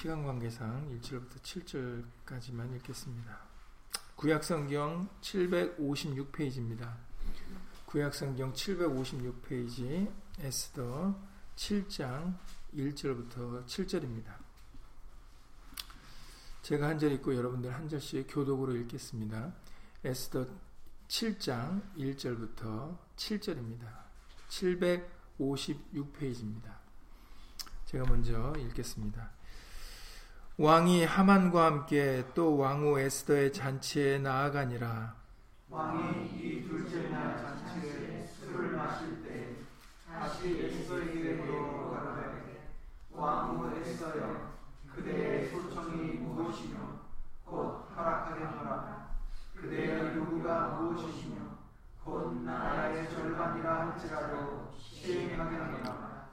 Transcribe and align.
시간 0.00 0.24
관계상 0.24 0.98
1절부터 0.98 1.42
7절까지만 1.42 2.74
읽겠습니다. 2.76 3.38
구약성경 4.16 5.10
756페이지입니다. 5.20 6.96
구약성경 7.84 8.54
756페이지 8.54 10.10
에스더 10.38 11.14
7장 11.54 12.34
1절부터 12.74 13.66
7절입니다. 13.66 14.36
제가 16.62 16.88
한 16.88 16.98
절 16.98 17.12
읽고 17.12 17.36
여러분들 17.36 17.70
한 17.70 17.86
절씩 17.86 18.26
교독으로 18.30 18.74
읽겠습니다. 18.76 19.52
에스더 20.02 20.46
7장 21.08 21.82
1절부터 21.98 22.96
7절입니다. 23.16 23.86
756페이지입니다. 24.48 26.78
제가 27.84 28.06
먼저 28.06 28.54
읽겠습니다. 28.60 29.39
왕이 30.60 31.06
하만과 31.06 31.64
함께 31.64 32.22
또 32.34 32.58
왕후 32.58 33.00
에스더의 33.00 33.50
잔치에 33.50 34.18
나아가니라. 34.18 35.14
왕이 35.70 36.26
이 36.36 36.68
둘째 36.68 37.08
날 37.08 37.34
잔치에 37.34 38.26
술을 38.26 38.76
마실 38.76 39.22
때 39.22 39.56
다시 40.06 40.60
에스더에게 40.62 41.32
물어가로되 41.32 42.68
왕후 43.10 43.74
에스더여 43.80 44.50
그대의 44.94 45.48
소청이 45.48 46.18
무엇이며 46.18 46.76
곧 47.46 47.88
허락하겠노라 47.96 49.08
그대의 49.56 50.14
요구가 50.14 50.68
무엇이시며 50.78 51.36
곧 52.04 52.34
나라의 52.44 53.08
절반이라 53.08 53.92
할지라도 53.92 54.70
시행하겠노라. 54.76 56.28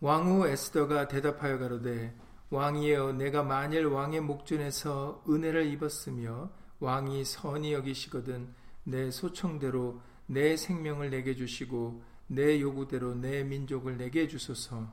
왕후 0.00 0.46
에스더가 0.48 1.08
대답하여 1.08 1.58
가로되 1.58 2.14
왕이여 2.50 3.14
내가 3.14 3.42
만일 3.42 3.86
왕의 3.86 4.20
목전에서 4.20 5.24
은혜를 5.28 5.66
입었으며 5.66 6.48
왕이 6.78 7.24
선히 7.24 7.72
여기시거든 7.72 8.48
내 8.84 9.10
소청대로 9.10 10.00
내 10.26 10.56
생명을 10.56 11.10
내게 11.10 11.34
주시고 11.34 12.02
내 12.28 12.60
요구대로 12.60 13.14
내 13.14 13.42
민족을 13.42 13.96
내게 13.96 14.28
주소서. 14.28 14.86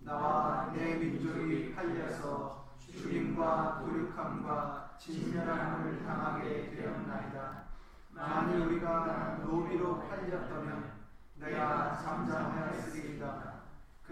나와 0.00 0.72
내 0.74 0.94
민족이 0.94 1.74
팔려서 1.74 2.66
죽임과 2.78 3.80
도륙함과 3.80 4.96
진멸함을 4.98 6.04
당하게 6.04 6.70
되었나이다. 6.76 7.62
만일 8.10 8.66
우리가 8.66 9.40
노비로 9.44 10.08
팔렸다면 10.08 10.92
내가 11.36 11.98
잠잠하였으리이다 12.02 13.51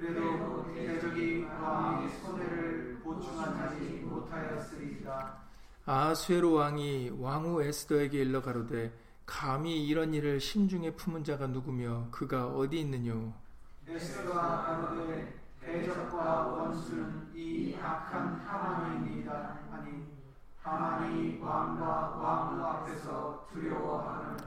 그래도 0.01 0.65
대적이 0.73 1.45
왕의 1.45 2.09
손해를 2.09 3.01
보충하지 3.05 4.07
못하였으리이다. 4.09 5.35
아수에로 5.85 6.55
왕이 6.55 7.17
왕후 7.19 7.63
에스더에게 7.63 8.23
일러 8.23 8.41
가로되 8.41 8.93
감히 9.27 9.87
이런 9.87 10.15
일을 10.15 10.41
심중에 10.41 10.93
품은 10.93 11.23
자가 11.25 11.49
누구며 11.49 12.07
그가 12.11 12.47
어디 12.47 12.81
있느뇨 12.81 13.35
에스더가 13.87 14.63
가로되 14.63 15.39
대적과 15.61 16.47
원수는 16.47 17.33
이 17.35 17.77
악한 17.79 18.41
하만입니다. 18.47 19.59
아니 19.71 20.07
하만이 20.63 21.41
왕과 21.43 22.17
왕후 22.17 22.63
앞에서 22.63 23.47
두려워하는 23.53 24.39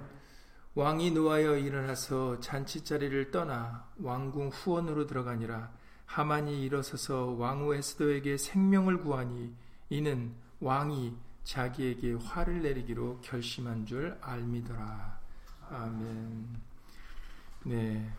왕이 0.76 1.12
노하여 1.12 1.58
일어나서 1.58 2.40
잔치 2.40 2.84
자리를 2.84 3.30
떠나 3.30 3.88
왕궁 4.00 4.50
후원으로 4.50 5.06
들어가니라. 5.06 5.72
하만이 6.08 6.64
일어서서 6.64 7.36
왕후 7.38 7.76
에스더에게 7.76 8.38
생명을 8.38 9.02
구하니 9.02 9.56
이는 9.90 10.34
왕이 10.60 11.16
자기에게 11.44 12.14
화를 12.14 12.64
내리기로 12.64 13.20
결심한 13.22 13.86
줄 13.86 14.18
알미더라. 14.20 15.20
아멘. 15.70 16.58
네 17.66 18.12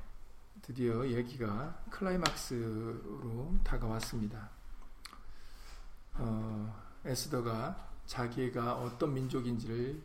드디어 0.63 1.09
얘기가 1.09 1.83
클라이막스로 1.91 3.57
다가왔습니다. 3.65 4.49
어, 6.15 6.83
에스더가 7.05 7.91
자기가 8.07 8.77
어떤 8.77 9.13
민족인지를 9.13 10.01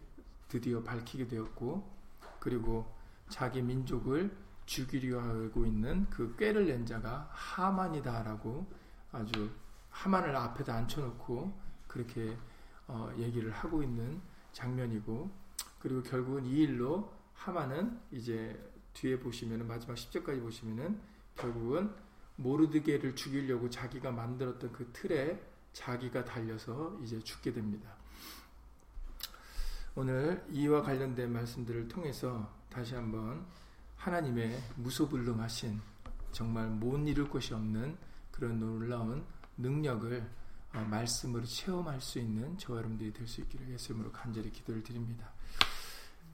드디어 0.48 0.82
밝히게 0.82 1.28
되었고 1.28 1.99
그리고 2.40 2.86
자기 3.30 3.62
민족을 3.62 4.36
죽이려 4.66 5.20
하고 5.20 5.66
있는 5.66 6.08
그 6.10 6.36
꾀를 6.36 6.68
낸 6.68 6.86
자가 6.86 7.30
하만이다라고 7.32 8.68
아주 9.12 9.50
하만을 9.90 10.36
앞에다 10.36 10.76
앉혀놓고 10.76 11.60
그렇게 11.88 12.38
어, 12.88 13.12
얘기를 13.18 13.52
하고 13.52 13.84
있는 13.84 14.22
장면이고 14.52 15.30
그리고 15.80 16.04
결국은 16.04 16.46
이 16.46 16.62
일로 16.62 17.12
하만은 17.34 18.00
이제 18.12 18.60
뒤에 18.94 19.20
보시면은 19.20 19.68
마지막 19.68 19.96
10절까지 19.96 20.42
보시면은 20.42 21.00
결국은 21.36 21.94
모르드게를 22.36 23.16
죽이려고 23.16 23.70
자기가 23.70 24.12
만들었던 24.12 24.72
그 24.72 24.90
틀에 24.94 25.42
자기가 25.74 26.26
달려서 26.26 27.00
이제 27.04 27.20
죽게 27.20 27.54
됩니다. 27.54 27.99
오늘 29.96 30.46
이와 30.52 30.82
관련된 30.84 31.32
말씀들을 31.32 31.88
통해서 31.88 32.50
다시 32.70 32.96
한번 32.96 33.46
하나님의 33.98 34.62
무소불능하신 34.78 35.82
정말 36.32 36.68
못 36.68 36.98
이룰 37.08 37.30
것이 37.30 37.54
없는 37.54 37.98
그런 38.32 38.60
놀라운 38.60 39.26
능력을 39.58 40.40
어, 40.74 40.80
말씀으로 40.82 41.44
체험할 41.46 42.00
수 42.00 42.20
있는 42.20 42.58
저와 42.58 42.78
여러분들이 42.78 43.12
될 43.12 43.28
수 43.28 43.42
있기를 43.42 43.70
예수님으로 43.72 44.12
간절히 44.12 44.52
기도를 44.52 44.84
드립니다. 44.84 45.32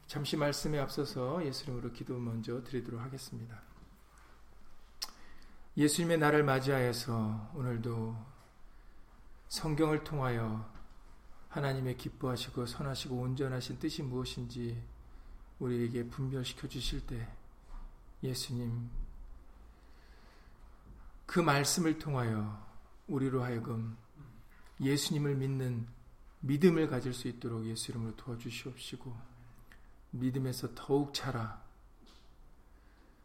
잠시 0.08 0.36
말씀에 0.36 0.78
앞서서 0.78 1.44
예수님으로 1.46 1.92
기도 1.94 2.20
먼저 2.20 2.62
드리도록 2.64 3.00
하겠습니다. 3.02 3.60
예수님의 5.78 6.18
날을 6.20 6.44
맞이하여서 6.44 7.52
오늘도 7.56 8.16
성경을 9.48 10.04
통하여 10.04 10.70
하나님의 11.56 11.96
기뻐하시고 11.96 12.66
선하시고 12.66 13.16
온전하신 13.16 13.80
뜻이 13.80 14.04
무엇인지 14.04 14.78
우리에게 15.60 16.06
분별시켜 16.10 16.68
주실 16.68 17.08
때 17.08 17.26
예수님 18.22 18.90
그 21.26 21.40
말씀을 21.40 21.98
통하여 21.98 22.62
우리로 23.08 23.42
하여금 23.42 23.96
예수님을 24.82 25.36
믿는 25.36 25.88
믿음을 26.42 26.90
가질 26.90 27.14
수 27.14 27.30
있도록 27.30 27.66
예수 27.66 27.92
이름으로 27.92 28.18
도와주시옵시고 28.18 29.16
믿음에서 30.12 30.76
더욱 30.76 31.14
자라 31.14 31.64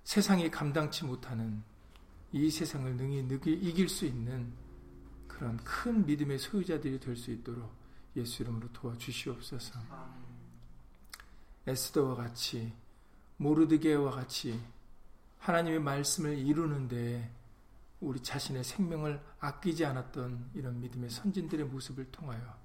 세상이 0.04 0.52
감당치 0.52 1.04
못하는 1.04 1.64
이 2.30 2.48
세상을 2.48 2.94
능히 2.94 3.22
이길 3.54 3.88
수 3.88 4.06
있는 4.06 4.52
그런 5.26 5.56
큰 5.64 6.06
믿음의 6.06 6.38
소유자들이 6.38 7.00
될 7.00 7.16
수 7.16 7.32
있도록 7.32 7.79
예수 8.16 8.42
이름으로 8.42 8.72
도와주시옵소서. 8.72 9.80
에스더와 11.66 12.16
같이 12.16 12.72
모르드게와 13.36 14.10
같이 14.10 14.60
하나님의 15.38 15.80
말씀을 15.80 16.38
이루는데 16.38 17.30
우리 18.00 18.22
자신의 18.22 18.64
생명을 18.64 19.22
아끼지 19.40 19.84
않았던 19.84 20.50
이런 20.54 20.80
믿음의 20.80 21.10
선진들의 21.10 21.66
모습을 21.66 22.10
통하여 22.10 22.58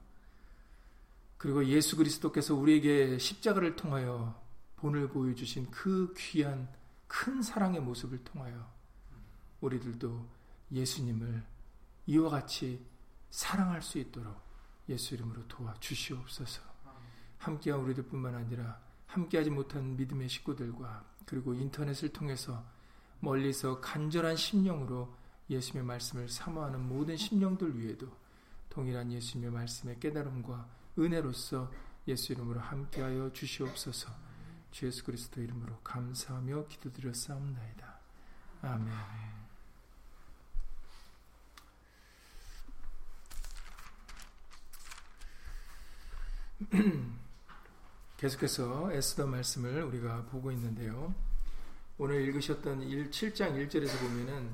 그리고 1.38 1.66
예수 1.66 1.98
그리스도께서 1.98 2.56
우리에게 2.56 3.18
십자가를 3.20 3.76
통하여 3.76 4.42
본을 4.78 5.10
보여주신 5.10 5.70
그 5.72 6.14
귀한 6.18 6.70
큰 7.08 7.42
사랑의 7.42 7.82
모습을 7.82 8.24
통하여 8.24 8.70
우리들도 9.62 10.26
예수님을 10.72 11.44
이와 12.08 12.30
같이 12.30 12.86
사랑할 13.30 13.82
수 13.82 14.00
있도록 14.00 14.45
예수 14.90 15.16
이름으로 15.16 15.48
도와 15.48 15.74
주시옵소서. 15.80 16.62
함께한 17.38 17.80
우리들뿐만 17.82 18.36
아니라 18.36 18.80
함께하지 19.08 19.50
못한 19.50 19.96
믿음의 19.96 20.30
식구들과 20.30 21.06
그리고 21.26 21.54
인터넷을 21.54 22.10
통해서 22.10 22.64
멀리서 23.20 23.82
간절한 23.82 24.36
심령으로 24.36 25.16
예수님의 25.50 25.86
말씀을 25.86 26.30
사모하는 26.30 26.88
모든 26.88 27.18
심령들 27.18 27.80
위에도 27.80 28.08
동일한 28.70 29.12
예수님의 29.12 29.52
말씀의 29.52 30.00
깨달음과 30.00 30.68
은혜로서 30.98 31.72
예수 32.08 32.34
이름으로 32.34 32.60
함께하여 32.60 33.32
주시옵소서. 33.34 34.12
주 34.72 34.88
예수 34.88 35.04
그리스도 35.04 35.42
이름으로 35.42 35.80
감사하며 35.84 36.68
기도드렸사옵나이다. 36.68 38.00
아멘. 38.62 39.35
계속해서 48.18 48.92
에스더 48.92 49.28
말씀을 49.28 49.84
우리가 49.84 50.26
보고 50.26 50.52
있는데요. 50.52 51.14
오늘 51.98 52.22
읽으셨던 52.22 52.84
1, 52.84 53.10
7장 53.10 53.68
1절에서 53.68 54.00
보면은 54.00 54.52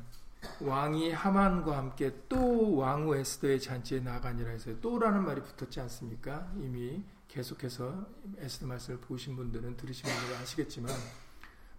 왕이 0.62 1.12
하만과 1.12 1.78
함께 1.78 2.12
또 2.28 2.76
왕후 2.78 3.16
에스더의 3.18 3.62
잔치에 3.62 4.00
나가니라 4.00 4.50
해서 4.50 4.72
또라는 4.82 5.24
말이 5.24 5.42
붙었지 5.42 5.80
않습니까? 5.82 6.52
이미 6.58 7.04
계속해서 7.28 8.08
에스더 8.40 8.66
말씀을 8.66 9.00
보신 9.00 9.36
분들은 9.36 9.78
들으신 9.78 10.10
분들은 10.10 10.42
아시겠지만 10.42 10.94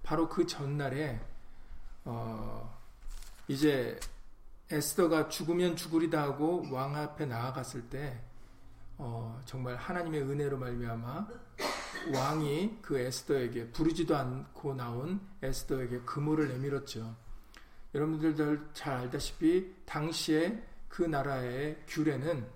바로 0.05 0.29
그 0.29 0.47
전날에 0.47 1.21
어 2.05 2.81
이제 3.49 3.99
에스더가 4.71 5.29
죽으면 5.29 5.75
죽으리다 5.75 6.23
하고 6.23 6.65
왕 6.71 6.97
앞에 6.97 7.27
나아갔을 7.27 7.89
때 7.89 8.23
어, 9.05 9.37
정말 9.45 9.75
하나님의 9.75 10.23
은혜로 10.23 10.59
말미암아 10.59 11.27
왕이 12.15 12.79
그 12.83 12.97
에스더에게 12.97 13.73
부르지도 13.73 14.17
않고 14.17 14.75
나온 14.75 15.21
에스더에게 15.43 16.03
그물을 16.03 16.47
내밀었죠. 16.47 17.13
여러분들도 17.97 18.73
잘 18.73 18.99
알다시피 18.99 19.75
당시에 19.85 20.65
그 20.89 21.03
나라의 21.03 21.83
규례는 21.89 22.47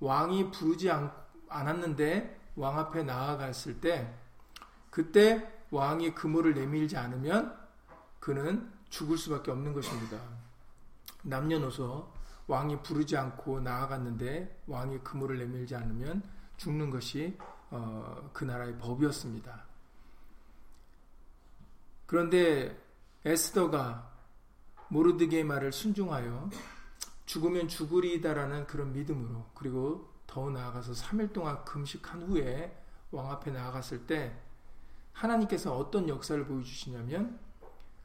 왕이 0.00 0.50
부르지 0.50 0.90
않, 0.90 1.12
않았는데 1.48 2.40
왕 2.56 2.76
앞에 2.80 3.04
나아갔을 3.04 3.80
때 3.80 4.12
그때 4.90 5.48
왕이 5.70 6.16
그물을 6.16 6.54
내밀지 6.54 6.96
않으면 6.96 7.56
그는 8.18 8.68
죽을 8.90 9.16
수밖에 9.16 9.52
없는 9.52 9.72
것입니다. 9.72 10.18
남녀노소 11.22 12.13
왕이 12.46 12.82
부르지 12.82 13.16
않고 13.16 13.60
나아갔는데 13.60 14.62
왕이 14.66 14.98
그물을 14.98 15.38
내밀지 15.38 15.74
않으면 15.74 16.22
죽는 16.56 16.90
것이 16.90 17.36
어, 17.70 18.30
그 18.32 18.44
나라의 18.44 18.78
법이었습니다. 18.78 19.64
그런데 22.06 22.78
에스더가 23.24 24.12
모르드게의 24.88 25.44
말을 25.44 25.72
순종하여 25.72 26.50
죽으면 27.26 27.68
죽으리다라는 27.68 28.66
그런 28.66 28.92
믿음으로 28.92 29.46
그리고 29.54 30.12
더 30.26 30.50
나아가서 30.50 30.92
3일 30.92 31.32
동안 31.32 31.64
금식한 31.64 32.22
후에 32.22 32.76
왕 33.10 33.30
앞에 33.30 33.50
나아갔을 33.50 34.06
때 34.06 34.38
하나님께서 35.12 35.76
어떤 35.76 36.08
역사를 36.08 36.44
보여주시냐면 36.44 37.38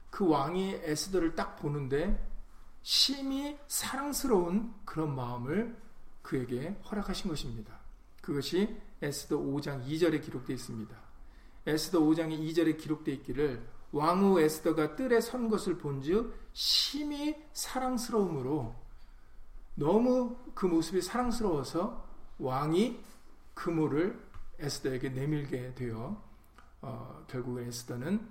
그 0.09 0.27
왕이 0.27 0.80
에스더를 0.83 1.36
딱 1.36 1.57
보는데 1.57 2.29
심히 2.81 3.58
사랑스러운 3.68 4.74
그런 4.86 5.16
마음을 5.16 5.76
그에게 6.22 6.70
허락하신 6.90 7.30
것입니다. 7.30 7.80
그것이 8.22 8.78
에스더 9.02 9.38
5장 9.38 9.88
2절에 9.88 10.24
기록되어 10.24 10.56
있습니다. 10.56 10.96
에스더 11.66 12.00
5장 12.00 12.30
2절에 12.30 12.78
기록되어 12.78 13.16
있기를 13.16 13.66
왕후 13.92 14.40
에스더가 14.40 14.96
뜰에 14.96 15.20
선 15.22 15.50
것을 15.50 15.78
본즉 15.78 16.34
심히 16.54 17.36
사랑스러움으로 17.54 18.76
너무 19.75 20.38
그 20.54 20.66
모습이 20.66 21.02
사랑스러워서 21.02 22.06
왕이 22.38 23.00
그물을 23.54 24.20
에스더에게 24.60 25.10
내밀게 25.10 25.74
되어 25.74 26.22
어, 26.82 27.25
결국에 27.28 27.66
에스더는 27.66 28.28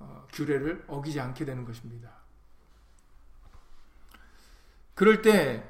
어, 0.00 0.26
규례를 0.32 0.84
어기지 0.88 1.20
않게 1.20 1.44
되는 1.44 1.64
것입니다. 1.64 2.17
그럴 4.98 5.22
때 5.22 5.62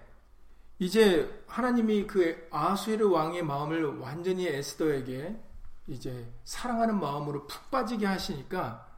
이제 0.78 1.44
하나님이 1.46 2.06
그 2.06 2.48
아수에르 2.50 3.10
왕의 3.10 3.42
마음을 3.42 3.98
완전히 3.98 4.46
에스더에게 4.46 5.38
이제 5.86 6.32
사랑하는 6.44 6.98
마음으로 6.98 7.46
푹 7.46 7.70
빠지게 7.70 8.06
하시니까 8.06 8.88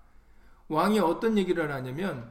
왕이 0.68 1.00
어떤 1.00 1.36
얘기를 1.36 1.72
하냐면 1.72 2.30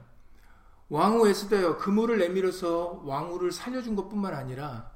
왕후 0.88 1.28
에스더여 1.28 1.76
그물을 1.76 2.20
내밀어서 2.20 3.02
왕후를 3.04 3.52
살려준 3.52 3.98
것뿐만 3.98 4.34
아니라 4.34 4.92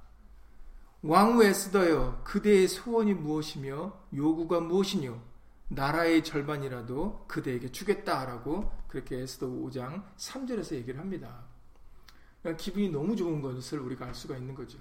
왕후 1.01 1.43
에스더여 1.43 2.21
그대의 2.23 2.69
소원이 2.69 3.15
무엇이며 3.15 3.99
요구가 4.15 4.61
무엇이뇨 4.61 5.19
나라의 5.67 6.23
절반이라도 6.23 7.25
그대에게 7.27 7.69
주겠다라고 7.69 8.71
그렇게 8.87 9.17
에스더 9.17 9.47
5장 9.47 10.05
3절에서 10.15 10.75
얘기를 10.75 11.01
합니다. 11.01 11.51
기분이 12.57 12.89
너무 12.89 13.15
좋은 13.15 13.41
것을 13.41 13.79
우리가 13.79 14.05
알 14.05 14.13
수가 14.13 14.35
있는 14.35 14.53
거죠. 14.53 14.77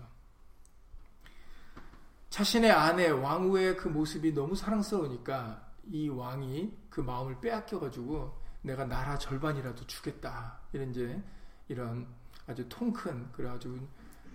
자신의 2.30 2.70
아내 2.70 3.08
왕후의 3.08 3.76
그 3.76 3.88
모습이 3.88 4.32
너무 4.32 4.56
사랑스러우니까 4.56 5.70
이 5.84 6.08
왕이 6.08 6.76
그 6.90 7.00
마음을 7.00 7.40
빼앗겨가지고 7.40 8.40
내가 8.62 8.84
나라 8.84 9.18
절반이라도 9.18 9.86
주겠다 9.86 10.58
이런 10.72 10.90
이제 10.90 11.22
이런 11.68 12.06
아주 12.46 12.68
통큰 12.68 13.32
그래 13.32 13.48
아주 13.48 13.78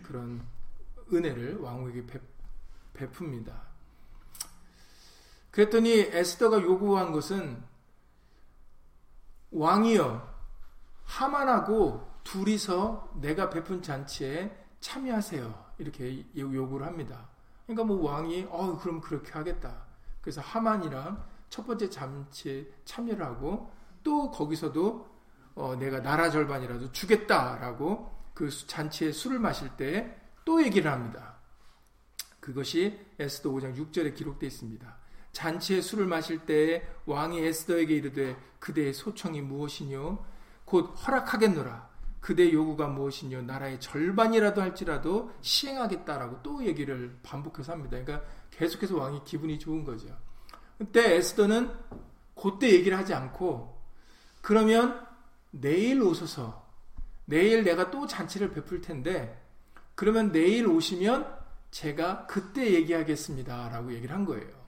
그런 0.03 0.45
은혜를 1.11 1.57
왕후에게 1.57 2.05
베, 2.05 2.19
베풉니다. 2.93 3.53
그랬더니 5.51 5.91
에스더가 5.91 6.61
요구한 6.61 7.11
것은 7.11 7.63
왕이여 9.51 10.35
하만하고 11.03 12.06
둘이서 12.27 13.13
내가 13.21 13.49
베푼 13.49 13.81
잔치에 13.81 14.51
참여하세요. 14.79 15.65
이렇게 15.77 16.25
요구를 16.35 16.85
합니다. 16.85 17.29
그러니까 17.65 17.85
뭐 17.85 18.11
왕이 18.11 18.47
어 18.49 18.77
그럼 18.77 18.99
그렇게 18.99 19.31
하겠다. 19.31 19.85
그래서 20.21 20.41
하만이랑 20.41 21.23
첫 21.49 21.65
번째 21.65 21.89
잔치에 21.89 22.67
참여를 22.83 23.25
하고 23.25 23.71
또 24.03 24.29
거기서도 24.31 25.07
어 25.55 25.75
내가 25.75 26.01
나라 26.01 26.29
절반이라도 26.29 26.91
주겠다라고 26.91 28.11
그 28.33 28.49
잔치에 28.49 29.11
술을 29.11 29.39
마실 29.39 29.69
때 29.77 30.27
또 30.47 30.63
얘기를 30.63 30.89
합니다. 30.89 31.35
그것이 32.39 32.97
에스더 33.19 33.49
5장 33.49 33.75
6절에 33.75 34.15
기록되어 34.15 34.47
있습니다. 34.47 34.97
잔치에 35.33 35.81
술을 35.81 36.05
마실 36.05 36.45
때 36.45 36.87
왕이 37.05 37.45
에스더에게 37.45 37.93
이르되 37.93 38.37
그대의 38.59 38.93
소청이 38.93 39.41
무엇이뇨 39.41 40.23
곧 40.63 40.95
허락하겠노라 41.05 41.86
그대 42.19 42.51
요구가 42.51 42.87
무엇이뇨 42.87 43.41
나라의 43.43 43.79
절반이라도 43.79 44.61
할지라도 44.61 45.31
시행하겠다라고 45.41 46.41
또 46.43 46.65
얘기를 46.65 47.17
반복해서 47.23 47.71
합니다. 47.71 47.97
그러니까 48.03 48.27
계속해서 48.51 48.97
왕이 48.97 49.23
기분이 49.23 49.59
좋은 49.59 49.83
거죠. 49.83 50.07
그때 50.77 51.15
에스더는 51.15 51.71
그때 52.35 52.71
얘기를 52.71 52.97
하지 52.97 53.13
않고 53.13 53.81
그러면 54.41 55.05
내일 55.51 56.01
오셔서 56.01 56.67
내일 57.25 57.63
내가 57.63 57.91
또 57.91 58.07
잔치를 58.07 58.51
베풀 58.51 58.81
텐데 58.81 59.43
그러면 59.95 60.31
내일 60.31 60.67
오시면 60.67 61.35
제가 61.71 62.27
그때 62.27 62.73
얘기하겠습니다 62.73 63.69
라고 63.69 63.93
얘기를 63.93 64.15
한 64.15 64.25
거예요. 64.25 64.67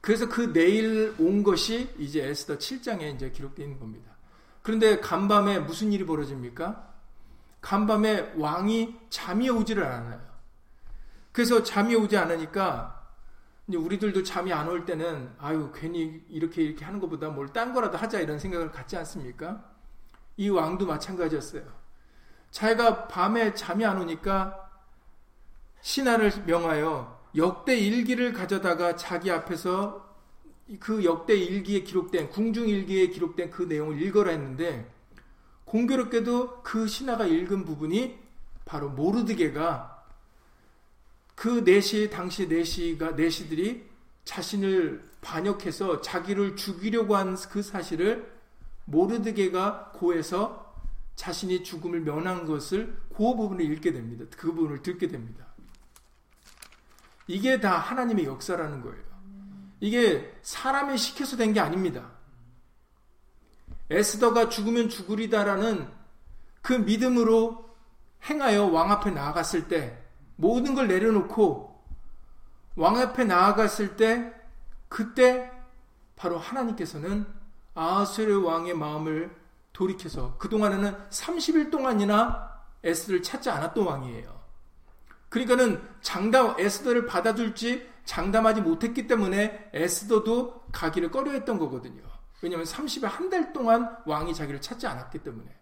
그래서 0.00 0.28
그 0.28 0.52
내일 0.52 1.14
온 1.18 1.42
것이 1.42 1.92
이제 1.98 2.24
에스더 2.24 2.58
7장에 2.58 3.14
이제 3.14 3.32
있는 3.58 3.78
겁니다. 3.78 4.15
그런데 4.66 4.98
간밤에 4.98 5.60
무슨 5.60 5.92
일이 5.92 6.04
벌어집니까? 6.04 6.92
간밤에 7.60 8.32
왕이 8.36 8.98
잠이 9.10 9.48
오지를 9.48 9.84
않아요. 9.84 10.20
그래서 11.30 11.62
잠이 11.62 11.94
오지 11.94 12.16
않으니까 12.16 13.06
우리들도 13.68 14.24
잠이 14.24 14.52
안 14.52 14.68
올 14.68 14.84
때는 14.84 15.32
아유 15.38 15.70
괜히 15.72 16.20
이렇게 16.28 16.62
이렇게 16.64 16.84
하는 16.84 16.98
것보다 16.98 17.28
뭘 17.28 17.52
딴 17.52 17.72
거라도 17.74 17.96
하자 17.96 18.18
이런 18.18 18.40
생각을 18.40 18.72
갖지 18.72 18.96
않습니까? 18.96 19.62
이 20.36 20.48
왕도 20.48 20.84
마찬가지였어요. 20.84 21.62
자기가 22.50 23.06
밤에 23.06 23.54
잠이 23.54 23.84
안 23.84 23.98
오니까 24.00 24.68
신하를 25.80 26.42
명하여 26.44 27.22
역대 27.36 27.78
일기를 27.78 28.32
가져다가 28.32 28.96
자기 28.96 29.30
앞에서 29.30 30.15
그 30.80 31.04
역대 31.04 31.34
일기에 31.36 31.80
기록된 31.80 32.30
궁중 32.30 32.68
일기에 32.68 33.08
기록된 33.08 33.50
그 33.50 33.62
내용을 33.62 34.02
읽어라 34.02 34.32
했는데 34.32 34.90
공교롭게도 35.64 36.62
그 36.62 36.86
신하가 36.86 37.26
읽은 37.26 37.64
부분이 37.64 38.18
바로 38.64 38.88
모르드게가 38.90 40.04
그 41.34 41.64
내시 41.64 42.10
당시 42.10 42.48
내시가 42.48 43.12
내시들이 43.12 43.84
자신을 44.24 45.04
반역해서 45.20 46.00
자기를 46.00 46.56
죽이려고 46.56 47.16
한 47.16 47.36
그 47.50 47.62
사실을 47.62 48.32
모르드게가 48.86 49.92
고해서 49.94 50.74
자신이 51.16 51.62
죽음을 51.64 52.00
면한 52.00 52.44
것을 52.46 52.96
그 53.08 53.16
부분을 53.18 53.64
읽게 53.64 53.92
됩니다. 53.92 54.24
그 54.36 54.52
부분을 54.52 54.82
듣게 54.82 55.08
됩니다. 55.08 55.46
이게 57.26 57.58
다 57.60 57.78
하나님의 57.78 58.26
역사라는 58.26 58.82
거예요. 58.82 59.15
이게 59.80 60.32
사람이 60.42 60.96
시켜서 60.98 61.36
된 61.36 61.52
게 61.52 61.60
아닙니다. 61.60 62.10
에스더가 63.90 64.48
죽으면 64.48 64.88
죽으리다라는 64.88 65.88
그 66.62 66.72
믿음으로 66.72 67.64
행하여 68.28 68.64
왕 68.66 68.90
앞에 68.90 69.10
나아갔을 69.10 69.68
때 69.68 70.02
모든 70.36 70.74
걸 70.74 70.88
내려놓고 70.88 71.84
왕 72.76 72.96
앞에 72.96 73.24
나아갔을 73.24 73.96
때 73.96 74.32
그때 74.88 75.50
바로 76.16 76.38
하나님께서는 76.38 77.26
아하스르 77.74 78.42
왕의 78.42 78.74
마음을 78.74 79.34
돌이켜서 79.72 80.36
그동안에는 80.38 80.96
30일 81.10 81.70
동안이나 81.70 82.50
에스더를 82.82 83.22
찾지 83.22 83.50
않았던 83.50 83.86
왕이에요. 83.86 84.40
그러니까는 85.28 85.86
장담 86.00 86.58
에스더를 86.58 87.06
받아줄지 87.06 87.88
장담하지 88.06 88.62
못했기 88.62 89.06
때문에 89.06 89.70
에스더도 89.74 90.62
가기를 90.72 91.10
꺼려했던 91.10 91.58
거거든요. 91.58 92.02
왜냐하면 92.40 92.66
30일 92.66 93.04
한달 93.04 93.52
동안 93.52 93.96
왕이 94.06 94.34
자기를 94.34 94.60
찾지 94.60 94.86
않았기 94.86 95.18
때문에. 95.18 95.54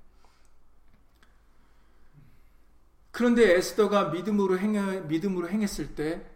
그런데 3.10 3.56
에스더가 3.56 4.10
믿음으로 4.10 4.58
행 4.58 5.08
믿음으로 5.08 5.48
행했을 5.48 5.94
때 5.94 6.26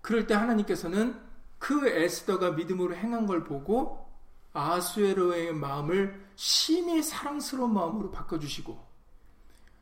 그럴 0.00 0.26
때 0.26 0.34
하나님께서는 0.34 1.18
그 1.58 1.88
에스더가 1.88 2.52
믿음으로 2.52 2.94
행한 2.94 3.26
걸 3.26 3.44
보고 3.44 4.06
아수에로의 4.52 5.54
마음을 5.54 6.22
심히 6.36 7.02
사랑스러운 7.02 7.72
마음으로 7.72 8.10
바꿔주시고 8.10 8.84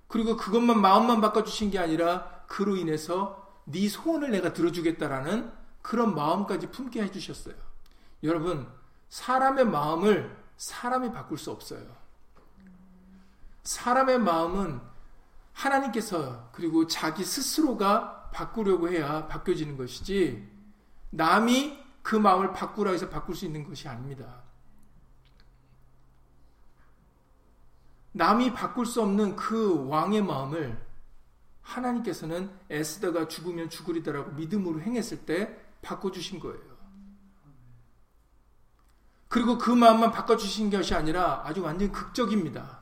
그리고 0.07 0.37
그것만 0.37 0.81
마음만 0.81 1.21
바꿔주신 1.21 1.71
게 1.71 1.79
아니라 1.79 2.45
그로 2.47 2.77
인해서 2.77 3.43
네 3.65 3.89
소원을 3.89 4.31
내가 4.31 4.53
들어주겠다라는 4.53 5.62
그런 5.83 6.15
마음까지 6.15 6.71
품게 6.71 7.03
해주셨어요. 7.03 7.55
여러분 8.23 8.69
사람의 9.09 9.67
마음을 9.67 10.37
사람이 10.57 11.13
바꿀 11.13 11.39
수 11.39 11.51
없어요. 11.51 11.85
사람의 13.65 14.21
마음은 14.21 14.81
하나님께서 15.53 16.51
그리고 16.53 16.87
자기 16.87 17.25
스스로가 17.25 18.31
바꾸려고 18.33 18.89
해야 18.89 19.27
바뀌어지는 19.27 19.77
것이지 19.77 20.49
남이 21.11 21.79
그 22.03 22.17
마음을 22.17 22.53
바꾸라 22.53 22.93
해서 22.93 23.09
바꿀 23.09 23.37
수 23.37 23.45
있는 23.45 23.65
것이 23.69 23.87
아닙니다. 23.89 24.43
남이 28.13 28.53
바꿀 28.53 28.87
수 28.87 29.03
없는 29.03 29.37
그 29.37 29.87
왕의 29.89 30.23
마음을 30.23 30.93
하나님께서는 31.63 32.51
에스더가 32.71 33.29
죽으면 33.29 33.71
죽으리다라고 33.71 34.33
믿음으로 34.33 34.81
행했을 34.81 35.25
때 35.25 35.62
바꿔주신 35.83 36.41
거예요. 36.41 36.73
그리고 39.29 39.59
그 39.59 39.71
마음만 39.71 40.13
바꿔주신 40.13 40.71
것이 40.71 40.95
아니라 40.95 41.43
아주 41.45 41.63
완전 41.63 41.91
극적입니다. 41.93 42.81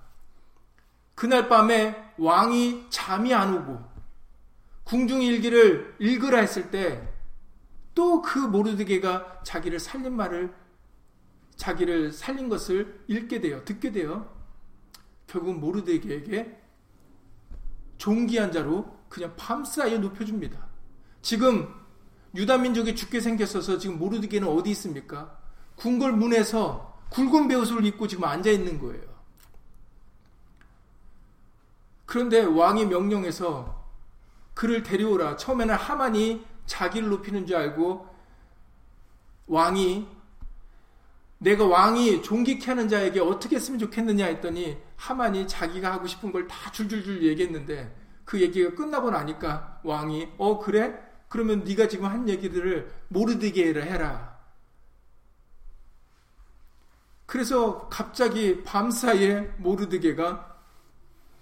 그날 1.15 1.49
밤에 1.49 2.15
왕이 2.19 2.87
잠이 2.91 3.35
안 3.35 3.55
오고 3.55 3.91
궁중일기를 4.85 5.97
읽으라 5.99 6.39
했을 6.39 6.71
때 6.71 7.11
또 7.95 8.23
그 8.23 8.39
모르드게가 8.39 9.43
자기를 9.43 9.79
살린 9.79 10.15
말을 10.17 10.55
자기를 11.57 12.13
살린 12.13 12.49
것을 12.49 13.05
읽게 13.09 13.41
돼요. 13.41 13.65
듣게 13.65 13.93
돼요. 13.93 14.35
결국 15.27 15.59
모르드게에게 15.59 16.59
종기한 17.99 18.53
자로 18.53 18.99
그냥 19.09 19.35
밤사이에 19.37 19.99
높여줍니다. 19.99 20.67
지금 21.21 21.69
유다 22.35 22.59
민족이 22.59 22.95
죽게 22.95 23.21
생겼어서 23.21 23.79
지금 23.79 23.99
모르드게는 23.99 24.47
어디 24.49 24.71
있습니까? 24.71 25.37
궁궐 25.77 26.13
문에서 26.13 26.99
굵은 27.11 27.49
배옷을 27.49 27.85
입고 27.87 28.07
지금 28.07 28.25
앉아 28.25 28.51
있는 28.51 28.79
거예요. 28.79 29.03
그런데 32.07 32.43
왕이 32.43 32.87
명령해서 32.87 33.81
그를 34.55 34.83
데려오라. 34.83 35.37
처음에는 35.37 35.75
하만이 35.75 36.45
자기를 36.67 37.09
높이는 37.09 37.47
줄 37.47 37.57
알고 37.57 38.09
왕이 39.47 40.07
내가 41.39 41.67
왕이 41.67 42.23
존귀케 42.23 42.67
하는 42.67 42.89
자에게 42.89 43.21
어떻게 43.21 43.57
했으면 43.57 43.79
좋겠느냐 43.79 44.27
했더니 44.27 44.77
하만이 44.97 45.49
자기가 45.49 45.91
하고 45.93 46.07
싶은 46.07 46.31
걸 46.33 46.47
다 46.47 46.71
줄줄줄 46.71 47.23
얘기했는데 47.25 47.97
그 48.25 48.41
얘기가 48.41 48.75
끝나고 48.75 49.11
나니까 49.11 49.81
왕이 49.83 50.29
어 50.37 50.59
그래? 50.59 51.10
그러면 51.31 51.63
네가 51.63 51.87
지금 51.87 52.07
한 52.07 52.29
얘기들을 52.29 52.93
모르드게 53.09 53.73
해라. 53.73 54.37
그래서 57.25 57.89
갑자기 57.89 58.65
밤사이에 58.65 59.43
모르드게가 59.59 60.59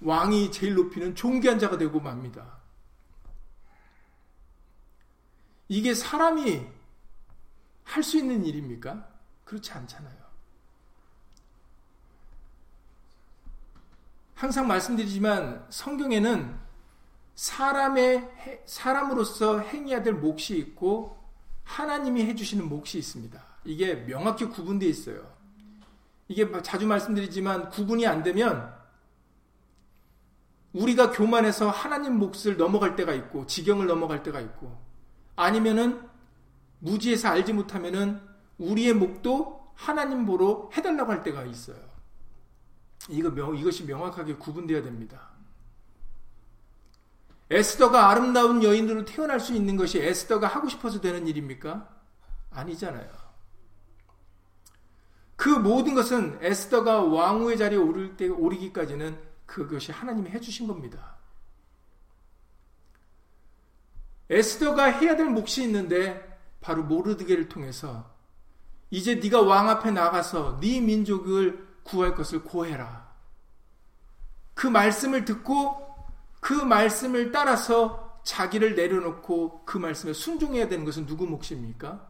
왕이 0.03 0.53
제일 0.53 0.75
높이는 0.75 1.15
존귀한 1.15 1.59
자가 1.59 1.79
되고 1.79 1.99
맙니다. 1.99 2.59
이게 5.69 5.95
사람이 5.95 6.67
할 7.85 8.03
수 8.03 8.19
있는 8.19 8.45
일입니까? 8.45 9.09
그렇지 9.47 9.73
않잖아요. 9.73 10.19
항상 14.35 14.69
말씀드리지만 14.69 15.67
성경에는 15.71 16.68
사람의 17.39 18.63
사람으로서 18.65 19.61
행해야 19.61 20.03
될 20.03 20.15
몫이 20.15 20.59
있고 20.59 21.17
하나님이 21.63 22.25
해주시는 22.25 22.69
몫이 22.69 22.99
있습니다. 22.99 23.41
이게 23.65 23.95
명확히 24.07 24.47
구분되어 24.47 24.89
있어요. 24.89 25.25
이게 26.27 26.51
자주 26.63 26.89
말씀드리지만 26.89 27.69
구분이 27.71 28.09
안 28.09 28.25
되면 28.25 28.75
우리가 30.73 31.13
교만해서 31.13 31.71
하나님 31.71 32.19
몫을 32.19 32.57
넘어갈 32.57 32.97
때가 32.97 33.15
있고 33.15 33.47
지경을 33.47 33.87
넘어갈 33.87 34.25
때가 34.25 34.41
있고 34.41 34.77
아니면은 35.37 36.03
무지해서 36.81 37.29
알지 37.29 37.53
못하면은 37.53 38.21
우리의 38.59 38.95
목도 38.95 39.75
하나님 39.75 40.27
보러 40.27 40.71
해달라고 40.77 41.13
할 41.13 41.23
때가 41.23 41.45
있어요. 41.45 41.79
이거 43.09 43.31
명, 43.31 43.57
이것이 43.57 43.85
명확하게 43.85 44.35
구분되어야 44.35 44.83
됩니다. 44.83 45.38
에스더가 47.51 48.11
아름다운 48.11 48.63
여인으로 48.63 49.05
태어날 49.05 49.41
수 49.41 49.55
있는 49.55 49.77
것이 49.77 49.99
에스더가 49.99 50.47
하고 50.47 50.69
싶어서 50.69 51.01
되는 51.01 51.27
일입니까? 51.27 51.89
아니잖아요. 52.51 53.09
그 55.37 55.49
모든 55.49 55.95
것은 55.95 56.39
에스더가 56.43 57.05
왕후의 57.05 57.57
자리에 57.57 57.79
오를 57.79 58.17
때 58.17 58.29
오르기까지는 58.29 59.19
그것이 59.47 59.93
하나님이 59.93 60.31
해주신 60.31 60.67
겁니다. 60.67 61.17
에스더가 64.29 64.87
해야 64.87 65.17
될 65.17 65.27
몫이 65.31 65.63
있는데 65.63 66.39
바로 66.61 66.83
모르드게를 66.83 67.49
통해서 67.49 68.15
이제 68.91 69.15
네가 69.15 69.43
왕 69.43 69.71
앞에 69.71 69.91
나가서 69.91 70.59
네 70.61 70.81
민족을 70.81 71.67
구할 71.83 72.15
것을 72.15 72.43
고해라. 72.43 73.09
그 74.55 74.67
말씀을 74.67 75.25
듣고 75.25 75.88
그 76.41 76.53
말씀을 76.53 77.33
따라서 77.33 78.21
자기를 78.25 78.75
내려놓고 78.75 79.65
그 79.65 79.79
말씀에 79.79 80.13
순종해야 80.13 80.69
되는 80.69 80.85
것은 80.85 81.07
누구 81.07 81.27
몫입니까? 81.27 82.07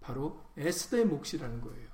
바로 0.00 0.40
에스더의 0.56 1.06
몫이라는 1.06 1.60
거예요. 1.60 1.88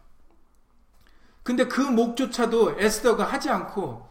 근데 1.42 1.66
그 1.68 1.80
몫조차도 1.80 2.80
에스더가 2.80 3.24
하지 3.24 3.50
않고 3.50 4.08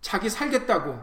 자기 0.00 0.28
살겠다고 0.28 1.00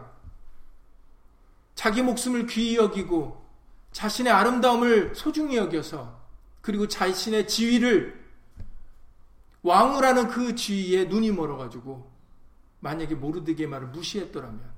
자기 1.74 2.02
목숨을 2.02 2.46
귀히 2.46 2.76
여기고 2.76 3.44
자신의 3.92 4.32
아름다움을 4.32 5.14
소중히 5.14 5.56
여겨서 5.56 6.20
그리고 6.60 6.86
자신의 6.86 7.48
지위를 7.48 8.24
왕후라는 9.62 10.28
그 10.28 10.54
지위에 10.54 11.04
눈이 11.04 11.32
멀어가지고 11.32 12.10
만약에 12.80 13.14
모르드게 13.14 13.66
말을 13.66 13.88
무시했더라면 13.88 14.77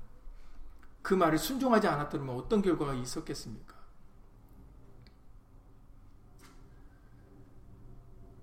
그 1.01 1.13
말을 1.13 1.37
순종하지 1.37 1.87
않았더라면 1.87 2.35
어떤 2.35 2.61
결과가 2.61 2.93
있었겠습니까? 2.93 3.75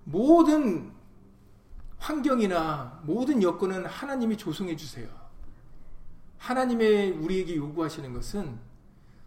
모든 0.03 0.91
환경이나 1.97 3.01
모든 3.03 3.43
여건은 3.43 3.85
하나님이 3.85 4.37
조성해 4.37 4.75
주세요. 4.75 5.07
하나님의 6.37 7.11
우리에게 7.11 7.55
요구하시는 7.55 8.13
것은 8.13 8.59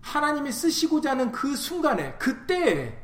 하나님이 0.00 0.50
쓰시고자 0.50 1.12
하는 1.12 1.30
그 1.30 1.54
순간에, 1.54 2.14
그때에 2.14 3.00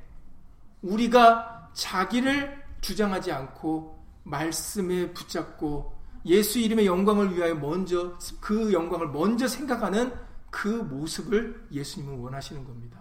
우리가 0.83 1.71
자기를 1.73 2.65
주장하지 2.81 3.31
않고 3.33 4.05
말씀에 4.25 5.13
붙잡고 5.13 5.98
예수 6.27 6.59
이름의 6.59 6.87
영광을 6.87 7.35
위하여 7.35 7.55
먼저 7.55 8.19
그 8.41 8.73
영광을 8.73 9.09
먼저 9.09 9.47
생각하는 9.49 10.13
그 10.51 10.69
모습을 10.69 11.67
예수님은 11.71 12.19
원하시는 12.19 12.65
겁니다. 12.65 12.99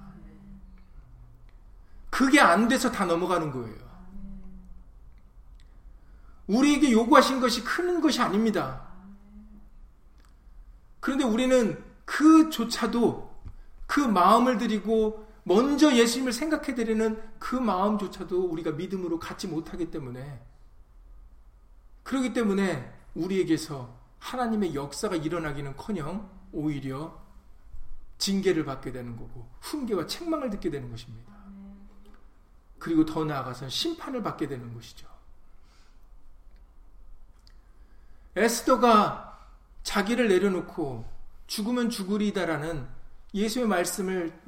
그게 2.09 2.39
안 2.39 2.67
돼서 2.67 2.91
다 2.91 3.05
넘어가는 3.05 3.51
거예요. 3.51 3.87
우리에게 6.47 6.91
요구하신 6.91 7.39
것이 7.39 7.63
큰 7.63 8.01
것이 8.01 8.21
아닙니다. 8.21 8.87
그런데 10.99 11.23
우리는 11.25 11.83
그조차도 12.05 13.35
그 13.85 13.99
마음을 13.99 14.57
드리고 14.57 15.27
먼저 15.43 15.95
예수님을 15.95 16.33
생각해 16.33 16.75
드리는 16.75 17.21
그 17.39 17.55
마음조차도 17.55 18.49
우리가 18.49 18.71
믿음으로 18.71 19.19
갖지 19.19 19.47
못하기 19.47 19.91
때문에 19.91 20.41
그렇기 22.03 22.33
때문에 22.33 22.96
우리에게서 23.17 23.97
하나님의 24.19 24.75
역사가 24.75 25.15
일어나기는커녕 25.15 26.29
오히려 26.51 27.19
징계를 28.17 28.65
받게 28.65 28.91
되는 28.91 29.15
거고 29.15 29.49
훈계와 29.61 30.07
책망을 30.07 30.49
듣게 30.49 30.69
되는 30.69 30.89
것입니다. 30.89 31.33
그리고 32.79 33.05
더 33.05 33.25
나아가서 33.25 33.69
심판을 33.69 34.23
받게 34.23 34.47
되는 34.47 34.73
것이죠. 34.73 35.07
에스더가 38.35 39.47
자기를 39.83 40.27
내려놓고 40.27 41.05
죽으면 41.47 41.89
죽으리다라는 41.89 42.87
예수의 43.33 43.67
말씀을 43.67 44.39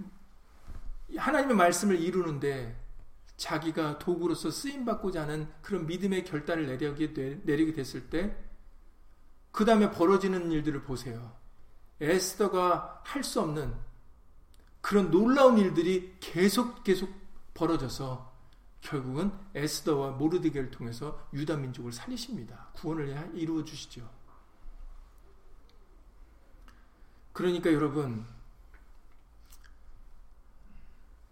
하나님의 1.17 1.55
말씀을 1.55 1.99
이루는데 1.99 2.79
자기가 3.37 3.97
도구로서 3.99 4.51
쓰임 4.51 4.85
받고자 4.85 5.23
하는 5.23 5.47
그런 5.61 5.87
믿음의 5.87 6.25
결단을 6.25 6.67
내리게, 6.67 7.73
됐을 7.73 8.09
때 8.09 8.35
그 9.51 9.65
다음에 9.65 9.91
벌어지는 9.91 10.51
일들을 10.51 10.83
보세요. 10.83 11.35
에스더가 12.01 13.01
할 13.03 13.23
수 13.23 13.41
없는 13.41 13.73
그런 14.81 15.11
놀라운 15.11 15.57
일들이 15.57 16.15
계속 16.19 16.83
계속 16.83 17.09
벌어져서 17.53 18.29
결국은 18.81 19.31
에스더와 19.55 20.11
모르드게를 20.11 20.71
통해서 20.71 21.27
유다 21.33 21.57
민족을 21.57 21.91
살리십니다. 21.91 22.69
구원을 22.75 23.31
이루어 23.33 23.63
주시죠. 23.65 24.09
그러니까 27.33 27.73
여러분 27.73 28.25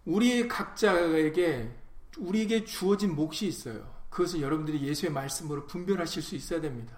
우리 0.04 0.46
각자에게 0.48 1.74
우리에게 2.18 2.64
주어진 2.64 3.14
몫이 3.14 3.46
있어요. 3.46 3.94
그것을 4.10 4.40
여러분들이 4.40 4.82
예수의 4.86 5.12
말씀으로 5.12 5.66
분별하실 5.66 6.22
수 6.22 6.34
있어야 6.34 6.60
됩니다. 6.60 6.97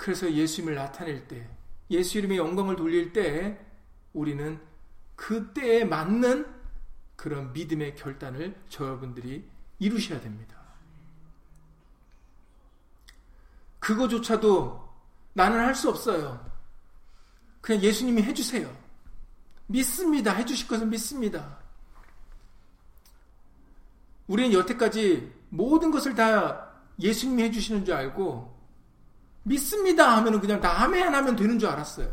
그래서 0.00 0.32
예수님을 0.32 0.76
나타낼 0.76 1.28
때, 1.28 1.46
예수 1.90 2.16
이름의 2.16 2.38
영광을 2.38 2.74
돌릴 2.74 3.12
때, 3.12 3.60
우리는 4.14 4.58
그때에 5.14 5.84
맞는 5.84 6.46
그런 7.16 7.52
믿음의 7.52 7.96
결단을 7.96 8.58
여러분들이 8.80 9.46
이루셔야 9.78 10.18
됩니다. 10.22 10.56
그거조차도 13.78 14.88
나는 15.34 15.58
할 15.58 15.74
수 15.74 15.90
없어요. 15.90 16.50
그냥 17.60 17.82
예수님이 17.82 18.22
해주세요. 18.22 18.74
믿습니다. 19.66 20.32
해주실 20.32 20.66
것은 20.66 20.88
믿습니다. 20.88 21.58
우리는 24.28 24.54
여태까지 24.54 25.30
모든 25.50 25.90
것을 25.90 26.14
다 26.14 26.72
예수님이 26.98 27.42
해주시는 27.42 27.84
줄 27.84 27.92
알고 27.92 28.59
믿습니다 29.50 30.16
하면 30.18 30.40
그냥 30.40 30.60
나아멘 30.60 31.12
하면 31.12 31.34
되는 31.34 31.58
줄 31.58 31.68
알았어요. 31.68 32.08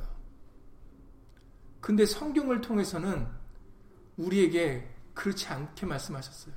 근데 1.80 2.06
성경을 2.06 2.62
통해서는 2.62 3.28
우리에게 4.18 4.92
그렇지 5.14 5.48
않게 5.48 5.86
말씀하셨어요. 5.86 6.56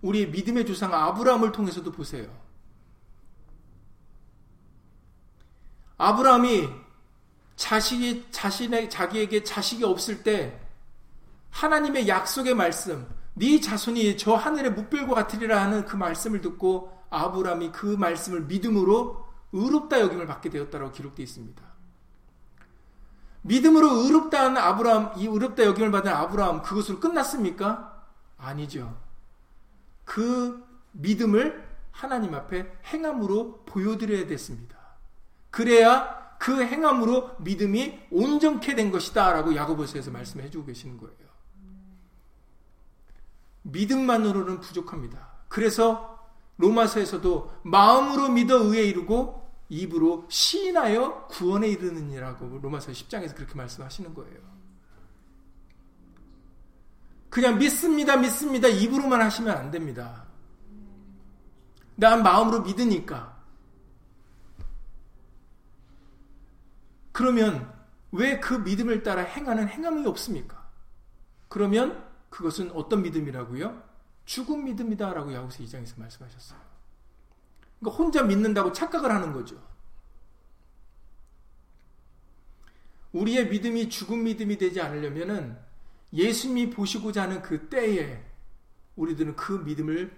우리의 0.00 0.30
믿음의 0.30 0.66
조상 0.66 0.92
아브라함을 0.92 1.52
통해서도 1.52 1.92
보세요. 1.92 2.28
아브라함이 5.98 6.68
자식이 7.56 8.28
자신의 8.30 8.90
자기에게 8.90 9.44
자식이 9.44 9.84
없을 9.84 10.22
때 10.22 10.60
하나님의 11.50 12.08
약속의 12.08 12.54
말씀, 12.54 13.06
네 13.34 13.60
자손이 13.60 14.16
저 14.16 14.34
하늘의 14.34 14.72
묵별과 14.72 15.14
같으리라 15.14 15.60
하는 15.62 15.84
그 15.84 15.96
말씀을 15.96 16.40
듣고 16.40 16.92
아브라함이 17.10 17.72
그 17.72 17.86
말씀을 17.86 18.42
믿음으로 18.42 19.24
의롭다 19.52 20.00
여김을 20.00 20.26
받게 20.26 20.50
되었다고 20.50 20.92
기록되어 20.92 21.22
있습니다. 21.22 21.62
믿음으로 23.42 24.02
의롭다는 24.02 24.56
아브라함, 24.56 25.12
이 25.16 25.26
의롭다 25.26 25.64
여김을 25.64 25.90
받은 25.90 26.10
아브라함 26.10 26.62
그것으로 26.62 26.98
끝났습니까? 26.98 28.02
아니죠. 28.38 28.96
그 30.04 30.64
믿음을 30.92 31.64
하나님 31.90 32.34
앞에 32.34 32.72
행함으로 32.86 33.64
보여드려야 33.66 34.26
됐습니다. 34.26 34.76
그래야 35.50 36.36
그 36.38 36.62
행함으로 36.62 37.36
믿음이 37.38 38.00
온전케 38.10 38.74
된 38.74 38.90
것이다 38.90 39.32
라고 39.32 39.54
야고보서에서 39.54 40.10
말씀해 40.10 40.50
주고 40.50 40.66
계시는 40.66 40.98
거예요. 40.98 41.23
믿음만으로는 43.64 44.60
부족합니다. 44.60 45.28
그래서 45.48 46.18
로마서에서도 46.56 47.60
마음으로 47.64 48.28
믿어 48.28 48.58
의에 48.64 48.84
이르고 48.84 49.42
입으로 49.68 50.26
시인하여 50.28 51.26
구원에 51.28 51.68
이르느니라고 51.68 52.60
로마서 52.62 52.92
10장에서 52.92 53.34
그렇게 53.34 53.54
말씀하시는 53.54 54.14
거예요. 54.14 54.54
그냥 57.30 57.58
믿습니다, 57.58 58.16
믿습니다. 58.16 58.68
입으로만 58.68 59.20
하시면 59.20 59.56
안 59.56 59.70
됩니다. 59.70 60.24
난 61.96 62.22
마음으로 62.22 62.62
믿으니까. 62.62 63.34
그러면 67.12 67.72
왜 68.12 68.38
그 68.38 68.54
믿음을 68.54 69.02
따라 69.02 69.22
행하는 69.22 69.68
행함이 69.68 70.06
없습니까? 70.06 70.68
그러면 71.48 72.04
그것은 72.34 72.72
어떤 72.72 73.02
믿음이라고요? 73.02 73.80
죽은 74.24 74.64
믿음이다라고 74.64 75.32
야고서 75.32 75.62
2장에서 75.62 76.00
말씀하셨어요. 76.00 76.58
그러니까 77.78 78.02
혼자 78.02 78.24
믿는다고 78.24 78.72
착각을 78.72 79.12
하는 79.12 79.32
거죠. 79.32 79.62
우리의 83.12 83.48
믿음이 83.50 83.88
죽은 83.88 84.24
믿음이 84.24 84.58
되지 84.58 84.80
않으려면은 84.80 85.56
예수님이 86.12 86.70
보시고자 86.70 87.22
하는 87.22 87.40
그 87.40 87.68
때에 87.68 88.20
우리들은 88.96 89.36
그 89.36 89.52
믿음을 89.52 90.12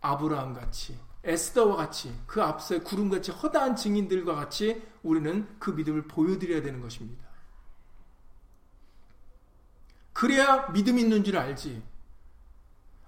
아브라함 0.00 0.54
같이 0.54 0.98
에스더와 1.22 1.76
같이 1.76 2.12
그 2.26 2.42
앞서 2.42 2.82
구름같이 2.82 3.30
허다한 3.30 3.76
증인들과 3.76 4.34
같이 4.34 4.82
우리는 5.04 5.46
그 5.60 5.70
믿음을 5.70 6.08
보여드려야 6.08 6.62
되는 6.62 6.80
것입니다. 6.80 7.29
그래야 10.20 10.70
믿음 10.72 10.98
있는 10.98 11.24
줄 11.24 11.38
알지. 11.38 11.82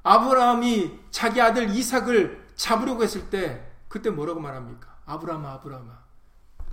아브라함이 0.02 0.98
자기 1.10 1.42
아들 1.42 1.68
이삭을 1.68 2.52
잡으려고 2.56 3.02
했을 3.02 3.28
때 3.28 3.70
그때 3.86 4.08
뭐라고 4.08 4.40
말합니까? 4.40 4.96
아브라함아 5.04 5.52
아브라함아 5.52 6.04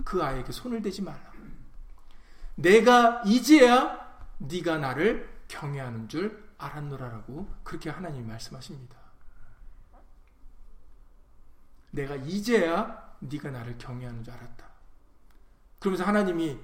그 0.02 0.22
아이에게 0.22 0.50
손을 0.50 0.80
대지 0.80 1.02
말라. 1.02 1.30
내가 2.54 3.22
이제야 3.26 4.00
네가 4.38 4.78
나를 4.78 5.28
경외하는 5.48 6.08
줄 6.08 6.42
알았노라라고 6.56 7.46
그렇게 7.62 7.90
하나님이 7.90 8.26
말씀하십니다. 8.26 8.96
내가 11.90 12.16
이제야 12.16 13.14
네가 13.18 13.50
나를 13.50 13.76
경외하는 13.76 14.24
줄 14.24 14.32
알았다. 14.32 14.66
그러면서 15.80 16.04
하나님이 16.04 16.58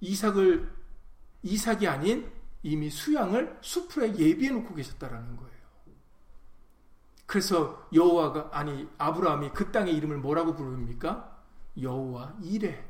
이삭을 0.00 0.72
이삭이 1.42 1.88
아닌 1.88 2.38
이미 2.62 2.90
수양을 2.90 3.58
수풀에 3.60 4.16
예비해 4.16 4.52
놓고 4.52 4.74
계셨다라는 4.74 5.36
거예요. 5.36 5.50
그래서 7.26 7.86
여호와가 7.92 8.50
아니 8.52 8.88
아브라함이 8.98 9.50
그 9.50 9.70
땅의 9.70 9.94
이름을 9.94 10.18
뭐라고 10.18 10.54
부릅니까? 10.54 11.38
여호와 11.80 12.34
이레. 12.42 12.84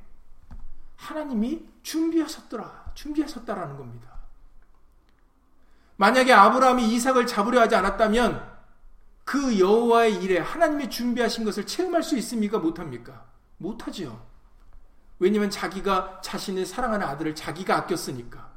하나님이 0.96 1.68
준비하셨더라. 1.82 2.92
준비하셨다라는 2.94 3.76
겁니다. 3.76 4.10
만약에 5.96 6.32
아브라함이 6.32 6.94
이삭을 6.94 7.26
잡으려 7.26 7.60
하지 7.60 7.74
않았다면 7.74 8.50
그 9.24 9.60
여호와의 9.60 10.22
일에 10.22 10.38
하나님이 10.38 10.90
준비하신 10.90 11.44
것을 11.44 11.66
체험할 11.66 12.02
수 12.02 12.16
있습니까? 12.16 12.58
못합니까? 12.58 13.26
못하지요. 13.58 14.26
왜냐하면 15.18 15.50
자기가 15.50 16.22
자신의 16.22 16.64
사랑하는 16.66 17.06
아들을 17.06 17.34
자기가 17.34 17.76
아꼈으니까. 17.76 18.49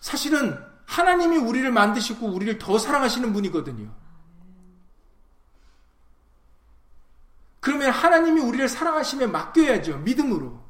사실은 0.00 0.58
하나님이 0.86 1.36
우리를 1.36 1.70
만드시고 1.70 2.26
우리를 2.26 2.58
더 2.58 2.78
사랑하시는 2.78 3.32
분이거든요. 3.32 3.94
그러면 7.60 7.90
하나님이 7.90 8.40
우리를 8.40 8.68
사랑하심에 8.68 9.26
맡겨야죠. 9.26 9.98
믿음으로. 9.98 10.68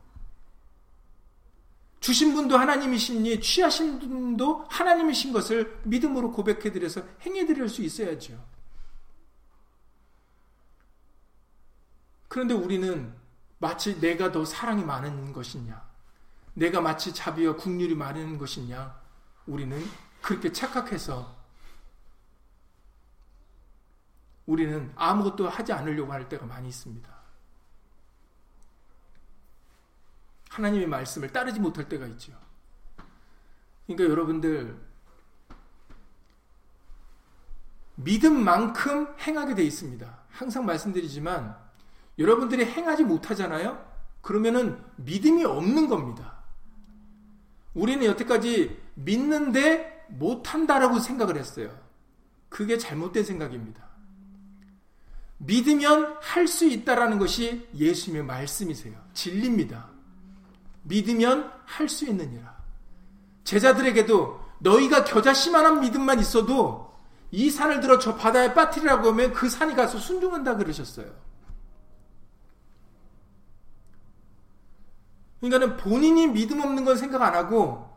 주신 2.01 2.35
분도 2.35 2.57
하나님이시니 2.57 3.41
취하신 3.41 3.99
분도 3.99 4.67
하나님이신 4.71 5.33
것을 5.33 5.81
믿음으로 5.85 6.33
고백해드려서 6.33 7.03
행해드릴 7.25 7.69
수 7.69 7.83
있어야죠. 7.83 8.43
그런데 12.29 12.55
우리는 12.55 13.13
마치 13.59 14.01
내가 14.01 14.31
더 14.31 14.45
사랑이 14.45 14.85
많은 14.85 15.33
것이냐, 15.33 15.83
내가 16.55 16.81
마치 16.81 17.13
자비와 17.13 17.57
국률이 17.57 17.95
많은 17.95 18.39
것이냐, 18.39 19.01
우리는 19.49 19.83
그렇게 20.23 20.53
착각해서 20.53 21.37
우리는 24.47 24.93
아무것도 24.95 25.49
하지 25.49 25.73
않으려고 25.73 26.13
할 26.13 26.29
때가 26.29 26.47
많이 26.47 26.69
있습니다. 26.69 27.19
하나님의 30.51 30.87
말씀을 30.87 31.33
따르지 31.33 31.61
못할 31.61 31.89
때가 31.89 32.07
있죠. 32.09 32.33
그러니까 33.87 34.11
여러분들 34.11 34.79
믿음 37.97 38.45
만큼 38.45 39.15
행하게 39.19 39.55
돼 39.55 39.65
있습니다. 39.65 40.19
항상 40.31 40.65
말씀드리지만 40.67 41.57
여러분들이 42.19 42.65
행하지 42.65 43.05
못하잖아요. 43.05 43.87
그러면은 44.21 44.83
믿음이 44.97 45.45
없는 45.45 45.89
겁니다. 45.89 46.39
우리는 47.75 48.05
여태까지 48.05 48.88
믿는데 48.99 50.07
못한다라고 50.09 50.99
생각을 50.99 51.37
했어요. 51.37 51.71
그게 52.49 52.79
잘못된 52.79 53.25
생각입니다. 53.25 53.87
믿으면 55.39 56.17
할 56.21 56.49
수 56.49 56.65
있다라는 56.67 57.19
것이 57.19 57.69
예수님의 57.75 58.25
말씀이세요. 58.25 58.95
진리입니다. 59.13 59.89
믿으면 60.83 61.53
할 61.65 61.89
수 61.89 62.07
있느니라. 62.07 62.57
제자들에게도 63.45 64.41
너희가 64.61 65.05
겨자씨만한 65.05 65.81
믿음만 65.81 66.19
있어도 66.19 66.93
이 67.31 67.51
산을 67.51 67.81
들어 67.81 67.99
저 67.99 68.17
바다에 68.17 68.53
빠뜨리라고 68.55 69.09
하면 69.09 69.33
그 69.33 69.49
산이 69.49 69.75
가서 69.75 69.99
순종한다 69.99 70.57
그러셨어요. 70.57 71.15
그러니까는 75.41 75.77
본인이 75.77 76.27
믿음 76.27 76.61
없는 76.61 76.85
건 76.85 76.97
생각 76.97 77.23
안 77.23 77.35
하고 77.35 77.89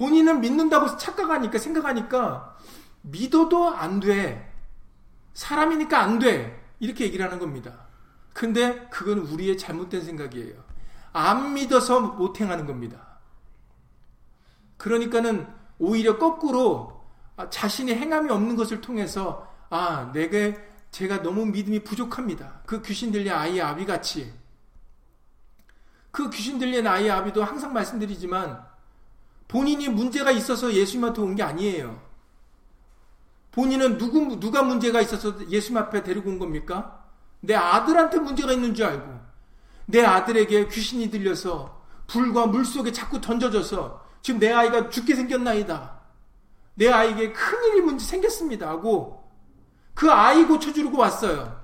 본인은 0.00 0.40
믿는다고 0.40 0.96
착각하니까 0.96 1.58
생각하니까 1.58 2.56
믿어도 3.02 3.68
안 3.68 4.00
돼. 4.00 4.50
사람이니까 5.34 6.00
안 6.00 6.18
돼. 6.18 6.58
이렇게 6.80 7.04
얘기를 7.04 7.22
하는 7.22 7.38
겁니다. 7.38 7.86
근데 8.32 8.88
그건 8.88 9.18
우리의 9.18 9.58
잘못된 9.58 10.02
생각이에요. 10.02 10.64
안 11.12 11.52
믿어서 11.52 12.00
못 12.00 12.40
행하는 12.40 12.66
겁니다. 12.66 13.18
그러니까는 14.78 15.46
오히려 15.78 16.16
거꾸로 16.16 17.04
자신이 17.50 17.94
행함이 17.94 18.30
없는 18.30 18.56
것을 18.56 18.80
통해서 18.80 19.46
아, 19.68 20.10
내게 20.14 20.56
제가 20.92 21.20
너무 21.20 21.44
믿음이 21.44 21.84
부족합니다. 21.84 22.62
그 22.64 22.80
귀신 22.80 23.12
들린 23.12 23.32
아이의 23.32 23.60
아비 23.60 23.84
같이 23.84 24.32
그 26.10 26.30
귀신 26.30 26.58
들린 26.58 26.86
아이의 26.86 27.10
아비도 27.10 27.44
항상 27.44 27.74
말씀드리지만 27.74 28.69
본인이 29.50 29.88
문제가 29.88 30.30
있어서 30.30 30.72
예수님 30.72 31.04
한테 31.04 31.20
온 31.22 31.34
게 31.34 31.42
아니에요. 31.42 32.00
본인은 33.50 33.98
누구, 33.98 34.38
누가 34.38 34.62
문제가 34.62 35.00
있어서 35.00 35.48
예수님 35.50 35.76
앞에 35.76 36.04
데리고 36.04 36.30
온 36.30 36.38
겁니까? 36.38 37.04
내 37.40 37.54
아들한테 37.54 38.20
문제가 38.20 38.52
있는 38.52 38.74
줄 38.74 38.86
알고, 38.86 39.20
내 39.86 40.04
아들에게 40.04 40.68
귀신이 40.68 41.10
들려서 41.10 41.82
불과 42.06 42.46
물 42.46 42.64
속에 42.64 42.92
자꾸 42.92 43.20
던져져서 43.20 44.06
지금 44.22 44.38
내 44.38 44.52
아이가 44.52 44.88
죽게 44.88 45.16
생겼나이다. 45.16 45.98
내 46.76 46.88
아이에게 46.88 47.32
큰일이 47.32 47.80
문제 47.80 48.04
생겼습니다. 48.04 48.68
하고 48.68 49.28
그 49.94 50.10
아이 50.12 50.44
고쳐주려고 50.44 50.98
왔어요. 50.98 51.60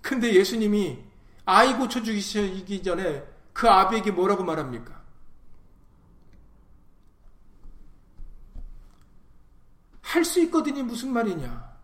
근데 0.00 0.32
예수님이 0.32 0.98
아이 1.44 1.74
고쳐주기 1.76 2.82
전에 2.84 3.24
그 3.52 3.68
아비에게 3.68 4.12
뭐라고 4.12 4.44
말합니까? 4.44 4.95
할 10.06 10.24
수 10.24 10.40
있거든요. 10.44 10.84
무슨 10.84 11.12
말이냐? 11.12 11.76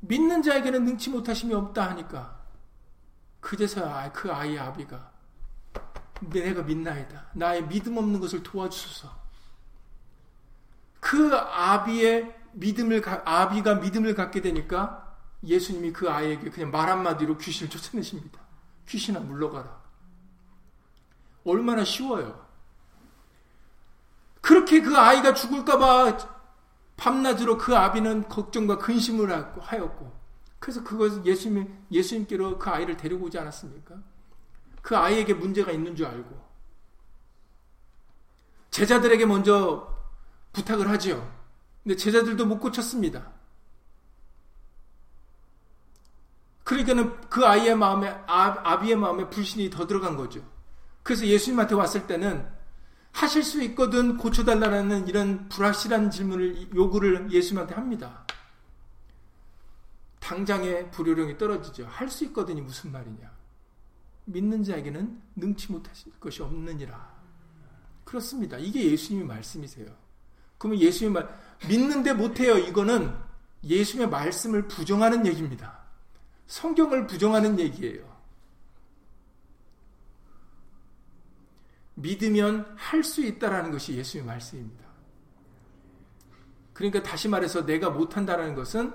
믿는 0.00 0.42
자에게는 0.42 0.84
능치 0.86 1.10
못하심이 1.10 1.52
없다 1.52 1.90
하니까 1.90 2.40
그제서야 3.40 4.12
그 4.12 4.32
아이의 4.32 4.58
아비가 4.58 5.12
내가 6.20 6.62
믿나이다. 6.62 7.26
나의 7.34 7.66
믿음 7.68 7.98
없는 7.98 8.18
것을 8.18 8.42
도와주소서. 8.42 9.20
그 11.00 11.34
아비의 11.34 12.34
믿음을 12.52 13.02
아비가 13.26 13.76
믿음을 13.76 14.14
갖게 14.14 14.40
되니까 14.40 15.16
예수님이 15.44 15.92
그 15.92 16.10
아이에게 16.10 16.50
그냥 16.50 16.70
말 16.70 16.88
한마디로 16.88 17.36
귀신을 17.36 17.70
쫓아내십니다. 17.70 18.40
귀신아 18.88 19.20
물러가라. 19.20 19.80
얼마나 21.44 21.84
쉬워요. 21.84 22.46
그렇게 24.40 24.80
그 24.80 24.96
아이가 24.96 25.34
죽을까봐 25.34 26.39
밤낮으로 27.00 27.56
그 27.56 27.74
아비는 27.74 28.28
걱정과 28.28 28.76
근심을 28.76 29.32
하였고, 29.58 30.12
그래서 30.58 30.84
그것을 30.84 31.24
예수님, 31.24 31.86
예수님께로 31.90 32.58
그 32.58 32.68
아이를 32.68 32.98
데리고 32.98 33.24
오지 33.24 33.38
않았습니까? 33.38 33.94
그 34.82 34.96
아이에게 34.96 35.32
문제가 35.32 35.72
있는 35.72 35.96
줄 35.96 36.04
알고, 36.06 36.38
제자들에게 38.70 39.24
먼저 39.24 39.98
부탁을 40.52 40.90
하지요. 40.90 41.26
근데 41.82 41.96
제자들도 41.96 42.44
못 42.44 42.58
고쳤습니다. 42.58 43.32
그러니까는 46.64 47.18
그 47.30 47.46
아이의 47.46 47.76
마음에, 47.76 48.10
아, 48.26 48.60
아비의 48.62 48.96
마음에 48.96 49.30
불신이 49.30 49.70
더 49.70 49.86
들어간 49.86 50.18
거죠. 50.18 50.44
그래서 51.02 51.26
예수님한테 51.26 51.74
왔을 51.74 52.06
때는 52.06 52.59
하실 53.12 53.42
수 53.42 53.62
있거든 53.64 54.16
고쳐달라는 54.16 55.08
이런 55.08 55.48
불확실한 55.48 56.10
질문을, 56.10 56.74
요구를 56.74 57.30
예수님한테 57.32 57.74
합니다. 57.74 58.24
당장에 60.20 60.90
불효령이 60.90 61.38
떨어지죠. 61.38 61.86
할 61.86 62.08
수 62.08 62.24
있거든이 62.26 62.60
무슨 62.60 62.92
말이냐. 62.92 63.30
믿는 64.26 64.62
자에게는 64.62 65.20
능치 65.36 65.72
못하실 65.72 66.12
것이 66.20 66.42
없느니라. 66.42 67.20
그렇습니다. 68.04 68.58
이게 68.58 68.90
예수님의 68.92 69.26
말씀이세요. 69.26 69.86
그러면 70.58 70.80
예수님 70.80 71.14
말 71.14 71.40
믿는데 71.68 72.12
못해요. 72.12 72.58
이거는 72.58 73.14
예수님의 73.64 74.10
말씀을 74.10 74.68
부정하는 74.68 75.26
얘기입니다. 75.26 75.80
성경을 76.46 77.06
부정하는 77.06 77.58
얘기예요. 77.58 78.09
믿으면 82.00 82.74
할 82.76 83.02
수 83.02 83.24
있다라는 83.24 83.70
것이 83.70 83.94
예수의 83.94 84.24
말씀입니다. 84.24 84.84
그러니까 86.72 87.02
다시 87.02 87.28
말해서 87.28 87.66
내가 87.66 87.90
못한다라는 87.90 88.54
것은 88.54 88.92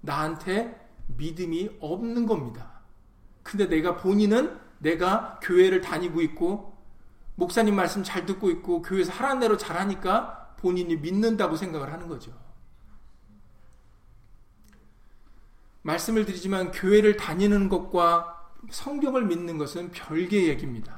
나한테 0.00 0.88
믿음이 1.16 1.78
없는 1.80 2.26
겁니다. 2.26 2.80
근데 3.42 3.66
내가 3.66 3.96
본인은 3.96 4.58
내가 4.78 5.38
교회를 5.42 5.80
다니고 5.80 6.20
있고 6.22 6.76
목사님 7.36 7.76
말씀 7.76 8.02
잘 8.02 8.26
듣고 8.26 8.50
있고 8.50 8.82
교회에서 8.82 9.12
하라는 9.12 9.40
대로 9.40 9.56
잘하니까 9.56 10.56
본인이 10.58 10.96
믿는다고 10.96 11.56
생각을 11.56 11.92
하는 11.92 12.08
거죠. 12.08 12.32
말씀을 15.82 16.26
드리지만 16.26 16.72
교회를 16.72 17.16
다니는 17.16 17.68
것과 17.68 18.52
성경을 18.70 19.24
믿는 19.26 19.56
것은 19.56 19.92
별개의 19.92 20.48
얘기입니다. 20.48 20.97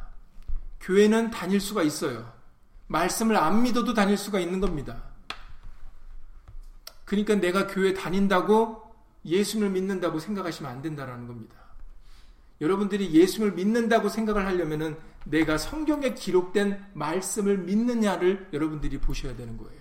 교회는 0.80 1.30
다닐 1.30 1.60
수가 1.60 1.82
있어요. 1.82 2.32
말씀을 2.86 3.36
안 3.36 3.62
믿어도 3.62 3.94
다닐 3.94 4.16
수가 4.16 4.40
있는 4.40 4.60
겁니다. 4.60 5.02
그러니까 7.04 7.34
내가 7.36 7.66
교회 7.66 7.92
다닌다고 7.94 8.82
예수를 9.24 9.70
믿는다고 9.70 10.18
생각하시면 10.18 10.70
안 10.70 10.82
된다라는 10.82 11.26
겁니다. 11.26 11.56
여러분들이 12.60 13.12
예수를 13.12 13.52
믿는다고 13.52 14.08
생각을 14.08 14.46
하려면은 14.46 14.96
내가 15.24 15.58
성경에 15.58 16.14
기록된 16.14 16.84
말씀을 16.94 17.58
믿느냐를 17.58 18.48
여러분들이 18.52 18.98
보셔야 18.98 19.36
되는 19.36 19.56
거예요. 19.56 19.80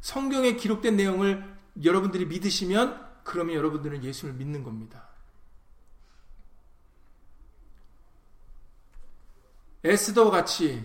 성경에 0.00 0.56
기록된 0.56 0.96
내용을 0.96 1.44
여러분들이 1.82 2.26
믿으시면 2.26 3.00
그러면 3.24 3.56
여러분들은 3.56 4.02
예수를 4.04 4.34
믿는 4.34 4.62
겁니다. 4.64 5.11
에스더 9.84 10.30
같이 10.30 10.84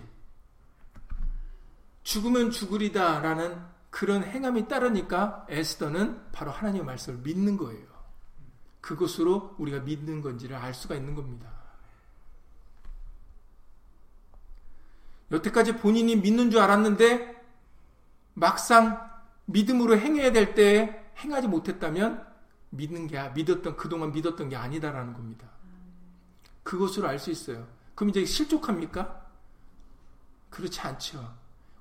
죽으면 2.02 2.50
죽으리다 2.50 3.20
라는 3.20 3.60
그런 3.90 4.24
행함이 4.24 4.68
따르니까 4.68 5.46
에스더는 5.48 6.30
바로 6.32 6.50
하나님의 6.50 6.84
말씀을 6.84 7.20
믿는 7.20 7.56
거예요. 7.56 7.86
그것으로 8.80 9.54
우리가 9.58 9.80
믿는 9.80 10.22
건지를 10.22 10.56
알 10.56 10.74
수가 10.74 10.94
있는 10.94 11.14
겁니다. 11.14 11.50
여태까지 15.30 15.76
본인이 15.76 16.16
믿는 16.16 16.50
줄 16.50 16.60
알았는데 16.60 17.36
막상 18.34 19.10
믿음으로 19.46 19.98
행해야 19.98 20.32
될 20.32 20.54
때 20.54 21.04
행하지 21.18 21.48
못했다면 21.48 22.26
믿는 22.70 23.06
게 23.06 23.28
믿었던 23.30 23.76
그동안 23.76 24.12
믿었던 24.12 24.48
게 24.48 24.56
아니다라는 24.56 25.12
겁니다. 25.14 25.48
그것으로 26.62 27.08
알 27.08 27.18
수 27.18 27.30
있어요. 27.30 27.66
그럼 27.98 28.10
이제 28.10 28.24
실족합니까? 28.24 29.26
그렇지 30.50 30.78
않죠. 30.78 31.34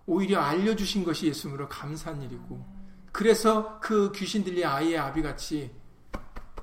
오히려 0.07 0.41
알려주신 0.41 1.03
것이 1.03 1.27
예수님으로 1.27 1.69
감사한 1.69 2.23
일이고 2.23 2.65
그래서 3.11 3.79
그 3.79 4.11
귀신 4.15 4.43
들린 4.43 4.65
아이의 4.65 4.97
아비같이 4.97 5.69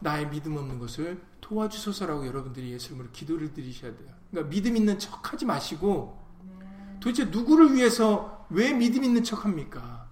나의 0.00 0.28
믿음 0.28 0.56
없는 0.56 0.80
것을 0.80 1.22
도와주소서라고 1.40 2.26
여러분들이 2.26 2.72
예수님으로 2.72 3.10
기도를 3.12 3.54
드리셔야 3.54 3.96
돼요. 3.96 4.08
그러니까 4.32 4.50
믿음 4.50 4.76
있는 4.76 4.98
척 4.98 5.32
하지 5.32 5.44
마시고 5.44 6.20
도대체 6.98 7.26
누구를 7.26 7.74
위해서 7.74 8.48
왜 8.50 8.72
믿음 8.72 9.04
있는 9.04 9.22
척 9.22 9.44
합니까? 9.44 10.08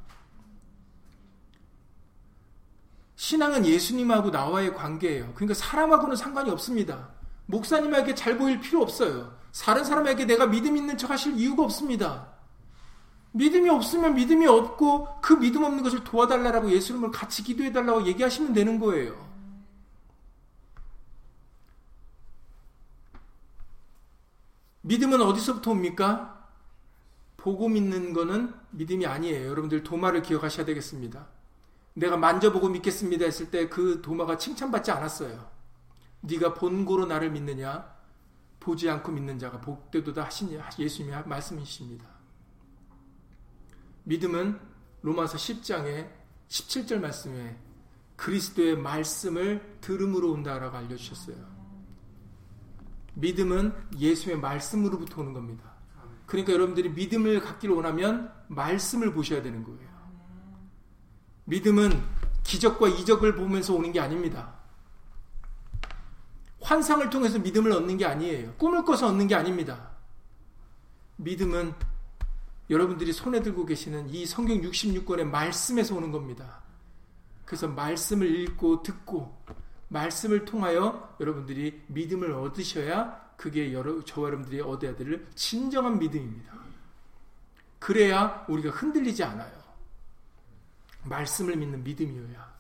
신앙은 3.16 3.66
예수님하고 3.66 4.30
나와의 4.30 4.72
관계예요. 4.76 5.32
그러니까 5.34 5.54
사람하고는 5.54 6.14
상관이 6.14 6.48
없습니다. 6.48 7.21
목사님에게 7.46 8.14
잘 8.14 8.38
보일 8.38 8.60
필요 8.60 8.82
없어요. 8.82 9.36
다른 9.62 9.84
사람에게 9.84 10.24
내가 10.24 10.46
믿음 10.46 10.76
있는 10.76 10.96
척 10.96 11.10
하실 11.10 11.36
이유가 11.36 11.64
없습니다. 11.64 12.32
믿음이 13.32 13.68
없으면 13.68 14.14
믿음이 14.14 14.46
없고 14.46 15.20
그 15.20 15.34
믿음 15.34 15.64
없는 15.64 15.82
것을 15.82 16.04
도와달라고 16.04 16.70
예수님을 16.70 17.10
같이 17.10 17.42
기도해달라고 17.42 18.06
얘기하시면 18.06 18.52
되는 18.52 18.78
거예요. 18.78 19.32
믿음은 24.82 25.20
어디서부터 25.22 25.70
옵니까? 25.70 26.48
보고 27.36 27.68
믿는 27.68 28.12
거는 28.12 28.54
믿음이 28.70 29.06
아니에요. 29.06 29.48
여러분들 29.48 29.82
도마를 29.82 30.22
기억하셔야 30.22 30.66
되겠습니다. 30.66 31.26
내가 31.94 32.16
만져보고 32.16 32.68
믿겠습니다 32.68 33.24
했을 33.24 33.50
때 33.50 33.68
그 33.68 34.00
도마가 34.02 34.38
칭찬받지 34.38 34.90
않았어요. 34.90 35.51
네가 36.22 36.54
본고로 36.54 37.06
나를 37.06 37.30
믿느냐? 37.30 37.92
보지 38.60 38.88
않고 38.88 39.10
믿는 39.12 39.38
자가 39.38 39.60
복되도다 39.60 40.24
하신 40.24 40.60
예수님의 40.78 41.24
말씀이십니다. 41.26 42.06
믿음은 44.04 44.58
로마서 45.02 45.36
10장에 45.36 46.08
17절 46.48 47.00
말씀에 47.00 47.56
그리스도의 48.16 48.76
말씀을 48.76 49.78
들음으로 49.80 50.30
온다라고 50.30 50.76
알려주셨어요. 50.76 51.36
믿음은 53.14 53.74
예수의 53.98 54.38
말씀으로부터 54.38 55.22
오는 55.22 55.32
겁니다. 55.32 55.72
그러니까 56.26 56.52
여러분들이 56.52 56.90
믿음을 56.90 57.40
갖기를 57.40 57.74
원하면 57.74 58.32
말씀을 58.48 59.12
보셔야 59.12 59.42
되는 59.42 59.64
거예요. 59.64 59.90
믿음은 61.44 62.00
기적과 62.44 62.88
이적을 62.88 63.34
보면서 63.34 63.74
오는 63.74 63.90
게 63.92 64.00
아닙니다. 64.00 64.61
환상을 66.62 67.08
통해서 67.10 67.38
믿음을 67.38 67.72
얻는 67.72 67.96
게 67.98 68.06
아니에요. 68.06 68.54
꿈을 68.54 68.84
꿔서 68.84 69.08
얻는 69.08 69.26
게 69.28 69.34
아닙니다. 69.34 69.90
믿음은 71.16 71.74
여러분들이 72.70 73.12
손에 73.12 73.42
들고 73.42 73.66
계시는 73.66 74.08
이 74.10 74.24
성경 74.24 74.60
66권의 74.60 75.24
말씀에서 75.24 75.94
오는 75.94 76.10
겁니다. 76.10 76.62
그래서 77.44 77.68
말씀을 77.68 78.34
읽고 78.40 78.82
듣고 78.82 79.36
말씀을 79.88 80.44
통하여 80.44 81.14
여러분들이 81.20 81.82
믿음을 81.88 82.32
얻으셔야 82.32 83.20
그게 83.36 83.72
여러, 83.72 84.02
저와 84.04 84.28
여러분들이 84.28 84.60
얻어야 84.62 84.96
될 84.96 85.26
진정한 85.34 85.98
믿음입니다. 85.98 86.52
그래야 87.78 88.44
우리가 88.48 88.70
흔들리지 88.70 89.24
않아요. 89.24 89.52
말씀을 91.02 91.56
믿는 91.56 91.82
믿음이어야. 91.82 92.51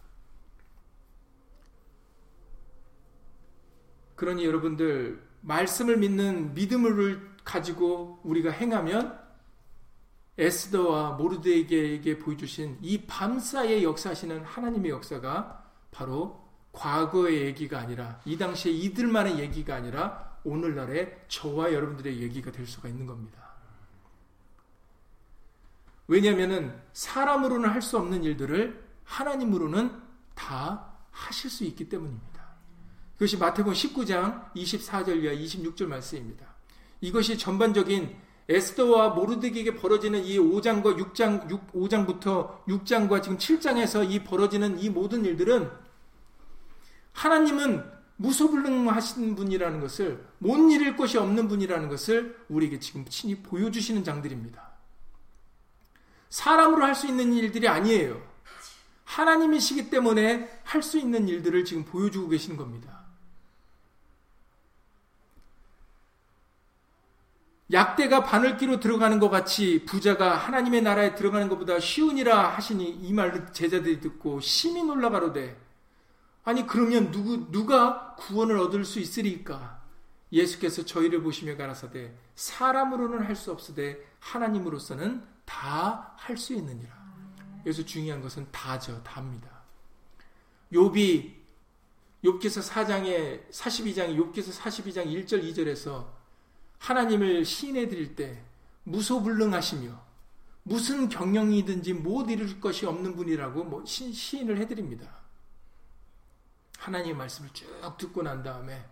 그러니 4.22 4.44
여러분들 4.44 5.20
말씀을 5.40 5.96
믿는 5.96 6.54
믿음을 6.54 7.28
가지고 7.42 8.20
우리가 8.22 8.52
행하면 8.52 9.20
에스더와 10.38 11.16
모르드에게 11.16 12.20
보여주신 12.20 12.78
이 12.82 13.04
밤사이에 13.04 13.82
역사하시는 13.82 14.44
하나님의 14.44 14.92
역사가 14.92 15.68
바로 15.90 16.40
과거의 16.70 17.46
얘기가 17.46 17.80
아니라 17.80 18.20
이 18.24 18.38
당시에 18.38 18.70
이들만의 18.70 19.40
얘기가 19.40 19.74
아니라 19.74 20.38
오늘날의 20.44 21.24
저와 21.26 21.72
여러분들의 21.72 22.22
얘기가 22.22 22.52
될 22.52 22.64
수가 22.64 22.88
있는 22.88 23.06
겁니다. 23.06 23.42
왜냐하면 26.06 26.80
사람으로는 26.92 27.68
할 27.68 27.82
수 27.82 27.98
없는 27.98 28.22
일들을 28.22 28.88
하나님으로는 29.02 30.00
다 30.36 30.92
하실 31.10 31.50
수 31.50 31.64
있기 31.64 31.88
때문입니다. 31.88 32.31
그것이 33.14 33.36
마태복음 33.36 33.72
19장 33.72 34.52
24절 34.54 35.22
이하 35.22 35.34
26절 35.34 35.86
말씀입니다. 35.86 36.46
이것이 37.00 37.38
전반적인 37.38 38.16
에스더와 38.48 39.10
모르드기에게 39.10 39.76
벌어지는 39.76 40.24
이 40.24 40.38
5장과 40.38 40.98
6장, 40.98 41.48
6, 41.48 41.72
5장부터 41.72 42.64
6장과 42.66 43.22
지금 43.22 43.38
7장에서 43.38 44.08
이 44.10 44.24
벌어지는 44.24 44.78
이 44.80 44.90
모든 44.90 45.24
일들은 45.24 45.70
하나님은 47.12 47.84
무소불능하신 48.16 49.34
분이라는 49.36 49.80
것을 49.80 50.24
못 50.38 50.56
이룰 50.70 50.96
것이 50.96 51.18
없는 51.18 51.48
분이라는 51.48 51.88
것을 51.88 52.36
우리에게 52.48 52.78
지금 52.78 53.04
친히 53.08 53.36
보여주시는 53.36 54.04
장들입니다. 54.04 54.70
사람으로 56.28 56.84
할 56.84 56.94
수 56.94 57.06
있는 57.06 57.32
일들이 57.32 57.68
아니에요. 57.68 58.20
하나님이시기 59.04 59.90
때문에 59.90 60.48
할 60.64 60.82
수 60.82 60.98
있는 60.98 61.28
일들을 61.28 61.64
지금 61.64 61.84
보여주고 61.84 62.28
계시는 62.28 62.56
겁니다. 62.56 62.91
약대가 67.72 68.22
바늘기로 68.22 68.80
들어가는 68.80 69.18
것 69.18 69.30
같이 69.30 69.84
부자가 69.86 70.36
하나님의 70.36 70.82
나라에 70.82 71.14
들어가는 71.14 71.48
것보다 71.48 71.80
쉬우니라 71.80 72.50
하시니 72.50 72.84
이 72.84 73.12
말을 73.12 73.52
제자들이 73.52 74.00
듣고 74.00 74.40
심히 74.40 74.82
놀라가로되 74.82 75.58
아니 76.44 76.66
그러면 76.66 77.10
누구 77.10 77.50
누가 77.50 78.14
구원을 78.16 78.58
얻을 78.58 78.84
수 78.84 78.98
있으리까? 79.00 79.80
예수께서 80.32 80.84
저희를 80.84 81.22
보시며 81.22 81.56
가라사대 81.56 82.12
사람으로는 82.34 83.22
할 83.24 83.36
수 83.36 83.52
없으되 83.52 83.98
하나님으로서는 84.18 85.24
다 85.44 86.14
할 86.16 86.36
수 86.36 86.54
있느니라. 86.54 86.92
여기서 87.66 87.84
중요한 87.84 88.20
것은 88.22 88.46
다죠, 88.50 89.02
다입니다. 89.02 89.48
욥이 90.72 91.32
욥기서 92.24 92.70
4장에 92.70 93.50
42장 93.50 94.16
욥기서 94.16 94.52
42장 94.60 95.06
1절 95.06 95.42
2절에서 95.44 96.06
하나님을 96.82 97.44
시인해 97.44 97.88
드릴 97.88 98.16
때 98.16 98.42
무소불능하시며 98.84 100.12
무슨 100.64 101.08
경영이든지 101.08 101.94
못 101.94 102.28
이룰 102.28 102.60
것이 102.60 102.86
없는 102.86 103.14
분이라고 103.14 103.64
뭐 103.64 103.84
시인을 103.84 104.58
해드립니다. 104.58 105.22
하나님의 106.78 107.16
말씀을 107.16 107.50
쭉 107.52 107.66
듣고 107.98 108.22
난 108.22 108.42
다음에 108.42 108.84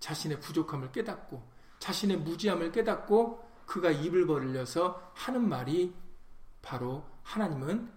자신의 0.00 0.40
부족함을 0.40 0.92
깨닫고 0.92 1.42
자신의 1.78 2.18
무지함을 2.18 2.72
깨닫고 2.72 3.48
그가 3.64 3.90
입을 3.90 4.26
벌려서 4.26 5.12
하는 5.14 5.48
말이 5.48 5.94
바로 6.60 7.06
하나님은 7.22 7.90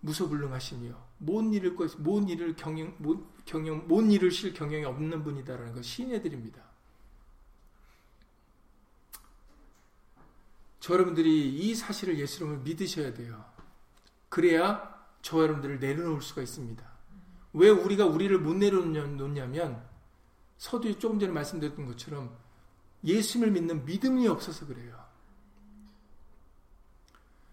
무소불능하시며 0.00 1.06
못 1.18 1.42
이룰 1.52 1.76
것, 1.76 2.00
못 2.00 2.30
이룰 2.30 2.56
경영, 2.56 2.94
못 2.98 3.44
경영, 3.44 3.86
못 3.86 4.00
이루실 4.02 4.54
경영이 4.54 4.84
없는 4.86 5.22
분이다라는 5.22 5.74
걸 5.74 5.84
시인해 5.84 6.22
드립니다. 6.22 6.65
저 10.86 10.94
여러분들이 10.94 11.52
이 11.52 11.74
사실을 11.74 12.16
예수님을 12.16 12.58
믿으셔야 12.58 13.12
돼요. 13.12 13.44
그래야 14.28 15.04
저 15.20 15.42
여러분들을 15.42 15.80
내려놓을 15.80 16.22
수가 16.22 16.42
있습니다. 16.42 16.86
왜 17.54 17.70
우리가 17.70 18.06
우리를 18.06 18.38
못 18.38 18.54
내려놓냐면 18.54 19.84
서두에 20.58 20.96
조금 21.00 21.18
전에 21.18 21.32
말씀드렸던 21.32 21.86
것처럼 21.86 22.32
예수님을 23.02 23.50
믿는 23.50 23.84
믿음이 23.84 24.28
없어서 24.28 24.64
그래요. 24.64 24.96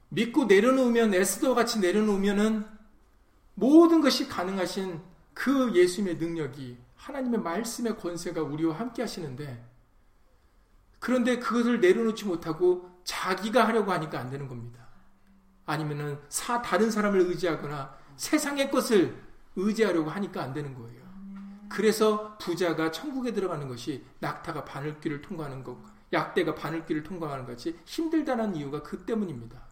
믿고 0.09 0.45
내려놓으면 0.45 1.15
에스더 1.15 1.55
같이 1.55 1.79
내려놓으면은 1.79 2.67
모든 3.55 4.01
것이 4.01 4.27
가능하신 4.27 5.01
그 5.33 5.73
예수님의 5.73 6.17
능력이 6.17 6.77
하나님의 6.97 7.39
말씀의 7.39 7.97
권세가 7.97 8.43
우리와 8.43 8.75
함께 8.77 9.01
하시는데 9.01 9.67
그런데 10.99 11.39
그것을 11.39 11.81
내려놓지 11.81 12.25
못하고 12.25 12.92
자기가 13.03 13.67
하려고 13.67 13.91
하니까 13.91 14.19
안 14.19 14.29
되는 14.29 14.47
겁니다. 14.47 14.87
아니면은 15.65 16.19
사 16.29 16.61
다른 16.61 16.91
사람을 16.91 17.19
의지하거나 17.21 17.95
세상의 18.17 18.69
것을 18.71 19.21
의지하려고 19.55 20.09
하니까 20.09 20.43
안 20.43 20.53
되는 20.53 20.73
거예요. 20.73 21.03
그래서 21.69 22.37
부자가 22.37 22.91
천국에 22.91 23.33
들어가는 23.33 23.67
것이 23.67 24.05
낙타가 24.19 24.65
바늘길을 24.65 25.21
통과하는 25.21 25.63
것, 25.63 25.77
약대가 26.11 26.53
바늘길을 26.53 27.03
통과하는 27.03 27.45
것이 27.45 27.77
힘들다는 27.85 28.55
이유가 28.55 28.83
그 28.83 29.05
때문입니다. 29.05 29.67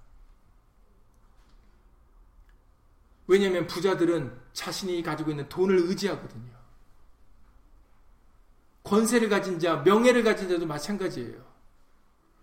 왜냐하면 3.28 3.68
부자들은 3.68 4.36
자신이 4.52 5.04
가지고 5.04 5.32
있는 5.32 5.48
돈을 5.48 5.78
의지하거든요. 5.78 6.52
권세를 8.84 9.30
가진 9.30 9.60
자, 9.60 9.78
명예를 9.78 10.24
가진 10.24 10.50
자도 10.50 10.66
마찬가지예요. 10.66 11.51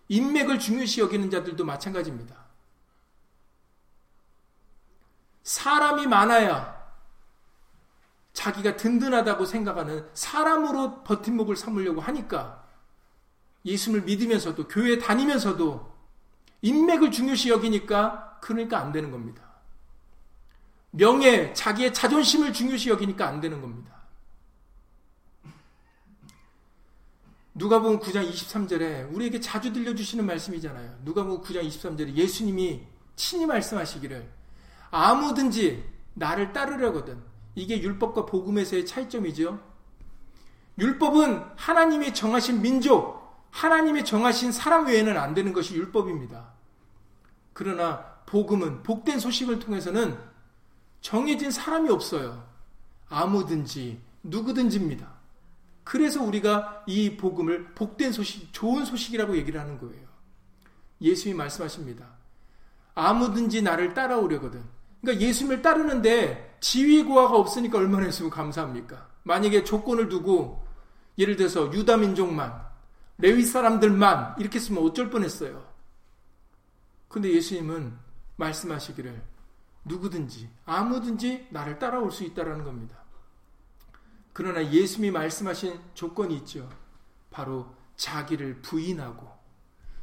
인맥을 0.09 0.59
중요시 0.59 1.01
여기는 1.01 1.31
자들도 1.31 1.65
마찬가지입니다. 1.65 2.35
사람이 5.43 6.07
많아야 6.07 6.79
자기가 8.33 8.77
든든하다고 8.77 9.47
생각하는 9.47 10.09
사람으로 10.15 11.03
버팀목을 11.03 11.57
삼으려고 11.57 12.01
하니까 12.01 12.65
예수를 13.65 14.03
믿으면서도 14.03 14.69
교회 14.69 14.99
다니면서도 14.99 15.93
인맥을 16.63 17.11
중요시 17.11 17.51
여기니까 17.51 18.39
그러니까 18.41 18.79
안 18.79 18.93
되는 18.93 19.11
겁니다. 19.11 19.43
명예, 20.91 21.53
자기의 21.53 21.93
자존심을 21.93 22.53
중요시 22.53 22.89
여기니까 22.91 23.27
안 23.27 23.41
되는 23.41 23.61
겁니다. 23.61 23.98
누가복음 27.59 27.99
9장 27.99 28.31
23절에 28.31 29.13
우리에게 29.13 29.41
자주 29.41 29.73
들려주시는 29.73 30.25
말씀이잖아요. 30.25 31.01
누가복음 31.03 31.43
9장 31.43 31.67
23절에 31.67 32.15
예수님이 32.15 32.87
친히 33.17 33.47
말씀하시기를 33.47 34.31
아무든지 34.93 35.85
나를 36.15 36.53
따르려거든 36.53 37.21
이게 37.57 37.83
율법과 37.83 38.27
복음에서의 38.27 38.87
차이점이죠. 38.87 39.61
율법은 40.79 41.43
하나님이 41.57 42.15
정하신 42.15 42.63
민족, 42.63 43.49
하나님이 43.51 44.05
정하신 44.05 44.53
사람 44.53 44.87
외에는 44.87 45.17
안 45.17 45.35
되는 45.35 45.53
것이 45.53 45.75
율법입니다. 45.75 46.53
그러나 47.53 48.05
복음은 48.27 48.85
복된 48.85 49.19
소식을 49.19 49.59
통해서는 49.59 50.17
정해진 51.01 51.51
사람이 51.51 51.91
없어요. 51.91 52.47
아무든지 53.09 54.01
누구든지입니다. 54.23 55.18
그래서 55.89 56.23
우리가 56.23 56.85
이 56.87 57.17
복음을 57.17 57.73
복된 57.75 58.13
소식, 58.13 58.53
좋은 58.53 58.85
소식이라고 58.85 59.39
얘기를 59.39 59.59
하는 59.59 59.79
거예요. 59.79 60.07
예수님이 61.01 61.39
말씀하십니다. 61.39 62.05
아무든지 62.95 63.63
나를 63.63 63.95
따라오려거든. 63.95 64.63
그러니까 65.01 65.27
예수님을 65.27 65.63
따르는데 65.63 66.59
지위고하가 66.61 67.39
없으니까 67.39 67.79
얼마나 67.79 68.07
있으면 68.07 68.31
감사합니까? 68.31 69.09
만약에 69.23 69.65
조건을 69.65 70.11
두고 70.11 70.63
예를 71.17 71.37
들어서 71.37 71.73
유다 71.73 71.97
민족만 71.97 72.61
레위 73.17 73.43
사람들만 73.43 74.35
이렇게 74.41 74.59
쓰면 74.59 74.85
어쩔 74.85 75.09
뻔했어요. 75.09 75.67
근데 77.09 77.33
예수님은 77.33 77.97
말씀하시기를 78.37 79.23
누구든지 79.87 80.51
아무든지 80.67 81.47
나를 81.49 81.79
따라올 81.79 82.13
수 82.13 82.25
있다라는 82.25 82.67
겁니다. 82.67 83.08
그러나 84.39 84.65
예수님이 84.65 85.11
말씀하신 85.11 85.81
조건이 85.95 86.37
있죠. 86.37 86.71
바로 87.29 87.75
자기를 87.97 88.63
부인하고 88.63 89.29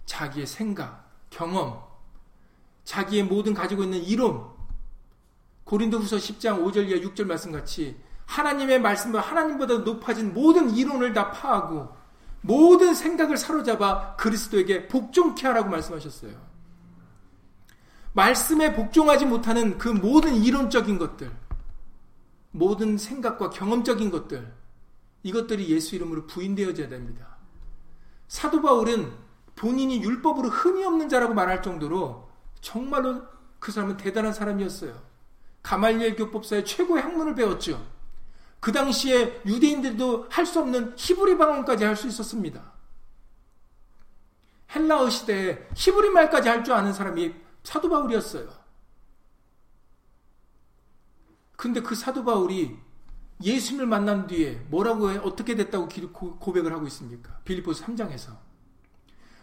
자기의 0.05 0.45
생각, 0.45 1.09
경험, 1.29 1.81
자기의 2.83 3.23
모든 3.23 3.53
가지고 3.53 3.85
있는 3.85 4.03
이론, 4.03 4.45
고린도후서 5.63 6.17
10장 6.17 6.61
5절 6.65 6.89
이하 6.89 6.99
6절 6.99 7.23
말씀 7.23 7.53
같이 7.53 7.97
하나님의 8.25 8.81
말씀과 8.81 9.21
하나님보다 9.21 9.77
높아진 9.77 10.33
모든 10.33 10.69
이론을 10.69 11.13
다 11.13 11.31
파하고 11.31 11.95
모든 12.41 12.93
생각을 12.93 13.37
사로잡아 13.37 14.17
그리스도에게 14.17 14.89
복종케 14.89 15.47
하라고 15.47 15.69
말씀하셨어요. 15.69 16.33
말씀에 18.11 18.75
복종하지 18.75 19.27
못하는 19.27 19.77
그 19.77 19.87
모든 19.87 20.35
이론적인 20.35 20.99
것들, 20.99 21.44
모든 22.55 22.97
생각과 22.97 23.49
경험적인 23.49 24.11
것들, 24.11 24.53
이것들이 25.23 25.69
예수 25.69 25.95
이름으로 25.95 26.25
부인되어져야 26.25 26.87
됩니다. 26.87 27.35
사도 28.29 28.61
바울은 28.61 29.11
본인이 29.55 30.01
율법으로 30.01 30.49
흠이 30.49 30.85
없는 30.85 31.09
자라고 31.09 31.33
말할 31.33 31.61
정도로 31.61 32.29
정말로 32.61 33.23
그 33.59 33.71
사람은 33.71 33.97
대단한 33.97 34.31
사람이었어요. 34.31 34.95
가말리엘 35.63 36.15
교법사의 36.15 36.63
최고의 36.65 37.03
학문을 37.03 37.35
배웠죠. 37.35 37.85
그 38.61 38.71
당시에 38.71 39.41
유대인들도 39.45 40.27
할 40.29 40.45
수 40.45 40.59
없는 40.61 40.93
히브리 40.95 41.37
방언까지 41.37 41.83
할 41.83 41.95
수 41.95 42.07
있었습니다. 42.07 42.73
헬라어 44.73 45.09
시대에 45.09 45.67
히브리 45.75 46.09
말까지 46.09 46.47
할 46.49 46.63
줄 46.63 46.73
아는 46.73 46.93
사람이 46.93 47.33
사도 47.63 47.89
바울이었어요. 47.89 48.64
근데 51.55 51.81
그 51.81 51.95
사도 51.95 52.23
바울이 52.23 52.77
예수님을 53.43 53.85
만난 53.85 54.27
뒤에 54.27 54.61
뭐라고 54.69 55.11
해? 55.11 55.17
어떻게 55.17 55.55
됐다고 55.55 55.89
고백을 56.39 56.73
하고 56.73 56.87
있습니까? 56.87 57.37
빌리포스 57.43 57.85
3장에서. 57.85 58.31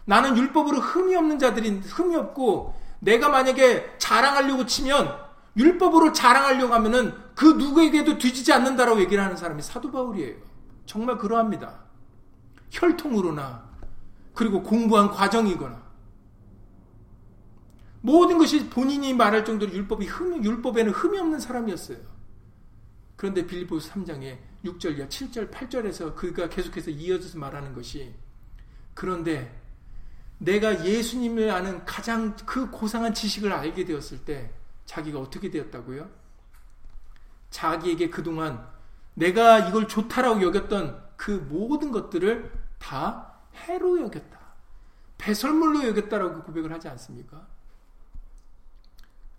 나는 0.05 0.37
율법으로 0.37 0.79
흠이 0.79 1.15
없는 1.15 1.39
자들이 1.39 1.79
흠이 1.79 2.15
없고 2.15 2.75
내가 2.99 3.29
만약에 3.29 3.95
자랑하려고 3.97 4.65
치면 4.65 5.17
율법으로 5.55 6.13
자랑하려고 6.13 6.73
하면은 6.73 7.13
그 7.35 7.45
누구에게도 7.45 8.17
뒤지지 8.17 8.51
않는다라고 8.53 8.99
얘기를 9.01 9.23
하는 9.23 9.37
사람이 9.37 9.61
사도 9.61 9.91
바울이에요. 9.91 10.37
정말 10.85 11.17
그러합니다. 11.17 11.83
혈통으로나 12.71 13.63
그리고 14.33 14.63
공부한 14.63 15.09
과정이거나 15.09 15.82
모든 18.05 18.37
것이 18.37 18.69
본인이 18.69 19.13
말할 19.13 19.45
정도로 19.45 19.71
율법이 19.71 20.05
흠, 20.07 20.43
율법에는 20.43 20.91
흠이 20.91 21.17
없는 21.19 21.39
사람이었어요. 21.39 21.97
그런데 23.15 23.47
빌리포스 23.47 23.93
3장에 23.93 24.37
6절 24.65 24.97
이하 24.97 25.07
7절 25.07 25.49
8절에서 25.49 26.13
그가 26.13 26.49
계속해서 26.49 26.91
이어져서 26.91 27.39
말하는 27.39 27.73
것이 27.73 28.13
그런데 28.93 29.57
내가 30.37 30.85
예수님을 30.85 31.49
아는 31.49 31.85
가장 31.85 32.35
그 32.45 32.69
고상한 32.69 33.13
지식을 33.13 33.53
알게 33.53 33.85
되었을 33.85 34.25
때 34.25 34.51
자기가 34.85 35.19
어떻게 35.19 35.49
되었다고요? 35.49 36.09
자기에게 37.51 38.09
그동안 38.09 38.67
내가 39.13 39.59
이걸 39.69 39.87
좋다라고 39.87 40.41
여겼던 40.41 41.01
그 41.15 41.31
모든 41.31 41.91
것들을 41.91 42.51
다 42.79 43.33
해로 43.55 44.01
여겼다. 44.01 44.39
배설물로 45.17 45.87
여겼다라고 45.87 46.43
고백을 46.43 46.73
하지 46.73 46.89
않습니까? 46.89 47.52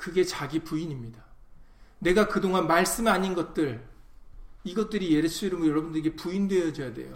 그게 0.04 0.22
자기 0.22 0.58
부인입니다. 0.58 1.24
내가 1.98 2.28
그동안 2.28 2.66
말씀 2.66 3.08
아닌 3.08 3.34
것들, 3.34 3.82
이것들이 4.62 5.14
예수 5.14 5.46
이름으로 5.46 5.70
여러분들에게 5.70 6.14
부인되어져야 6.16 6.92
돼요. 6.92 7.14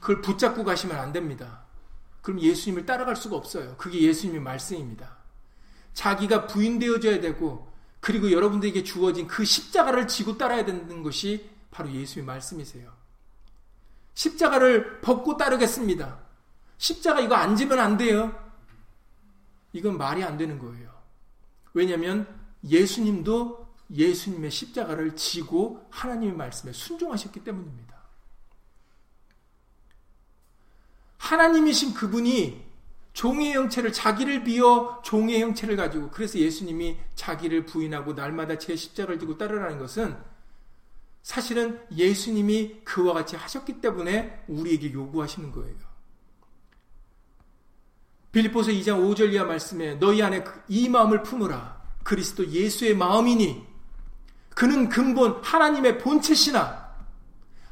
그걸 0.00 0.22
붙잡고 0.22 0.64
가시면 0.64 0.96
안 0.96 1.12
됩니다. 1.12 1.64
그럼 2.22 2.40
예수님을 2.40 2.86
따라갈 2.86 3.14
수가 3.14 3.36
없어요. 3.36 3.76
그게 3.76 4.00
예수님의 4.00 4.40
말씀입니다. 4.40 5.18
자기가 5.92 6.46
부인되어져야 6.46 7.20
되고 7.20 7.70
그리고 8.00 8.32
여러분들에게 8.32 8.84
주어진 8.84 9.26
그 9.26 9.44
십자가를 9.44 10.08
지고 10.08 10.38
따라야 10.38 10.64
되는 10.64 11.02
것이 11.02 11.50
바로 11.70 11.92
예수의 11.92 12.24
말씀이세요. 12.24 12.90
십자가를 14.14 15.02
벗고 15.02 15.36
따르겠습니다. 15.36 16.20
십자가 16.78 17.20
이거 17.20 17.34
안 17.34 17.54
지면 17.54 17.78
안 17.80 17.98
돼요. 17.98 18.34
이건 19.74 19.98
말이 19.98 20.24
안 20.24 20.38
되는 20.38 20.58
거예요. 20.58 20.91
왜냐하면 21.74 22.26
예수님도 22.64 23.62
예수님의 23.90 24.50
십자가를 24.50 25.16
지고 25.16 25.86
하나님의 25.90 26.36
말씀에 26.36 26.72
순종하셨기 26.72 27.44
때문입니다. 27.44 27.92
하나님이신 31.18 31.94
그분이 31.94 32.72
종의 33.12 33.52
형체를 33.52 33.92
자기를 33.92 34.44
비어 34.44 35.00
종의 35.04 35.42
형체를 35.42 35.76
가지고 35.76 36.10
그래서 36.10 36.38
예수님이 36.38 36.96
자기를 37.14 37.66
부인하고 37.66 38.14
날마다 38.14 38.58
제 38.58 38.74
십자가를 38.74 39.18
지고 39.18 39.36
따르라는 39.36 39.78
것은 39.78 40.16
사실은 41.22 41.80
예수님이 41.94 42.80
그와 42.84 43.14
같이 43.14 43.36
하셨기 43.36 43.80
때문에 43.80 44.44
우리에게 44.48 44.92
요구하시는 44.92 45.52
거예요. 45.52 45.91
빌립보서 48.32 48.70
2장 48.70 48.98
5절 48.98 49.32
이하 49.32 49.44
말씀에 49.44 49.94
너희 49.96 50.22
안에 50.22 50.42
그이 50.42 50.88
마음을 50.88 51.22
품으라 51.22 51.82
그리스도 52.02 52.46
예수의 52.46 52.96
마음이니 52.96 53.66
그는 54.54 54.88
근본 54.88 55.40
하나님의 55.42 55.98
본체시나 55.98 56.92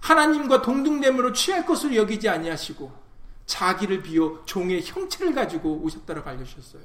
하나님과 0.01 0.63
동등됨으로 0.63 1.33
취할 1.33 1.67
것을 1.67 1.97
여기지 1.97 2.29
아니하시고 2.29 3.01
자기를 3.47 4.03
비워 4.03 4.43
종의 4.45 4.83
형체를 4.85 5.35
가지고 5.35 5.81
오셨다라고 5.83 6.29
알려주셨어요. 6.31 6.83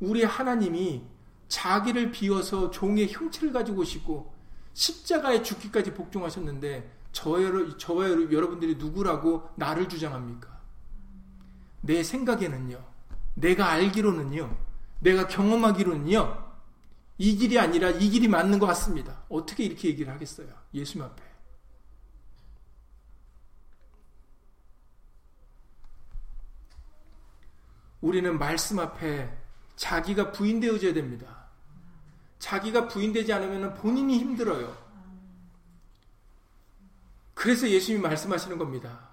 우리 0.00 0.24
하나님이 0.24 1.04
자기를 1.48 2.10
비워서 2.10 2.70
종의 2.70 3.12
형체를 3.12 3.52
가지고 3.52 3.82
오시고 3.82 4.34
십자가에 4.72 5.42
죽기까지 5.42 5.94
복종하셨는데 5.94 6.90
저와 7.12 7.42
여러분들이 7.42 8.76
누구라고 8.76 9.50
나를 9.56 9.88
주장합니까? 9.88 10.59
내 11.80 12.02
생각에는요, 12.02 12.82
내가 13.34 13.70
알기로는요, 13.70 14.56
내가 15.00 15.26
경험하기로는요, 15.26 16.50
이 17.18 17.36
길이 17.36 17.58
아니라 17.58 17.90
이 17.90 18.08
길이 18.08 18.28
맞는 18.28 18.58
것 18.58 18.66
같습니다. 18.66 19.22
어떻게 19.28 19.64
이렇게 19.64 19.88
얘기를 19.88 20.12
하겠어요? 20.12 20.48
예수님 20.72 21.04
앞에. 21.04 21.22
우리는 28.00 28.38
말씀 28.38 28.78
앞에 28.78 29.30
자기가 29.76 30.32
부인되어져야 30.32 30.94
됩니다. 30.94 31.46
자기가 32.38 32.88
부인되지 32.88 33.32
않으면 33.32 33.74
본인이 33.74 34.18
힘들어요. 34.18 34.74
그래서 37.34 37.68
예수님이 37.68 38.02
말씀하시는 38.02 38.56
겁니다. 38.56 39.10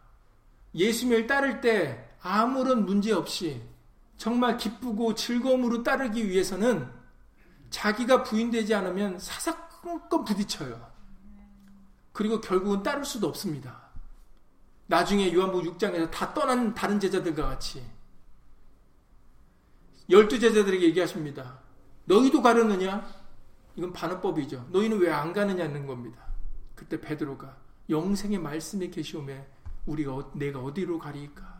예수님을 0.73 1.27
따를 1.27 1.59
때 1.59 2.06
아무런 2.21 2.85
문제 2.85 3.11
없이 3.13 3.61
정말 4.17 4.57
기쁘고 4.57 5.13
즐거움으로 5.15 5.83
따르기 5.83 6.27
위해서는 6.27 6.89
자기가 7.69 8.23
부인되지 8.23 8.73
않으면 8.73 9.19
사사건건 9.19 10.23
부딪혀요. 10.23 10.91
그리고 12.13 12.41
결국은 12.41 12.81
따를 12.81 13.05
수도 13.05 13.27
없습니다. 13.27 13.87
나중에 14.87 15.31
요한복음 15.33 15.73
6장에서 15.77 16.09
다 16.09 16.33
떠난 16.33 16.73
다른 16.73 16.99
제자들과 16.99 17.47
같이 17.47 17.83
열두 20.09 20.39
제자들에게 20.39 20.85
얘기하십니다. 20.87 21.59
너희도 22.05 22.41
가려느냐? 22.41 23.05
이건 23.75 23.91
반어법이죠. 23.93 24.69
너희는 24.71 24.97
왜 24.99 25.11
안 25.11 25.33
가느냐는 25.33 25.85
겁니다. 25.85 26.25
그때 26.73 26.99
베드로가 26.99 27.55
영생의 27.89 28.39
말씀에 28.39 28.89
계시오매 28.89 29.45
우리가 29.85 30.15
어, 30.15 30.31
내가 30.33 30.59
어디로 30.59 30.97
가리까? 30.99 31.56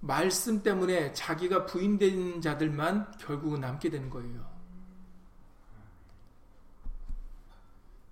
말씀 0.00 0.62
때문에 0.62 1.12
자기가 1.12 1.66
부인된 1.66 2.40
자들만 2.40 3.12
결국은 3.18 3.60
남게 3.60 3.90
되는 3.90 4.08
거예요. 4.08 4.48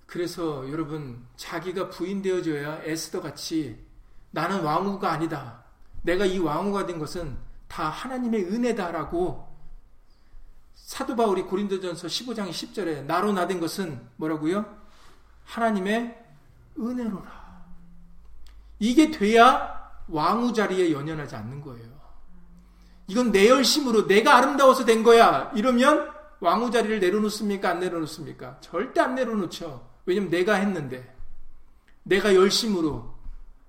그래서 0.06 0.70
여러분 0.70 1.26
자기가 1.36 1.90
부인되어져야 1.90 2.82
에스더 2.84 3.20
같이 3.20 3.84
나는 4.30 4.62
왕후가 4.62 5.10
아니다. 5.10 5.64
내가 6.02 6.24
이 6.24 6.38
왕후가 6.38 6.86
된 6.86 6.98
것은 6.98 7.36
다 7.66 7.88
하나님의 7.88 8.44
은혜다라고 8.44 9.48
사도 10.74 11.16
바울이 11.16 11.42
고린도전서 11.42 12.06
15장 12.06 12.48
10절에 12.48 13.04
나로 13.04 13.32
나된 13.32 13.60
것은 13.60 14.00
뭐라고요? 14.16 14.64
하나님의 15.44 16.24
은혜로라. 16.78 17.66
이게 18.78 19.10
돼야 19.10 19.77
왕후 20.08 20.52
자리에 20.52 20.92
연연하지 20.92 21.36
않는 21.36 21.60
거예요. 21.60 21.98
이건 23.06 23.32
내 23.32 23.48
열심으로 23.48 24.06
내가 24.06 24.36
아름다워서 24.36 24.84
된 24.84 25.02
거야. 25.02 25.50
이러면 25.54 26.10
왕후 26.40 26.70
자리를 26.70 27.00
내려놓습니까? 27.00 27.70
안 27.70 27.80
내려놓습니까? 27.80 28.60
절대 28.60 29.00
안 29.00 29.14
내려놓죠. 29.14 29.88
왜냐면 30.04 30.30
내가 30.30 30.54
했는데. 30.54 31.16
내가 32.02 32.34
열심으로. 32.34 33.14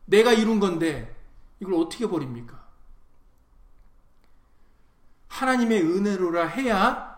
내가 0.05 0.33
이룬 0.33 0.59
건데. 0.59 1.15
이걸 1.59 1.73
어떻게 1.75 2.07
버립니까? 2.07 2.59
하나님의 5.27 5.83
은혜로라 5.83 6.47
해야 6.47 7.17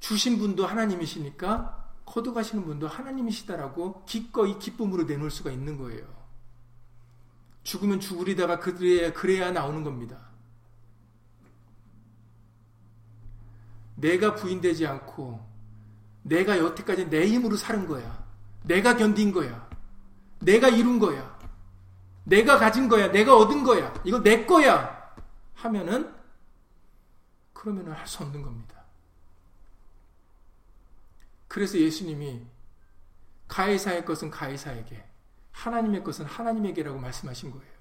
주신 0.00 0.38
분도 0.38 0.66
하나님이시니까 0.66 1.84
거둬가시는 2.04 2.64
분도 2.64 2.86
하나님이시다라고 2.86 4.04
기꺼이 4.04 4.58
기쁨으로 4.58 5.04
내놓을 5.04 5.30
수가 5.30 5.50
있는 5.50 5.78
거예요. 5.78 6.23
죽으면 7.64 7.98
죽으리다가 7.98 8.60
그래야, 8.60 9.12
그래야 9.12 9.50
나오는 9.50 9.82
겁니다. 9.82 10.18
내가 13.96 14.34
부인되지 14.34 14.86
않고 14.86 15.44
내가 16.22 16.58
여태까지 16.58 17.08
내 17.10 17.26
힘으로 17.26 17.56
사는 17.56 17.86
거야. 17.86 18.24
내가 18.64 18.96
견딘 18.96 19.32
거야. 19.32 19.68
내가 20.40 20.68
이룬 20.68 20.98
거야. 20.98 21.38
내가 22.24 22.58
가진 22.58 22.88
거야. 22.88 23.10
내가 23.10 23.36
얻은 23.36 23.62
거야. 23.62 23.92
이거 24.04 24.22
내 24.22 24.44
거야. 24.46 25.14
하면은 25.54 26.14
그러면은 27.52 27.92
할 27.92 28.06
수 28.06 28.22
없는 28.22 28.42
겁니다. 28.42 28.82
그래서 31.48 31.78
예수님이 31.78 32.42
가해사의 33.48 34.04
것은 34.04 34.30
가해사에게 34.30 35.04
하나님의 35.54 36.04
것은 36.04 36.26
하나님에게라고 36.26 36.98
말씀하신 36.98 37.52
거예요. 37.52 37.74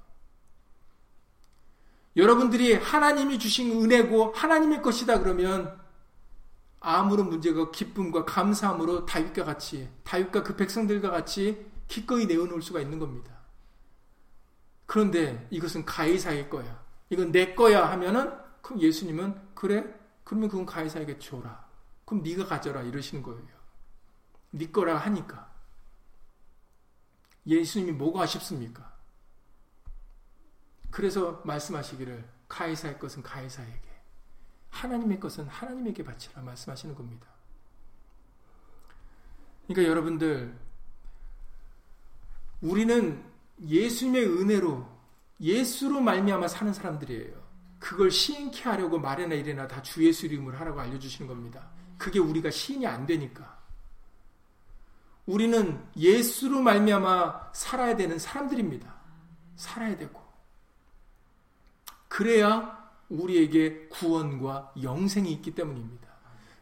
여러분들이 2.15 2.75
하나님이 2.75 3.39
주신 3.39 3.71
은혜고 3.71 4.33
하나님의 4.33 4.81
것이다 4.83 5.19
그러면 5.19 5.81
아무런 6.79 7.29
문제가 7.29 7.71
기쁨과 7.71 8.25
감사함으로 8.25 9.05
다윗과 9.05 9.43
같이 9.43 9.89
다윗과 10.03 10.43
그 10.43 10.55
백성들과 10.55 11.09
같이 11.09 11.65
기꺼이 11.87 12.27
내어놓을 12.27 12.61
수가 12.61 12.79
있는 12.79 12.99
겁니다. 12.99 13.33
그런데 14.85 15.47
이것은 15.49 15.85
가이사의 15.85 16.49
거야. 16.49 16.83
이건 17.09 17.31
내 17.31 17.55
거야 17.55 17.89
하면은 17.91 18.31
그럼 18.61 18.81
예수님은 18.81 19.55
그래? 19.55 19.83
그러면 20.23 20.49
그건 20.49 20.65
가이사에게 20.65 21.17
줘라. 21.17 21.65
그럼 22.05 22.21
네가 22.23 22.45
가져라 22.45 22.83
이러시는 22.83 23.23
거예요. 23.23 23.41
네 24.51 24.69
거라 24.69 24.97
하니까. 24.97 25.52
예수님이 27.45 27.91
뭐가 27.91 28.23
아쉽습니까? 28.23 28.93
그래서 30.89 31.41
말씀하시기를 31.45 32.29
가이사의 32.47 32.99
것은 32.99 33.23
가이사에게 33.23 33.81
하나님의 34.69 35.19
것은 35.19 35.47
하나님에게 35.47 36.03
바치라 36.03 36.41
말씀하시는 36.41 36.95
겁니다. 36.95 37.27
그러니까 39.67 39.89
여러분들 39.89 40.57
우리는 42.61 43.23
예수님의 43.61 44.25
은혜로 44.25 44.87
예수로 45.39 45.99
말미암아 45.99 46.47
사는 46.47 46.71
사람들이에요. 46.73 47.43
그걸 47.79 48.09
시인케 48.11 48.63
하려고 48.63 48.97
말이나 48.97 49.35
일이나 49.35 49.67
다 49.67 49.81
주 49.81 50.05
예수 50.05 50.25
이름을 50.25 50.57
하라고 50.59 50.79
알려주시는 50.79 51.27
겁니다. 51.27 51.69
그게 51.97 52.19
우리가 52.19 52.49
시인이 52.49 52.87
안 52.87 53.05
되니까. 53.05 53.61
우리는 55.25 55.79
예수로 55.95 56.61
말미암아 56.61 57.51
살아야 57.53 57.95
되는 57.95 58.19
사람들입니다. 58.19 58.93
살아야 59.55 59.97
되고. 59.97 60.21
그래야 62.07 62.83
우리에게 63.09 63.87
구원과 63.87 64.73
영생이 64.81 65.31
있기 65.33 65.55
때문입니다. 65.55 66.07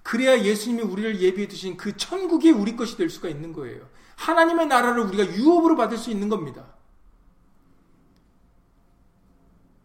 그래야 0.04 0.44
예수님이 0.44 0.82
우리를 0.84 1.22
예비해 1.22 1.48
두신 1.48 1.78
그 1.78 1.96
천국이 1.98 2.52
우리 2.52 2.76
것이 2.76 2.98
될 2.98 3.10
수가 3.10 3.30
있는 3.30 3.54
거예요. 3.54 3.88
하나님의 4.16 4.68
나라를 4.68 5.04
우리가 5.04 5.36
유업으로 5.36 5.76
받을 5.76 5.98
수 5.98 6.12
있는 6.12 6.30
겁니다. 6.30 6.76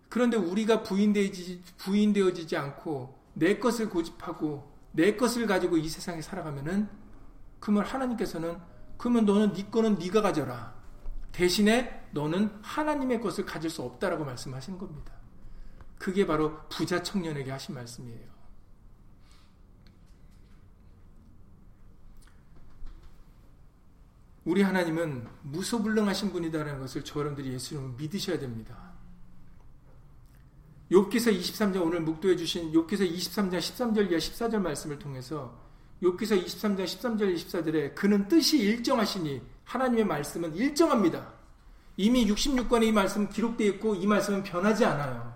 그런데 0.09 0.37
우리가 0.37 0.83
부인되지, 0.83 1.62
부인되어지지 1.79 2.57
않고 2.57 3.18
내 3.35 3.59
것을 3.59 3.91
고집하고 3.91 4.72
내 4.93 5.16
것을 5.16 5.47
가지고 5.47 5.77
이 5.77 5.89
세상에 5.89 6.22
살아가면은 6.22 6.89
그러면 7.67 7.85
하나님께서는 7.85 8.61
그러면 8.97 9.25
너는 9.25 9.53
네 9.53 9.69
거는 9.69 9.99
네가 9.99 10.23
가져라. 10.23 10.73
대신에 11.33 12.09
너는 12.12 12.57
하나님의 12.62 13.21
것을 13.21 13.45
가질 13.45 13.71
수 13.71 13.83
없다라고 13.83 14.25
말씀하시는 14.25 14.79
겁니다. 14.79 15.12
그게 15.99 16.25
바로 16.25 16.61
부자 16.69 17.03
청년에게 17.03 17.51
하신 17.51 17.75
말씀이에요. 17.75 18.29
우리 24.45 24.62
하나님은 24.62 25.27
무소불능하신 25.43 26.31
분이다라는 26.31 26.79
것을 26.79 27.03
저 27.03 27.19
여러분들이 27.19 27.53
예수님을 27.53 27.97
믿으셔야 27.97 28.39
됩니다. 28.39 28.93
욥기서 30.93 31.37
23장 31.37 31.83
오늘 31.85 32.01
묵도해 32.03 32.37
주신 32.37 32.71
욥기서 32.71 33.12
23장 33.12 33.59
13절 33.59 34.09
이하 34.12 34.19
14절 34.19 34.61
말씀을 34.61 35.01
통해서 35.01 35.66
욥기서 36.03 36.44
23장 36.44 36.84
13절 36.84 37.34
24절에 37.34 37.94
그는 37.94 38.28
뜻이 38.28 38.59
일정하시니 38.59 39.40
하나님의 39.64 40.05
말씀은 40.05 40.55
일정합니다. 40.55 41.34
이미 41.97 42.26
66권의 42.26 42.84
이 42.84 42.92
말씀 42.92 43.28
기록되어 43.28 43.66
있고 43.68 43.94
이 43.94 44.07
말씀은 44.07 44.42
변하지 44.42 44.84
않아요. 44.84 45.34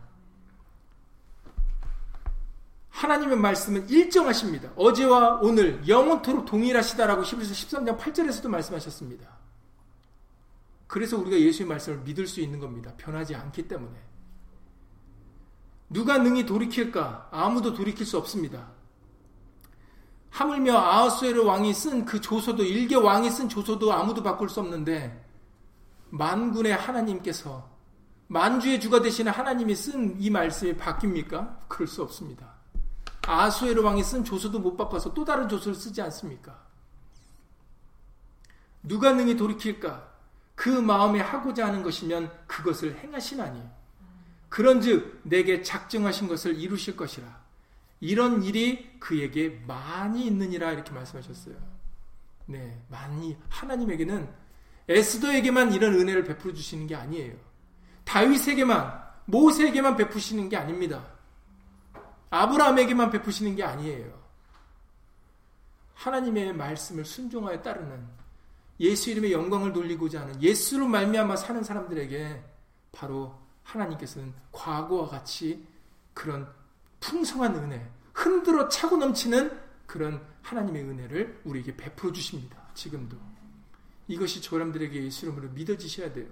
하나님의 2.90 3.38
말씀은 3.38 3.88
일정하십니다. 3.88 4.70
어제와 4.76 5.40
오늘 5.40 5.82
영원토록 5.88 6.44
동일하시다라고 6.44 7.22
11서 7.22 7.52
13장 7.52 7.98
8절에서도 7.98 8.48
말씀하셨습니다. 8.48 9.26
그래서 10.86 11.16
우리가 11.16 11.38
예수의 11.40 11.66
말씀을 11.66 12.00
믿을 12.00 12.26
수 12.26 12.40
있는 12.40 12.58
겁니다. 12.58 12.92
변하지 12.98 13.34
않기 13.34 13.68
때문에. 13.68 13.96
누가 15.88 16.18
능히 16.18 16.44
돌이킬까? 16.44 17.28
아무도 17.30 17.72
돌이킬 17.72 18.04
수 18.04 18.18
없습니다. 18.18 18.79
하물며 20.30 20.76
아하수에르 20.76 21.44
왕이 21.44 21.72
쓴 21.74 22.04
그 22.04 22.20
조서도 22.20 22.62
일개 22.62 22.94
왕이 22.94 23.30
쓴 23.30 23.48
조서도 23.48 23.92
아무도 23.92 24.22
바꿀 24.22 24.48
수 24.48 24.60
없는데 24.60 25.26
만군의 26.10 26.74
하나님께서 26.74 27.68
만주의 28.28 28.80
주가 28.80 29.02
되시는 29.02 29.32
하나님이 29.32 29.74
쓴 29.74 30.16
이 30.20 30.30
말씀이 30.30 30.76
바뀝니까? 30.76 31.68
그럴 31.68 31.88
수 31.88 32.02
없습니다. 32.02 32.54
아수에르 33.26 33.82
왕이 33.82 34.02
쓴 34.04 34.24
조서도 34.24 34.58
못 34.60 34.76
바꿔서 34.76 35.12
또 35.12 35.24
다른 35.24 35.48
조서를 35.48 35.74
쓰지 35.74 36.00
않습니까? 36.02 36.56
누가 38.82 39.12
능히 39.12 39.36
돌이킬까? 39.36 40.08
그 40.54 40.68
마음에 40.68 41.20
하고자 41.20 41.66
하는 41.66 41.82
것이면 41.82 42.30
그것을 42.46 42.98
행하시나니. 42.98 43.62
그런즉 44.48 45.20
내게 45.24 45.62
작정하신 45.62 46.28
것을 46.28 46.56
이루실 46.56 46.96
것이라. 46.96 47.39
이런 48.00 48.42
일이 48.42 48.98
그에게 48.98 49.62
많이 49.66 50.26
있느니라 50.26 50.72
이렇게 50.72 50.90
말씀하셨어요. 50.92 51.54
네, 52.46 52.82
많이 52.88 53.36
하나님에게는 53.48 54.28
에스더에게만 54.88 55.72
이런 55.72 55.94
은혜를 55.94 56.24
베풀어 56.24 56.52
주시는 56.52 56.86
게 56.86 56.96
아니에요. 56.96 57.34
다윗에게만 58.04 59.00
모세에게만 59.26 59.96
베푸시는 59.96 60.48
게 60.48 60.56
아닙니다. 60.56 61.06
아브라함에게만 62.30 63.10
베푸시는 63.10 63.54
게 63.54 63.62
아니에요. 63.62 64.20
하나님의 65.94 66.54
말씀을 66.54 67.04
순종하여 67.04 67.62
따르는 67.62 68.08
예수 68.80 69.10
이름의 69.10 69.32
영광을 69.32 69.72
돌리고자 69.72 70.22
하는 70.22 70.42
예수로 70.42 70.86
말미암아 70.86 71.36
사는 71.36 71.62
사람들에게 71.62 72.42
바로 72.92 73.38
하나님께서는 73.62 74.32
과거와 74.50 75.08
같이 75.08 75.66
그런 76.14 76.50
풍성한 77.00 77.54
은혜, 77.56 77.90
흔들어 78.12 78.68
차고 78.68 78.96
넘치는 78.96 79.58
그런 79.86 80.24
하나님의 80.42 80.82
은혜를 80.84 81.40
우리에게 81.44 81.76
베풀어 81.76 82.12
주십니다. 82.12 82.56
지금도. 82.74 83.16
이것이 84.08 84.40
저람들에게 84.42 85.04
예수 85.04 85.26
이름으로 85.26 85.50
믿어지셔야 85.50 86.12
돼요. 86.12 86.26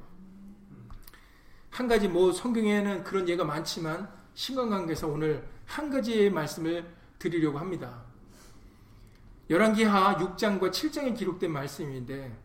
한 1.70 1.86
가지 1.86 2.08
뭐 2.08 2.32
성경에는 2.32 3.04
그런 3.04 3.28
예가 3.28 3.44
많지만 3.44 4.10
신강관계에서 4.34 5.08
오늘 5.08 5.46
한 5.66 5.90
가지의 5.90 6.30
말씀을 6.30 6.84
드리려고 7.18 7.58
합니다. 7.58 8.02
열왕기하 9.50 10.16
6장과 10.16 10.70
7장에 10.70 11.16
기록된 11.16 11.50
말씀인데 11.50 12.36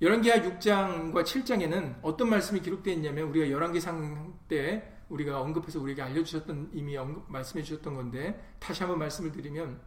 열왕기하 0.00 0.36
6장과 0.42 1.24
7장에는 1.24 1.96
어떤 2.02 2.30
말씀이 2.30 2.60
기록되어 2.60 2.94
있냐면 2.94 3.28
우리가 3.28 3.50
열왕기상 3.50 4.38
때 4.48 4.95
우리가 5.08 5.40
언급해서 5.40 5.80
우리에게 5.80 6.02
알려주셨던 6.02 6.70
이미 6.72 6.96
언급, 6.96 7.30
말씀해 7.30 7.62
주셨던 7.62 7.94
건데 7.94 8.54
다시 8.58 8.82
한번 8.82 8.98
말씀을 8.98 9.32
드리면 9.32 9.80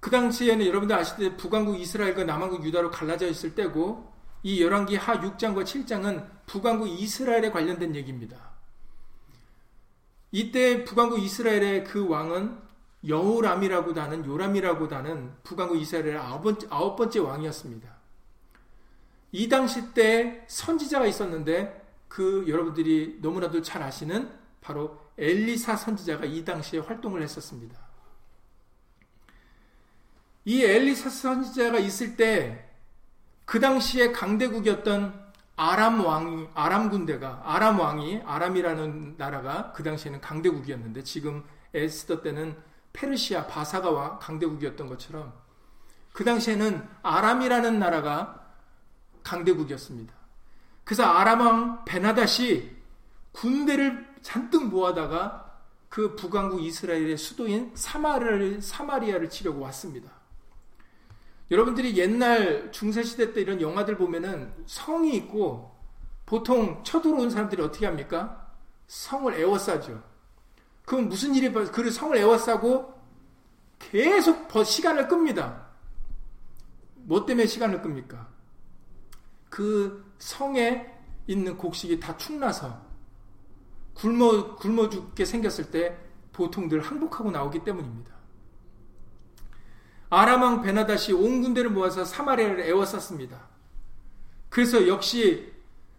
그 0.00 0.10
당시에는 0.10 0.66
여러분들 0.66 0.94
아시듯이 0.94 1.34
북왕국 1.36 1.80
이스라엘과 1.80 2.24
남왕국 2.24 2.64
유다로 2.64 2.90
갈라져 2.90 3.26
있을 3.26 3.54
때고 3.54 4.12
이 4.42 4.62
열왕기 4.62 4.96
하 4.96 5.18
6장과 5.18 5.64
7장은 5.64 6.28
북왕국 6.44 6.88
이스라엘에 6.88 7.50
관련된 7.50 7.94
얘기입니다. 7.94 8.52
이때 10.30 10.84
북왕국 10.84 11.20
이스라엘의 11.20 11.84
그 11.84 12.06
왕은 12.06 12.58
여호람이라고 13.06 13.98
하는 13.98 14.26
요람이라고 14.26 14.88
하는 14.88 15.32
북왕국 15.42 15.80
이스라엘의 15.80 16.18
아홉 16.18 16.96
번째 16.96 17.18
왕이었습니다. 17.20 17.88
이 19.32 19.48
당시 19.48 19.94
때 19.94 20.44
선지자가 20.48 21.06
있었는데 21.06 21.83
그 22.14 22.44
여러분들이 22.46 23.18
너무나도 23.20 23.62
잘 23.62 23.82
아시는 23.82 24.30
바로 24.60 25.00
엘리사 25.18 25.74
선지자가 25.74 26.26
이 26.26 26.44
당시에 26.44 26.78
활동을 26.78 27.22
했었습니다. 27.22 27.76
이 30.44 30.62
엘리사 30.62 31.10
선지자가 31.10 31.78
있을 31.78 32.16
때 32.16 32.70
그 33.44 33.60
당시에 33.60 34.12
강대국이었던 34.12 35.22
아람 35.56 36.04
왕 36.04 36.50
아람 36.54 36.90
군대가 36.90 37.42
아람 37.44 37.78
왕이 37.78 38.22
아람이라는 38.24 39.16
나라가 39.16 39.72
그 39.72 39.82
당시에는 39.82 40.20
강대국이었는데 40.20 41.02
지금 41.04 41.44
에스더 41.74 42.22
때는 42.22 42.56
페르시아 42.92 43.46
바사가 43.46 44.18
강대국이었던 44.18 44.88
것처럼 44.88 45.32
그 46.12 46.24
당시에는 46.24 46.86
아람이라는 47.02 47.78
나라가 47.78 48.52
강대국이었습니다. 49.22 50.23
그래서 50.84 51.04
아람왕 51.04 51.84
베나닷이 51.84 52.70
군대를 53.32 54.14
잔뜩 54.22 54.68
모아다가 54.68 55.44
그 55.88 56.16
북왕국 56.16 56.62
이스라엘의 56.62 57.16
수도인 57.16 57.72
사마를, 57.74 58.60
사마리아를 58.60 59.28
치려고 59.28 59.60
왔습니다. 59.60 60.10
여러분들이 61.50 61.96
옛날 61.96 62.72
중세시대 62.72 63.32
때 63.32 63.40
이런 63.40 63.60
영화들 63.60 63.96
보면은 63.96 64.52
성이 64.66 65.14
있고 65.16 65.74
보통 66.26 66.82
쳐들어온 66.82 67.30
사람들이 67.30 67.62
어떻게 67.62 67.86
합니까? 67.86 68.50
성을 68.86 69.32
에워싸죠. 69.32 70.02
그럼 70.84 71.08
무슨 71.08 71.34
일이, 71.34 71.52
그 71.52 71.90
성을 71.90 72.16
에워싸고 72.16 72.92
계속 73.78 74.48
시간을 74.64 75.08
끕니다. 75.08 75.66
뭐 76.96 77.24
때문에 77.24 77.46
시간을 77.46 77.82
끕니까? 77.82 78.28
그 79.50 80.03
성에 80.18 80.92
있는 81.26 81.56
곡식이 81.56 82.00
다 82.00 82.16
축나서 82.16 82.82
굶어, 83.94 84.56
굶어 84.56 84.88
죽게 84.88 85.24
생겼을 85.24 85.70
때 85.70 85.96
보통 86.32 86.68
늘 86.68 86.80
항복하고 86.80 87.30
나오기 87.30 87.64
때문입니다. 87.64 88.12
아람왕 90.10 90.62
베나다시 90.62 91.12
온 91.12 91.42
군대를 91.42 91.70
모아서 91.70 92.04
사마리아를 92.04 92.60
에워쌌습니다. 92.60 93.48
그래서 94.48 94.86
역시 94.86 95.52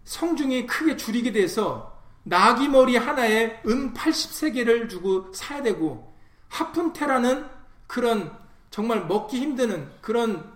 성중이 0.05 0.67
크게 0.67 0.95
줄이게 0.95 1.31
돼서 1.31 2.01
나귀 2.23 2.69
머리 2.69 2.95
하나에 2.95 3.61
은 3.65 3.93
80세계를 3.93 4.89
주고 4.89 5.33
사야 5.33 5.61
되고 5.61 6.15
하푼테라는 6.49 7.45
그런 7.87 8.35
정말 8.69 9.05
먹기 9.05 9.39
힘드는 9.39 9.91
그런 10.01 10.53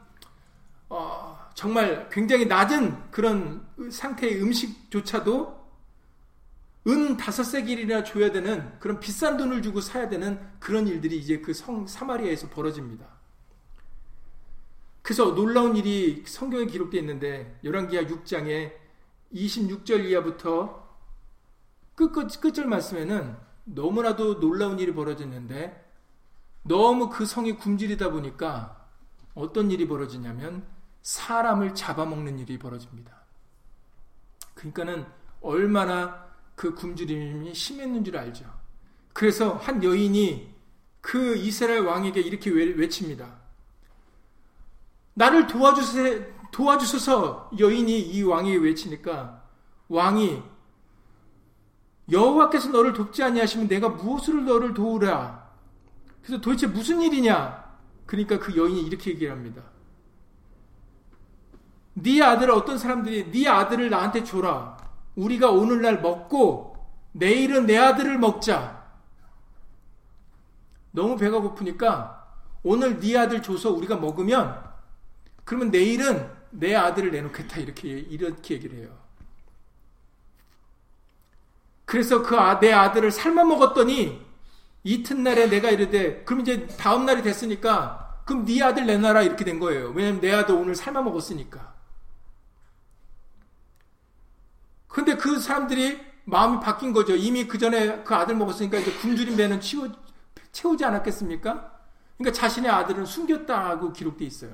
어, 0.90 1.29
정말 1.60 2.08
굉장히 2.10 2.46
낮은 2.46 3.12
그런 3.12 3.68
상태의 3.92 4.42
음식조차도 4.42 5.60
은 6.88 7.18
다섯 7.18 7.44
세길이나 7.44 8.06
줘야 8.06 8.32
되는 8.32 8.80
그런 8.80 9.02
비싼 9.02 9.36
돈을 9.36 9.62
주고 9.62 9.82
사야 9.82 10.08
되는 10.08 10.40
그런 10.62 10.88
일들이 10.88 11.18
이제 11.18 11.42
그 11.42 11.54
성 11.54 11.86
사마리아에서 11.86 12.50
벌어집니다. 12.50 13.06
그래서 15.02 15.36
놀라운 15.36 15.76
일이 15.76 16.24
성경에 16.26 16.66
기록되어 16.66 17.02
있는데 17.02 17.60
열왕기하 17.66 18.04
6장에 18.04 18.72
26절 19.34 20.06
이하부터 20.06 20.88
끝, 21.94 22.14
끝, 22.14 22.40
끝절 22.40 22.68
말씀에는 22.68 23.36
너무나도 23.66 24.40
놀라운 24.40 24.80
일이 24.80 24.94
벌어졌는데 24.94 25.92
너무 26.64 27.10
그 27.10 27.26
성이 27.26 27.58
굶주리다 27.58 28.12
보니까 28.12 28.88
어떤 29.36 29.72
일이 29.72 29.90
벌어지냐면 29.90 30.79
사람을 31.02 31.76
잡아먹는 31.76 32.40
일이 32.40 32.58
벌어집니다. 32.60 33.12
그러니까는 34.54 35.06
얼마나 35.42 36.28
그 36.56 36.76
굶주림이 36.76 37.54
심했는 37.54 38.04
줄 38.04 38.18
알죠. 38.18 38.46
그래서 39.14 39.54
한 39.56 39.84
여인이 39.84 40.54
그 41.02 41.36
이스라엘 41.38 41.86
왕에게 41.86 42.20
이렇게 42.20 42.50
외칩니다. 42.52 43.40
나를 45.14 45.48
도와주세, 45.48 46.34
도와주소서 46.52 47.52
여인이 47.58 48.00
이 48.00 48.24
왕에게 48.24 48.58
외치니까 48.58 49.44
왕이 49.88 50.44
여호와께서 52.12 52.70
너를 52.70 52.94
돕지 52.94 53.24
아니하시면 53.24 53.68
내가 53.68 53.90
무엇을 53.90 54.46
너를 54.46 54.74
도우랴. 54.74 55.50
그래서 56.22 56.42
도대체 56.42 56.68
무슨 56.68 57.02
일이냐? 57.02 57.70
그러니까 58.06 58.40
그 58.40 58.56
여인이 58.56 58.82
이렇게 58.82 59.12
얘기를 59.12 59.32
합니다. 59.32 59.62
네 62.02 62.22
아들 62.22 62.52
어떤 62.52 62.78
사람들이 62.78 63.32
네 63.32 63.48
아들을 63.48 63.90
나한테 63.90 64.24
줘라. 64.24 64.78
우리가 65.16 65.50
오늘날 65.52 66.02
먹고 66.02 66.76
내일은 67.12 67.66
내 67.66 67.78
아들을 67.78 68.18
먹자. 68.18 68.80
너무 70.92 71.18
배가 71.18 71.40
고프니까 71.40 72.28
오늘 72.64 73.00
네 73.00 73.18
아들 73.18 73.42
줘서 73.42 73.72
우리가 73.72 73.98
먹으면 73.98 74.64
그러면 75.44 75.72
내일은 75.72 76.30
내 76.52 76.76
아들을 76.76 77.12
내놓겠다 77.12 77.60
이렇게 77.60 77.90
이렇게 77.90 78.56
얘기를 78.56 78.78
해요. 78.80 78.90
그래서 81.86 82.22
그 82.22 82.36
내 82.60 82.72
아, 82.72 82.84
아들을 82.84 83.12
삶아 83.12 83.44
먹었더니 83.46 84.24
이튿날에 84.84 85.48
내가 85.50 85.70
이르되 85.72 86.24
그럼 86.24 86.42
이제 86.42 86.68
다음 86.68 87.06
날이 87.06 87.22
됐으니까 87.24 88.22
그럼 88.26 88.46
네 88.46 88.62
아들 88.62 88.86
내놔라 88.86 89.24
이렇게 89.24 89.44
된 89.44 89.60
거예요. 89.60 89.90
왜냐면 89.90 90.22
내 90.22 90.32
아들 90.32 90.56
오늘 90.56 90.76
삶아 90.76 91.02
먹었으니까. 91.02 91.79
근데 94.90 95.16
그 95.16 95.40
사람들이 95.40 96.00
마음이 96.26 96.60
바뀐 96.60 96.92
거죠. 96.92 97.16
이미 97.16 97.48
그 97.48 97.58
전에 97.58 98.04
그 98.04 98.14
아들 98.14 98.36
먹었으니까 98.36 98.80
이제 98.80 98.92
굶주린 99.00 99.38
배는 99.38 99.62
치우, 99.62 99.90
채우지 100.52 100.84
않았겠습니까? 100.84 101.80
그러니까 102.18 102.38
자신의 102.38 102.70
아들은 102.70 103.06
숨겼다고 103.06 103.94
기록되어 103.94 104.28
있어요. 104.28 104.52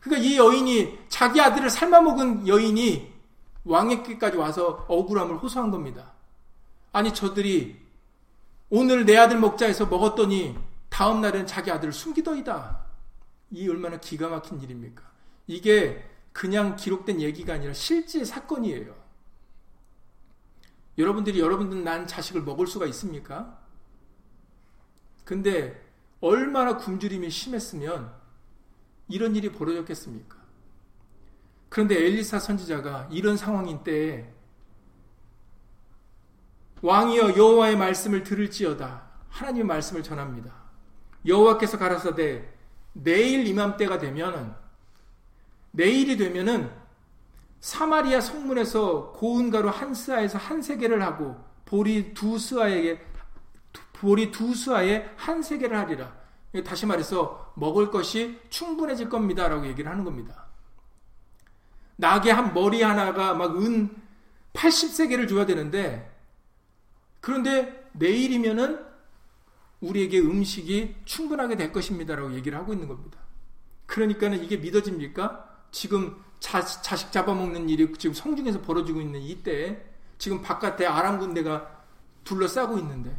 그러니까 0.00 0.28
이 0.28 0.36
여인이 0.36 0.98
자기 1.08 1.40
아들을 1.40 1.70
삶아먹은 1.70 2.48
여인이 2.48 3.12
왕의길까지 3.64 4.36
와서 4.36 4.84
억울함을 4.88 5.36
호소한 5.36 5.70
겁니다. 5.70 6.12
아니 6.90 7.14
저들이 7.14 7.80
오늘 8.68 9.04
내 9.04 9.16
아들 9.16 9.38
먹자 9.38 9.66
해서 9.66 9.86
먹었더니 9.86 10.56
다음 10.88 11.20
날엔 11.20 11.46
자기 11.46 11.70
아들을 11.70 11.92
숨기더이다. 11.92 12.80
이 13.50 13.68
얼마나 13.68 13.98
기가 13.98 14.28
막힌 14.28 14.60
일입니까? 14.60 15.04
이게 15.46 16.02
그냥 16.32 16.76
기록된 16.76 17.20
얘기가 17.20 17.54
아니라 17.54 17.72
실제 17.74 18.24
사건이에요. 18.24 19.01
여러분들이 20.98 21.40
여러분들 21.40 21.84
난 21.84 22.06
자식을 22.06 22.42
먹을 22.42 22.66
수가 22.66 22.86
있습니까? 22.86 23.58
근데 25.24 25.80
얼마나 26.20 26.76
굶주림이 26.76 27.30
심했으면 27.30 28.12
이런 29.08 29.34
일이 29.34 29.50
벌어졌겠습니까? 29.50 30.36
그런데 31.68 31.96
엘리사 31.96 32.38
선지자가 32.38 33.08
이런 33.10 33.36
상황인 33.36 33.82
때에 33.82 34.30
왕이여 36.82 37.36
여호와의 37.36 37.76
말씀을 37.76 38.24
들을지어다 38.24 39.10
하나님의 39.30 39.66
말씀을 39.66 40.02
전합니다. 40.02 40.52
여호와께서 41.24 41.78
가라사대 41.78 42.46
내일 42.92 43.46
이맘때가 43.46 43.98
되면은 43.98 44.52
내일이 45.70 46.16
되면은 46.16 46.81
사마리아 47.62 48.20
성문에서 48.20 49.12
고운 49.12 49.48
가루 49.48 49.68
한 49.68 49.94
스아에서 49.94 50.36
한 50.36 50.60
세계를 50.60 51.00
하고 51.00 51.36
보리 51.64 52.12
두 52.12 52.36
스아에게 52.36 53.00
보리 53.92 54.32
두 54.32 54.52
스아에 54.52 55.08
한 55.16 55.42
세계를 55.42 55.78
하리라. 55.78 56.12
다시 56.64 56.86
말해서 56.86 57.52
먹을 57.56 57.92
것이 57.92 58.40
충분해질 58.50 59.08
겁니다라고 59.08 59.66
얘기를 59.68 59.88
하는 59.88 60.04
겁니다. 60.04 60.48
낙의 61.96 62.34
한 62.34 62.52
머리 62.52 62.82
하나가 62.82 63.32
막 63.32 63.56
은 63.56 63.94
80세계를 64.54 65.28
줘야 65.28 65.46
되는데 65.46 66.12
그런데 67.20 67.88
내일이면은 67.92 68.84
우리에게 69.80 70.18
음식이 70.18 70.96
충분하게 71.04 71.54
될 71.56 71.72
것입니다라고 71.72 72.34
얘기를 72.34 72.58
하고 72.58 72.72
있는 72.72 72.88
겁니다. 72.88 73.20
그러니까는 73.86 74.42
이게 74.42 74.56
믿어집니까? 74.56 75.68
지금 75.70 76.20
자, 76.42 76.60
자식 76.60 77.12
잡아먹는 77.12 77.68
일이 77.68 77.90
지금 77.98 78.12
성중에서 78.12 78.62
벌어지고 78.62 79.00
있는 79.00 79.20
이때에 79.20 79.80
지금 80.18 80.42
바깥에 80.42 80.84
아람 80.84 81.20
군대가 81.20 81.70
둘러싸고 82.24 82.78
있는데 82.78 83.16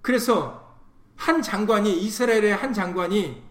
그래서 0.00 0.74
한 1.16 1.42
장관이 1.42 2.00
이스라엘의 2.00 2.56
한 2.56 2.72
장관이 2.72 3.42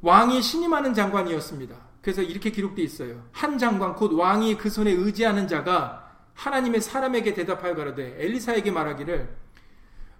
왕이 0.00 0.40
신임하는 0.40 0.94
장관이었습니다. 0.94 1.74
그래서 2.02 2.22
이렇게 2.22 2.52
기록되어 2.52 2.84
있어요. 2.84 3.20
한 3.32 3.58
장관 3.58 3.96
곧 3.96 4.12
왕이 4.12 4.56
그 4.56 4.70
손에 4.70 4.92
의지하는 4.92 5.48
자가 5.48 6.08
하나님의 6.34 6.80
사람에게 6.80 7.34
대답하여 7.34 7.74
가라되 7.74 8.14
엘리사에게 8.22 8.70
말하기를 8.70 9.36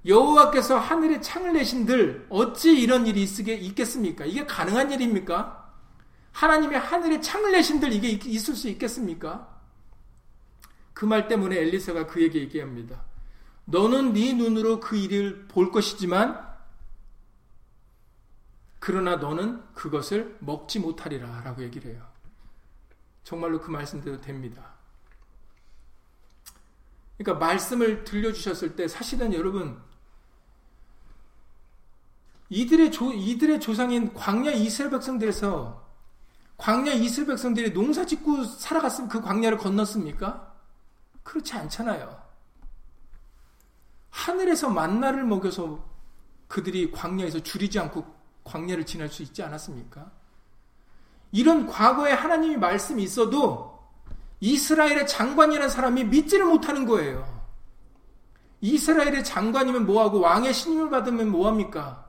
여호와께서 0.04 0.80
하늘에 0.80 1.20
창을 1.20 1.52
내신들 1.52 2.26
어찌 2.28 2.76
이런 2.76 3.06
일이 3.06 3.22
있겠습니까? 3.22 4.24
이게 4.24 4.44
가능한 4.44 4.90
일입니까? 4.90 5.65
하나님의 6.36 6.78
하늘에 6.78 7.20
창을 7.22 7.52
내신들 7.52 7.92
이게 7.94 8.10
있을 8.10 8.54
수 8.54 8.68
있겠습니까? 8.68 9.56
그 10.92 11.06
말 11.06 11.28
때문에 11.28 11.56
엘리사가 11.56 12.06
그에게 12.06 12.40
얘기합니다. 12.40 13.04
너는 13.64 14.12
네 14.12 14.34
눈으로 14.34 14.80
그 14.80 14.96
일을 14.96 15.48
볼 15.48 15.72
것이지만 15.72 16.46
그러나 18.78 19.16
너는 19.16 19.62
그것을 19.74 20.36
먹지 20.40 20.78
못하리라 20.78 21.40
라고 21.40 21.62
얘기를 21.62 21.92
해요. 21.92 22.06
정말로 23.24 23.58
그 23.60 23.70
말씀대로 23.70 24.20
됩니다. 24.20 24.74
그러니까 27.16 27.46
말씀을 27.46 28.04
들려주셨을 28.04 28.76
때 28.76 28.88
사실은 28.88 29.32
여러분 29.32 29.80
이들의 32.50 32.92
조, 32.92 33.12
이들의 33.12 33.58
조상인 33.58 34.12
광야 34.12 34.52
이스라엘 34.52 34.90
백성들에서 34.90 35.85
광야 36.56 36.92
이스라엘 36.92 37.28
백성들이 37.28 37.72
농사 37.72 38.06
짓고 38.06 38.44
살아갔으면 38.44 39.08
그 39.08 39.20
광야를 39.20 39.58
건넜습니까? 39.58 40.54
그렇지 41.22 41.54
않잖아요. 41.54 42.22
하늘에서 44.10 44.70
만나를 44.70 45.24
먹여서 45.24 45.84
그들이 46.48 46.90
광야에서 46.90 47.40
줄이지 47.40 47.78
않고 47.78 48.06
광야를 48.44 48.86
지날 48.86 49.08
수 49.08 49.22
있지 49.22 49.42
않았습니까? 49.42 50.10
이런 51.32 51.66
과거에 51.66 52.12
하나님이 52.12 52.56
말씀이 52.56 53.02
있어도 53.02 53.76
이스라엘의 54.40 55.06
장관이라는 55.06 55.68
사람이 55.68 56.04
믿지를 56.04 56.46
못하는 56.46 56.86
거예요. 56.86 57.36
이스라엘의 58.60 59.24
장관이면 59.24 59.86
뭐하고 59.86 60.20
왕의 60.20 60.54
신임을 60.54 60.90
받으면 60.90 61.30
뭐합니까? 61.30 62.06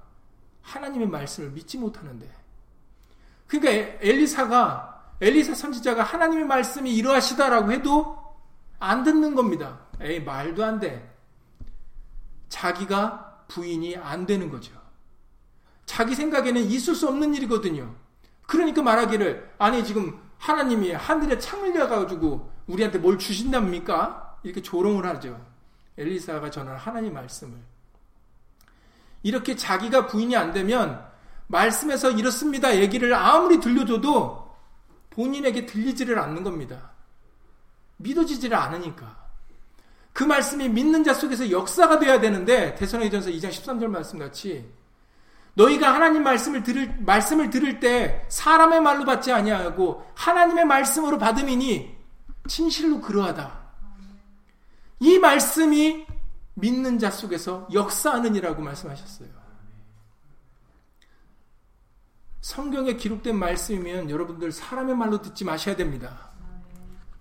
하나님의 0.61 1.07
말씀을 1.07 1.51
믿지 1.51 1.77
못하는데. 1.77 2.36
그러니까 3.47 3.97
엘리사가 4.01 5.15
엘리사 5.19 5.55
선지자가 5.55 6.03
하나님의 6.03 6.45
말씀이 6.45 6.93
이러하시다라고 6.95 7.71
해도 7.71 8.17
안 8.79 9.03
듣는 9.03 9.33
겁니다. 9.33 9.79
에이 9.99 10.21
말도 10.21 10.63
안 10.63 10.79
돼. 10.79 11.15
자기가 12.49 13.45
부인이 13.47 13.95
안 13.97 14.25
되는 14.25 14.49
거죠. 14.49 14.73
자기 15.85 16.13
생각에는 16.15 16.61
있을 16.61 16.93
수 16.93 17.07
없는 17.07 17.33
일이거든요. 17.33 17.95
그러니까 18.45 18.83
말하기를 18.83 19.55
아니 19.57 19.83
지금 19.83 20.19
하나님이 20.37 20.91
하늘에 20.91 21.39
창을 21.39 21.73
열어가지고 21.75 22.51
우리한테 22.67 22.99
뭘 22.99 23.17
주신답니까? 23.17 24.37
이렇게 24.43 24.61
조롱을 24.61 25.05
하죠. 25.05 25.43
엘리사가 25.97 26.51
전한 26.51 26.75
하나님 26.75 27.13
말씀을. 27.13 27.57
이렇게 29.23 29.55
자기가 29.55 30.05
부인이 30.07 30.35
안 30.35 30.53
되면 30.53 31.03
말씀에서 31.47 32.11
이렇습니다 32.11 32.75
얘기를 32.75 33.13
아무리 33.13 33.59
들려줘도 33.59 34.55
본인에게 35.09 35.65
들리지를 35.65 36.19
않는 36.19 36.43
겁니다. 36.43 36.91
믿어지지를 37.97 38.55
않으니까. 38.55 39.27
그 40.13 40.23
말씀이 40.23 40.67
믿는 40.69 41.03
자 41.03 41.13
속에서 41.13 41.49
역사가 41.49 41.99
돼야 41.99 42.19
되는데 42.19 42.75
대선의전서 42.75 43.29
2장 43.31 43.49
13절 43.49 43.87
말씀 43.87 44.19
같이 44.19 44.67
너희가 45.53 45.93
하나님 45.93 46.23
말씀을 46.23 46.63
들을 46.63 46.95
말씀을 46.99 47.49
들을 47.49 47.79
때 47.79 48.25
사람의 48.29 48.81
말로 48.81 49.05
받지 49.05 49.31
아니하고 49.31 50.05
하나님의 50.13 50.65
말씀으로 50.65 51.17
받음이니 51.17 51.97
진실로 52.47 53.01
그러하다. 53.01 53.67
이 54.99 55.19
말씀이 55.19 56.05
믿는 56.55 56.99
자 56.99 57.11
속에서 57.11 57.67
역사하느니라고 57.71 58.61
말씀하셨어요. 58.61 59.29
성경에 62.47 62.93
기록된 62.93 63.37
말씀이면 63.37 64.09
여러분들 64.09 64.53
사람의 64.53 64.95
말로 64.95 65.21
듣지 65.21 65.43
마셔야 65.43 65.75
됩니다. 65.75 66.29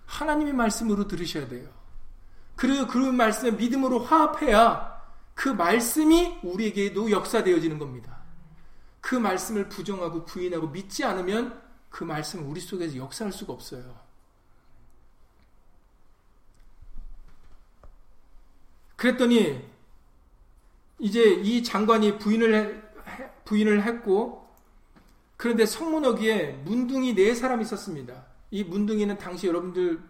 하나님의 0.05 0.53
말씀으로 0.53 1.05
들으셔야 1.05 1.49
돼요. 1.49 1.67
그리고 2.55 2.87
그 2.87 2.97
말씀에 2.97 3.51
믿음으로 3.51 3.99
화합해야 3.99 5.03
그 5.33 5.49
말씀이 5.49 6.39
우리에게도 6.43 7.11
역사되어지는 7.11 7.77
겁니다. 7.77 8.19
그 9.01 9.15
말씀을 9.15 9.67
부정하고 9.67 10.23
부인하고 10.23 10.69
믿지 10.69 11.03
않으면 11.03 11.61
그 11.89 12.05
말씀은 12.05 12.45
우리 12.45 12.61
속에서 12.61 12.95
역사할 12.95 13.33
수가 13.33 13.51
없어요. 13.51 13.99
그랬더니 18.95 19.61
이제 20.99 21.21
이 21.21 21.61
장관이 21.61 22.17
부인을 22.17 22.89
부인을 23.43 23.83
했고 23.83 24.46
그런데 25.37 25.65
성문어기에 25.67 26.63
문둥이 26.65 27.13
네 27.13 27.35
사람 27.35 27.61
있었습니다. 27.61 28.25
이 28.49 28.63
문둥이는 28.63 29.19
당시 29.19 29.47
여러분들은 29.47 30.01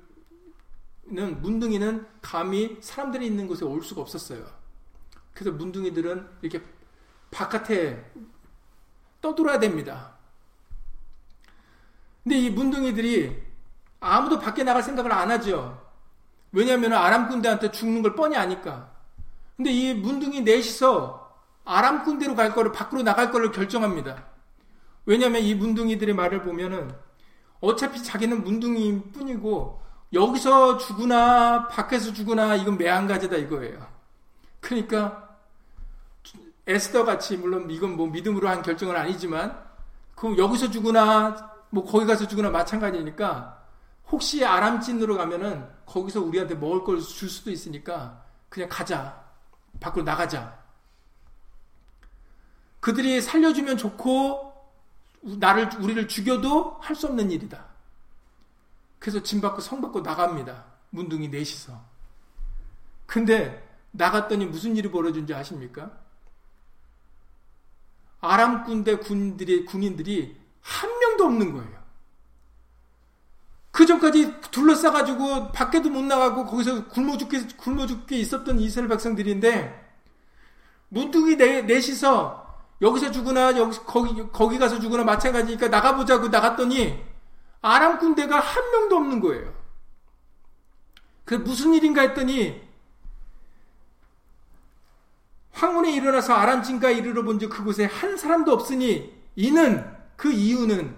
문둥이는 1.42 2.08
감히 2.22 2.78
사람들이 2.82 3.28
있는 3.28 3.46
곳에 3.48 3.66
올 3.66 3.84
수가 3.84 4.02
없었어요. 4.02 4.46
그래서 5.34 5.52
문둥이들은 5.52 6.28
이렇게 6.42 6.66
바깥에 7.30 8.10
떠돌아야 9.22 9.60
됩니다. 9.60 10.16
근데 12.24 12.40
이 12.40 12.50
문둥이들이 12.50 13.44
아무도 14.00 14.40
밖에 14.40 14.64
나갈 14.64 14.82
생각을 14.82 15.12
안 15.12 15.30
하죠. 15.32 15.86
왜냐하면 16.54 16.94
아람 16.94 17.28
군대한테 17.28 17.72
죽는 17.72 18.02
걸 18.02 18.16
뻔히 18.16 18.38
아니까. 18.38 18.92
근데 19.58 19.72
이 19.72 19.94
문둥이 19.94 20.42
넷이서 20.42 21.36
아람 21.66 22.04
군대로 22.06 22.36
갈 22.36 22.54
거를 22.54 22.72
밖으로 22.72 23.04
나갈 23.04 23.32
거를 23.32 23.52
결정합니다. 23.52 24.37
왜냐하면 25.08 25.41
이 25.41 25.55
문둥이들의 25.55 26.14
말을 26.14 26.43
보면은 26.43 26.93
어차피 27.62 28.03
자기는 28.03 28.43
문둥이 28.43 29.12
뿐이고 29.14 29.82
여기서 30.12 30.78
죽으나 30.78 31.68
밖에서 31.70 32.12
죽으나 32.14 32.55
이건 32.55 32.78
매한가지다 32.78 33.38
이거예요. 33.38 33.88
그러니까 34.60 35.38
에스더 36.68 37.05
같이 37.05 37.38
물론 37.38 37.72
이건 37.72 37.95
뭐 37.95 38.08
믿음으로 38.08 38.49
한 38.49 38.62
결정은 38.62 38.97
아니지만 38.97 39.58
그 40.14 40.38
여기서 40.38 40.70
죽으나 40.70 41.53
뭐 41.70 41.86
거기 41.86 42.05
가서 42.05 42.28
죽으나 42.28 42.49
마찬가지니까 42.49 43.64
혹시 44.12 44.43
아람진으로 44.43 45.16
가면은 45.16 45.66
거기서 45.86 46.22
우리한테 46.22 46.55
먹을 46.55 46.84
걸 46.84 46.99
줄 46.99 47.30
수도 47.30 47.49
있으니까 47.49 48.26
그냥 48.49 48.68
가자 48.70 49.24
밖으로 49.80 50.03
나가자 50.03 50.58
그들이 52.82 53.22
살려주면 53.22 53.78
좋고 53.78 54.47
나를 55.22 55.70
우리를 55.80 56.07
죽여도 56.07 56.78
할 56.82 56.95
수 56.95 57.07
없는 57.07 57.32
일이다. 57.32 57.65
그래서 58.99 59.22
짐 59.22 59.41
받고 59.41 59.61
성 59.61 59.82
받고 59.82 60.01
나갑니다. 60.01 60.65
문둥이 60.89 61.30
넷이서. 61.30 61.80
근데 63.05 63.68
나갔더니 63.91 64.45
무슨 64.45 64.76
일이 64.76 64.89
벌어진지 64.91 65.34
아십니까? 65.34 65.91
아람 68.20 68.63
군대 68.63 68.97
군들이 68.97 69.65
군인들이 69.65 70.39
한 70.61 70.89
명도 70.99 71.26
없는 71.26 71.53
거예요. 71.53 71.78
그 73.72 73.86
전까지 73.86 74.41
둘러싸가지고 74.49 75.51
밖에도 75.51 75.89
못 75.89 76.01
나가고 76.03 76.45
거기서 76.45 76.88
굶어 76.88 77.18
죽게 77.18 77.47
굶어 77.57 77.86
죽게 77.86 78.18
있었던 78.18 78.59
이스라엘 78.59 78.89
백성들인데 78.89 79.86
문득이 80.89 81.38
내, 81.38 81.61
넷이서 81.61 82.47
여기서 82.82 83.12
죽으나 83.12 83.58
여기 83.58 83.78
거기 83.86 84.32
거기 84.32 84.60
가서 84.60 84.80
죽으나 84.80 85.04
마찬가지니까 85.04 85.68
나가보자고 85.70 86.28
나갔더니 86.28 87.04
아람 87.62 87.98
군대가 87.98 88.40
한 88.40 88.72
명도 88.72 88.98
없는 88.98 89.20
거예요. 89.20 89.54
그 91.26 91.36
무슨 91.36 91.74
일인가 91.74 92.02
했더니 92.02 92.62
황혼에 95.52 95.92
일어나서 95.92 96.34
아람 96.34 96.62
진가 96.62 96.92
이르러 96.92 97.24
본즉 97.24 97.50
그곳에 97.50 97.86
한 97.86 98.16
사람도 98.16 98.54
없으니 98.54 99.14
이는 99.36 99.84
그 100.16 100.32
이유는 100.32 100.96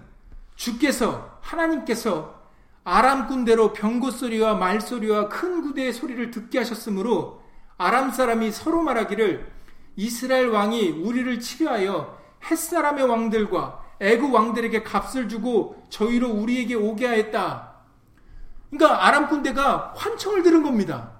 주께서 0.54 1.38
하나님께서 1.40 2.38
아람 2.84 3.26
군대로 3.26 3.72
병고 3.72 4.10
소리와 4.10 4.54
말 4.54 4.80
소리와 4.80 5.28
큰 5.28 5.62
구대의 5.62 5.92
소리를 5.94 6.30
듣게 6.30 6.58
하셨으므로 6.58 7.42
아람 7.78 8.10
사람이 8.10 8.50
서로 8.50 8.82
말하기를 8.82 9.50
이스라엘 10.00 10.48
왕이 10.48 10.92
우리를 10.92 11.40
치료하여 11.40 12.18
햇사람의 12.50 13.04
왕들과 13.04 13.84
애국 14.00 14.32
왕들에게 14.32 14.82
값을 14.82 15.28
주고 15.28 15.86
저희로 15.90 16.30
우리에게 16.30 16.74
오게 16.74 17.06
하였다. 17.06 17.70
그러니까 18.70 19.06
아람 19.06 19.28
군대가 19.28 19.92
환청을 19.94 20.42
들은 20.42 20.62
겁니다. 20.62 21.12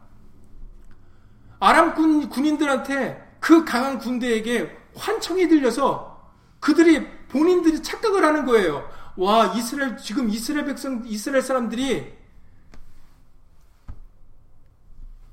아람 1.59 1.95
군 1.95 2.31
군인들한테 2.31 3.37
그 3.39 3.66
강한 3.66 3.99
군대에게 3.99 4.74
환청이 4.97 5.49
들려서 5.49 6.33
그들이 6.59 7.07
본인들이 7.28 7.83
착각을 7.83 8.24
하는 8.24 8.47
거예요. 8.47 8.89
와, 9.16 9.53
이스라엘, 9.55 9.99
지금 9.99 10.31
이스라엘 10.31 10.64
백성, 10.64 11.03
이스라엘 11.05 11.43
사람들이 11.43 12.14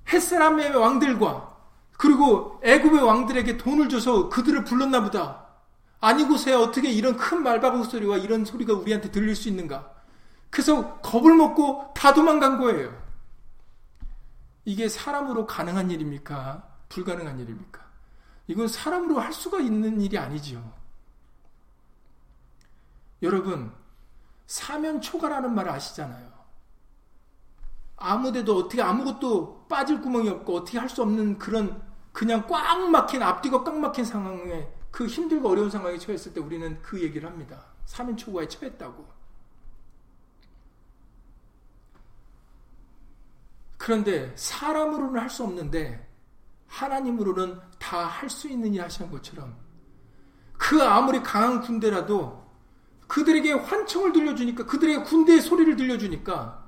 햇사람의 0.09 0.75
왕들과 0.75 1.56
그리고 1.97 2.59
애굽의 2.63 3.01
왕들에게 3.01 3.57
돈을 3.57 3.89
줘서 3.89 4.29
그들을 4.29 4.63
불렀나 4.63 5.01
보다. 5.01 5.47
아니고서야 5.99 6.57
어떻게 6.59 6.91
이런 6.91 7.17
큰 7.17 7.41
말바구 7.41 7.83
소리와 7.85 8.17
이런 8.17 8.45
소리가 8.45 8.73
우리한테 8.73 9.11
들릴 9.11 9.35
수 9.35 9.49
있는가? 9.49 9.93
그래서 10.51 10.99
겁을 10.99 11.35
먹고 11.35 11.91
다 11.95 12.13
도망간 12.13 12.59
거예요. 12.59 12.95
이게 14.63 14.87
사람으로 14.87 15.47
가능한 15.47 15.89
일입니까? 15.89 16.67
불가능한 16.89 17.39
일입니까? 17.39 17.85
이건 18.47 18.67
사람으로 18.67 19.19
할 19.19 19.33
수가 19.33 19.59
있는 19.59 19.99
일이 19.99 20.17
아니지요. 20.17 20.71
여러분, 23.23 23.71
사면 24.45 25.01
초가라는 25.01 25.53
말 25.53 25.67
아시잖아요. 25.67 26.27
아무데도 27.97 28.55
어떻게 28.55 28.81
아무것도 28.81 29.65
빠질 29.67 29.99
구멍이 30.01 30.29
없고 30.29 30.55
어떻게 30.55 30.77
할 30.77 30.87
수 30.87 31.01
없는 31.01 31.39
그런 31.39 31.86
그냥 32.17 32.47
꽉 32.47 32.89
막힌 32.89 33.21
앞뒤가 33.21 33.63
꽉 33.63 33.77
막힌 33.77 34.03
상황에 34.03 34.67
그 34.89 35.05
힘들고 35.05 35.49
어려운 35.49 35.69
상황에 35.69 35.99
처했을 35.99 36.33
때 36.33 36.39
우리는 36.41 36.81
그 36.81 36.99
얘기를 36.99 37.29
합니다. 37.29 37.63
사면 37.85 38.17
초가에 38.17 38.47
처했다고. 38.47 39.07
그런데 43.77 44.33
사람으로는 44.35 45.21
할 45.21 45.29
수 45.29 45.43
없는데 45.43 46.11
하나님으로는 46.65 47.61
다 47.77 48.07
할수일 48.07 48.81
하시는 48.81 49.11
것처럼 49.11 49.55
그 50.57 50.81
아무리 50.81 51.21
강한 51.21 51.61
군대라도 51.61 52.49
그들에게 53.07 53.53
환청을 53.53 54.11
들려주니까 54.11 54.65
그들에게 54.65 55.03
군대의 55.03 55.41
소리를 55.41 55.75
들려주니까 55.75 56.65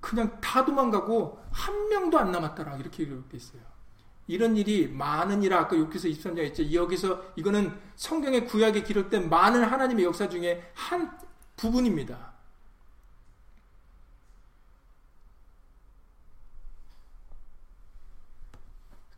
그냥 0.00 0.40
다 0.40 0.64
도망가고 0.64 1.38
한 1.50 1.88
명도 1.90 2.18
안 2.18 2.32
남았더라 2.32 2.78
이렇게 2.78 3.02
이렇게 3.02 3.36
있어요. 3.36 3.77
이런 4.28 4.56
일이 4.56 4.86
많은 4.86 5.42
일아 5.42 5.60
아까 5.60 5.76
욕기서 5.76 6.06
23장 6.08 6.44
있죠. 6.48 6.72
여기서 6.72 7.22
이거는 7.34 7.76
성경의 7.96 8.44
구약에 8.46 8.82
기록된 8.82 9.28
많은 9.30 9.64
하나님의 9.64 10.04
역사 10.04 10.28
중에 10.28 10.70
한 10.74 11.18
부분입니다. 11.56 12.28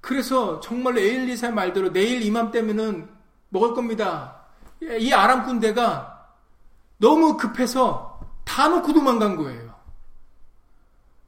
그래서 0.00 0.60
정말 0.60 0.96
에일리사 0.96 1.50
말대로 1.50 1.92
내일 1.92 2.22
이맘때면은 2.22 3.10
먹을 3.48 3.74
겁니다. 3.74 4.44
이 4.80 5.12
아람 5.12 5.44
군대가 5.44 6.28
너무 6.98 7.36
급해서 7.36 8.20
다 8.44 8.68
놓고 8.68 8.92
도망간 8.92 9.36
거예요. 9.36 9.74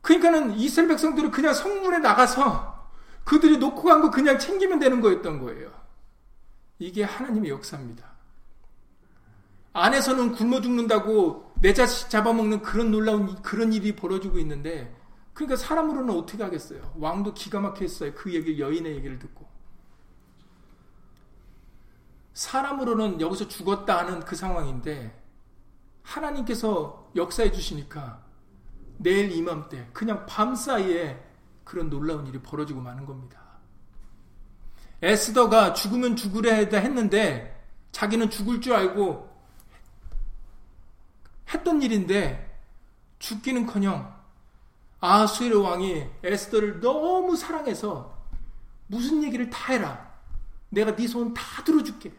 그러니까는 0.02 0.52
이스라엘 0.56 0.88
백성들은 0.88 1.32
그냥 1.32 1.52
성문에 1.52 1.98
나가서 1.98 2.71
그들이 3.24 3.58
놓고 3.58 3.82
간 3.82 4.00
거 4.02 4.10
그냥 4.10 4.38
챙기면 4.38 4.78
되는 4.78 5.00
거였던 5.00 5.40
거예요. 5.40 5.70
이게 6.78 7.04
하나님의 7.04 7.50
역사입니다. 7.50 8.10
안에서는 9.74 10.32
굶어 10.32 10.60
죽는다고 10.60 11.52
내 11.60 11.72
자식 11.72 12.10
잡아먹는 12.10 12.62
그런 12.62 12.90
놀라운 12.90 13.40
그런 13.42 13.72
일이 13.72 13.94
벌어지고 13.96 14.38
있는데 14.38 14.94
그러니까 15.32 15.56
사람으로는 15.56 16.14
어떻게 16.14 16.42
하겠어요? 16.42 16.92
왕도 16.96 17.34
기가 17.34 17.60
막혔어요. 17.60 18.12
그 18.14 18.34
얘기를 18.34 18.58
여인의 18.58 18.96
얘기를 18.96 19.18
듣고. 19.18 19.46
사람으로는 22.34 23.20
여기서 23.20 23.48
죽었다 23.48 23.98
하는 23.98 24.20
그 24.20 24.34
상황인데 24.36 25.18
하나님께서 26.02 27.10
역사해 27.14 27.52
주시니까 27.52 28.22
내일 28.98 29.30
이맘때 29.32 29.88
그냥 29.92 30.26
밤 30.26 30.54
사이에 30.54 31.22
그런 31.64 31.90
놀라운 31.90 32.26
일이 32.26 32.40
벌어지고 32.40 32.80
마는 32.80 33.06
겁니다. 33.06 33.40
에스더가 35.02 35.72
죽으면 35.74 36.16
죽으려 36.16 36.52
했는데 36.54 37.60
자기는 37.90 38.30
죽을 38.30 38.60
줄 38.60 38.74
알고 38.74 39.30
했던 41.52 41.82
일인데 41.82 42.60
죽기는커녕 43.18 44.22
아수르 45.00 45.60
왕이 45.60 46.06
에스더를 46.22 46.80
너무 46.80 47.36
사랑해서 47.36 48.16
무슨 48.86 49.22
얘기를 49.24 49.50
다 49.50 49.72
해라. 49.72 50.12
내가 50.68 50.94
네 50.94 51.06
소원 51.06 51.34
다 51.34 51.42
들어줄게. 51.64 52.12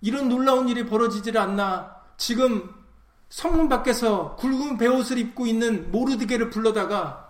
이런 0.00 0.28
놀라운 0.28 0.68
일이 0.68 0.84
벌어지질 0.84 1.38
않나. 1.38 1.94
지금 2.16 2.74
성문 3.28 3.68
밖에서 3.68 4.36
굵은 4.36 4.76
베옷을 4.76 5.18
입고 5.18 5.46
있는 5.46 5.90
모르드게를 5.90 6.50
불러다가 6.50 7.23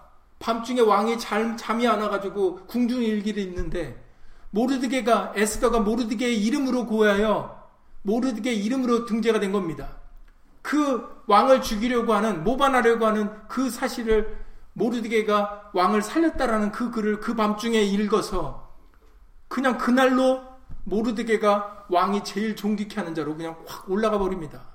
밤중에 0.45 0.83
왕이 0.83 1.19
잘, 1.19 1.57
잠이 1.57 1.89
안 1.89 2.03
와가지고 2.03 2.67
궁중일기를 2.67 3.43
읽는데 3.43 3.99
모르드게가 4.51 5.33
에스더가 5.35 5.81
모르드게의 5.81 6.39
이름으로 6.45 6.85
고하여 6.85 7.71
모르드게 8.03 8.53
이름으로 8.53 9.07
등재가 9.07 9.41
된 9.41 9.53
겁니다. 9.53 9.97
그 10.61 11.03
왕을 11.29 11.63
죽이려고 11.63 12.13
하는 12.13 12.45
모반하려고 12.45 13.07
하는 13.07 13.31
그 13.49 13.71
사실을 13.71 14.37
모르드게가 14.75 15.71
왕을 15.73 16.03
살렸다라는 16.03 16.73
그 16.73 16.91
글을 16.91 17.21
그 17.21 17.35
밤중에 17.35 17.81
읽어서 17.81 18.71
그냥 19.49 19.79
그날로 19.79 20.43
모르드게가 20.85 21.87
왕이 21.89 22.23
제일 22.23 22.55
존귀케 22.55 22.97
하는 22.97 23.15
자로 23.15 23.35
그냥 23.35 23.57
확 23.67 23.91
올라가 23.91 24.19
버립니다. 24.19 24.74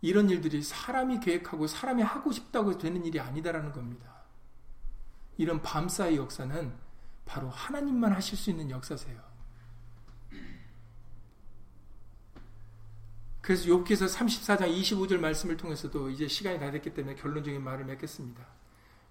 이런 0.00 0.30
일들이 0.30 0.62
사람이 0.62 1.20
계획하고 1.20 1.66
사람이 1.66 2.02
하고 2.02 2.30
싶다고 2.30 2.78
되는 2.78 3.04
일이 3.04 3.18
아니다라는 3.18 3.72
겁니다. 3.72 4.18
이런 5.36 5.60
밤사이 5.62 6.16
역사는 6.16 6.72
바로 7.24 7.48
하나님만 7.48 8.12
하실 8.12 8.38
수 8.38 8.50
있는 8.50 8.70
역사세요. 8.70 9.28
그래서 13.40 13.66
욥기서 13.66 14.14
34장 14.14 14.70
25절 14.80 15.18
말씀을 15.18 15.56
통해서도 15.56 16.10
이제 16.10 16.28
시간이 16.28 16.58
다 16.58 16.70
됐기 16.70 16.92
때문에 16.92 17.14
결론적인 17.14 17.62
말을 17.62 17.86
맺겠습니다. 17.86 18.46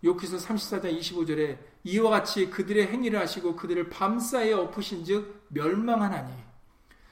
욥기서 0.04 0.40
34장 0.46 1.00
25절에 1.00 1.58
이와 1.86 2.12
같이 2.12 2.50
그들의 2.50 2.88
행위를 2.88 3.20
하시고 3.20 3.56
그들을 3.56 3.90
밤사이에 3.90 4.54
엎으신즉 4.54 5.48
멸망하나니 5.48 6.32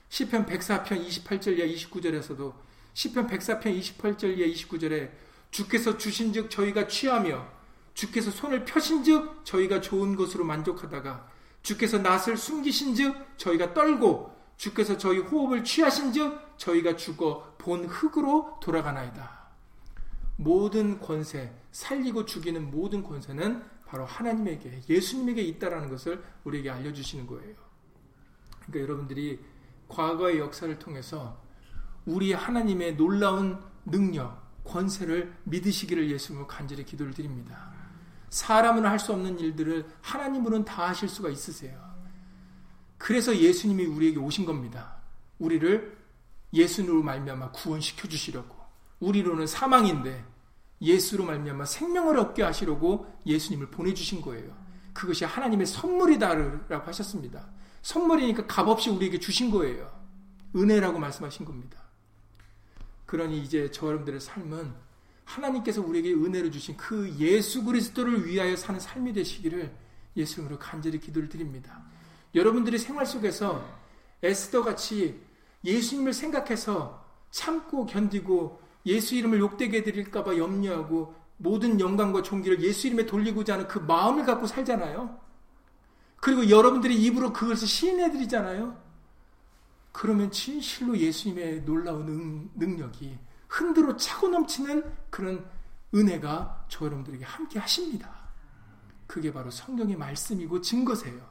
시편 0.10 0.46
104편 0.46 1.08
28절 1.08 1.58
이 1.58 1.76
29절에서도 1.76 2.54
시편 2.96 3.28
104편 3.28 3.78
28절 3.78 4.38
이 4.38 4.54
29절에 4.54 5.12
주께서 5.52 5.98
주신즉 5.98 6.50
저희가 6.50 6.88
취하며 6.88 7.46
주께서 7.94 8.32
손을 8.32 8.64
펴신즉 8.64 9.44
저희가 9.44 9.82
좋은 9.82 10.16
것으로 10.16 10.46
만족하다가 10.46 11.30
주께서 11.62 11.98
낯을 11.98 12.38
숨기신즉 12.38 13.38
저희가 13.38 13.74
떨고 13.74 14.34
주께서 14.56 14.98
저희 14.98 15.20
호흡을 15.20 15.66
취하신즉 15.66 16.58
저희가 16.58 16.96
죽어 16.96 17.56
본 17.58 17.84
흙으로 17.86 18.60
돌아가나이다. 18.62 19.46
모든 20.38 21.00
권세, 21.00 21.54
살리고 21.72 22.26
죽이는 22.26 22.72
모든 22.72 23.04
권세는 23.04 23.64
바로 23.86 24.06
하나님에게, 24.06 24.84
예수님에게 24.88 25.42
있다라는 25.42 25.90
것을 25.90 26.24
우리에게 26.46 26.70
알려주시는 26.70 27.28
거예요. 27.28 27.56
그러니까 28.62 28.80
여러분들이 28.80 29.40
과거의 29.90 30.40
역사를 30.40 30.78
통해서 30.80 31.45
우리 32.06 32.34
하나님의 32.34 32.98
놀라운 32.98 33.60
능력, 33.86 34.64
권세를 34.64 35.36
믿으시기를 35.44 36.10
예수님으로 36.12 36.48
간절히 36.48 36.84
기도를 36.86 37.14
드립니다. 37.14 37.72
사람은 38.30 38.86
할 38.86 39.00
수 39.00 39.14
없는 39.14 39.40
일들을 39.40 39.86
하나님으로는 40.02 40.66
다 40.66 40.88
하실 40.90 41.08
수가 41.08 41.30
있으세요. 41.30 41.80
그래서 42.98 43.36
예수님이 43.36 43.86
우리에게 43.86 44.20
오신 44.20 44.46
겁니다. 44.46 44.98
우리를 45.40 45.98
예수님으로 46.54 47.04
말미암아 47.04 47.52
구원시켜 47.52 48.08
주시려고. 48.08 48.56
우리로는 49.00 49.48
사망인데 49.48 50.26
예수로 50.82 51.26
말미암아 51.26 51.66
생명을 51.66 52.18
얻게 52.18 52.44
하시려고 52.44 53.14
예수님을 53.26 53.70
보내 53.70 53.94
주신 53.94 54.22
거예요. 54.22 54.56
그것이 54.94 55.26
하나님의 55.26 55.68
선물이다라고 55.68 56.88
하셨습니다. 56.88 57.48
선물이니까 57.82 58.48
값없이 58.48 58.90
우리에게 58.90 59.20
주신 59.20 59.52
거예요. 59.52 59.92
은혜라고 60.56 60.98
말씀하신 61.00 61.46
겁니다. 61.46 61.85
그러니 63.06 63.40
이제 63.40 63.70
저 63.72 63.88
여러분들의 63.88 64.20
삶은 64.20 64.74
하나님께서 65.24 65.82
우리에게 65.82 66.14
은혜를 66.14 66.52
주신 66.52 66.78
그 66.78 67.14
예수 67.18 67.64
그리스도를 67.64 68.26
위하여 68.26 68.56
사는 68.56 68.80
삶이 68.80 69.14
되시기를 69.14 69.72
예수님으로 70.16 70.60
간절히 70.60 71.00
기도를 71.00 71.30
드립니다. 71.30 71.84
여러분들이 72.34 72.78
생활 72.78 73.06
속에서 73.06 73.66
에스더 74.24 74.64
같이 74.64 75.20
예수님을 75.64 76.14
생각해서 76.14 77.06
참고 77.32 77.86
견디고 77.86 78.62
예수 78.86 79.16
이름을 79.16 79.40
욕되게 79.40 79.84
드릴까봐 79.84 80.38
염려하고 80.38 81.16
모든 81.38 81.80
영광과 81.80 82.22
존귀를 82.22 82.62
예수 82.62 82.88
이름에 82.88 83.06
돌리고자 83.06 83.54
하는 83.54 83.68
그 83.68 83.80
마음을 83.80 84.26
갖고 84.26 84.48
살잖아요. 84.48 85.20
그리고 86.18 86.50
여러분들이 86.50 86.96
입으로 87.04 87.34
그것을 87.34 87.68
시인해드리잖아요. 87.68 88.85
그러면 89.96 90.30
진실로 90.30 90.98
예수님의 90.98 91.64
놀라운 91.64 92.52
능력이 92.56 93.18
흔들어 93.48 93.96
차고 93.96 94.28
넘치는 94.28 94.84
그런 95.10 95.50
은혜가 95.94 96.66
저 96.68 96.84
여러분들에게 96.84 97.24
함께 97.24 97.60
하십니다. 97.60 98.14
그게 99.08 99.32
바로 99.32 99.50
성경의 99.50 99.96
말씀이고 99.96 100.60
증거세요. 100.60 101.26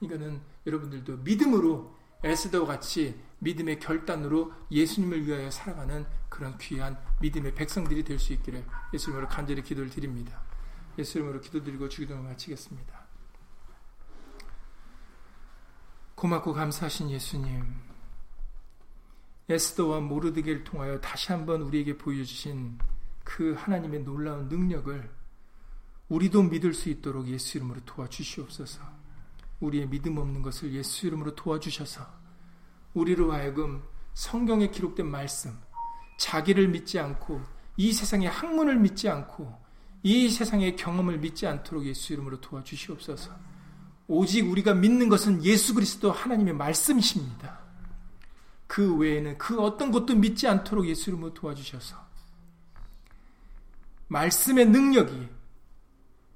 이거는 0.00 0.42
여러분들도 0.66 1.16
믿음으로 1.18 1.96
에스더와 2.22 2.66
같이 2.66 3.18
믿음의 3.38 3.78
결단으로 3.78 4.52
예수님을 4.70 5.26
위하여 5.26 5.50
살아가는 5.50 6.04
그런 6.28 6.58
귀한 6.58 6.98
믿음의 7.22 7.54
백성들이 7.54 8.04
될 8.04 8.18
수 8.18 8.34
있기를 8.34 8.62
예수님으로 8.92 9.26
간절히 9.26 9.62
기도를 9.62 9.88
드립니다. 9.88 10.42
예수님으로 10.98 11.40
기도드리고 11.40 11.88
주기도를 11.88 12.22
마치겠습니다. 12.24 12.99
고맙고 16.20 16.52
감사하신 16.52 17.10
예수님, 17.12 17.64
에스더와 19.48 20.00
모르드게를 20.00 20.64
통하여 20.64 21.00
다시 21.00 21.32
한번 21.32 21.62
우리에게 21.62 21.96
보여주신 21.96 22.76
그 23.24 23.54
하나님의 23.56 24.00
놀라운 24.00 24.46
능력을 24.48 25.10
우리도 26.10 26.42
믿을 26.42 26.74
수 26.74 26.90
있도록 26.90 27.26
예수 27.28 27.56
이름으로 27.56 27.80
도와주시옵소서. 27.86 28.82
우리의 29.60 29.88
믿음 29.88 30.18
없는 30.18 30.42
것을 30.42 30.74
예수 30.74 31.06
이름으로 31.06 31.34
도와주셔서 31.34 32.06
우리로 32.92 33.32
하여금 33.32 33.82
성경에 34.12 34.68
기록된 34.68 35.06
말씀, 35.06 35.58
자기를 36.18 36.68
믿지 36.68 36.98
않고 36.98 37.40
이 37.78 37.94
세상의 37.94 38.28
학문을 38.28 38.78
믿지 38.78 39.08
않고 39.08 39.58
이 40.02 40.28
세상의 40.28 40.76
경험을 40.76 41.16
믿지 41.16 41.46
않도록 41.46 41.86
예수 41.86 42.12
이름으로 42.12 42.42
도와주시옵소서. 42.42 43.50
오직 44.12 44.50
우리가 44.50 44.74
믿는 44.74 45.08
것은 45.08 45.44
예수 45.44 45.72
그리스도 45.72 46.10
하나님의 46.10 46.54
말씀이십니다. 46.54 47.60
그 48.66 48.96
외에는 48.96 49.38
그 49.38 49.60
어떤 49.60 49.92
것도 49.92 50.16
믿지 50.16 50.48
않도록 50.48 50.88
예수 50.88 51.10
이름으로 51.10 51.32
도와주셔서 51.32 51.96
말씀의 54.08 54.66
능력이 54.66 55.28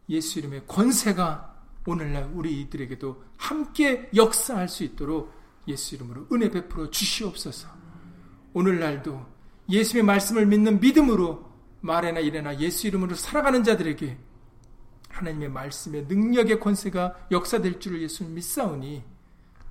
예수 0.08 0.38
이름의 0.38 0.68
권세가 0.68 1.52
오늘날 1.86 2.30
우리들에게도 2.32 3.24
함께 3.36 4.08
역사할 4.14 4.68
수 4.68 4.84
있도록 4.84 5.32
예수 5.66 5.96
이름으로 5.96 6.28
은혜 6.32 6.50
베풀어 6.50 6.90
주시옵소서. 6.90 7.68
오늘날도 8.52 9.26
예수의 9.68 10.04
말씀을 10.04 10.46
믿는 10.46 10.78
믿음으로 10.78 11.52
말에나 11.80 12.20
이래나 12.20 12.60
예수 12.60 12.86
이름으로 12.86 13.16
살아가는 13.16 13.64
자들에게 13.64 14.16
하나님의 15.14 15.48
말씀의 15.48 16.06
능력의 16.06 16.60
권세가 16.60 17.28
역사될 17.30 17.78
줄을 17.78 18.02
예수님 18.02 18.34
믿사오니 18.34 19.04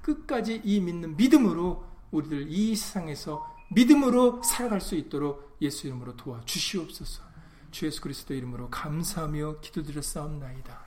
끝까지 0.02 0.62
이 0.64 0.80
믿는 0.80 1.18
믿음으로 1.18 1.86
우리들 2.12 2.48
이 2.50 2.76
세상에서 2.76 3.52
믿음으로 3.72 4.42
살아갈 4.44 4.80
수 4.82 4.96
있도록 4.96 5.58
예수 5.62 5.88
이름으로 5.88 6.16
도와주시옵소서. 6.16 7.24
주 7.72 7.88
예수 7.88 8.02
그리스도 8.02 8.34
이름으로 8.34 8.70
감사하며 8.70 9.60
기도드렸사옵나이다. 9.62 10.80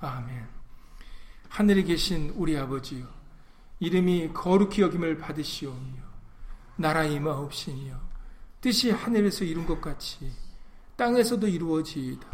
아멘. 0.00 0.46
하늘에 1.48 1.82
계신 1.84 2.30
우리 2.36 2.56
아버지요 2.56 3.06
이름이 3.78 4.32
거룩히 4.34 4.82
여김을 4.82 5.18
받으시오며 5.18 6.02
나라 6.76 7.04
임하옵시니요 7.04 8.00
뜻이 8.60 8.90
하늘에서 8.90 9.44
이룬 9.44 9.64
것 9.64 9.80
같이 9.80 10.32
땅에서도 10.96 11.46
이루어지이다. 11.46 12.33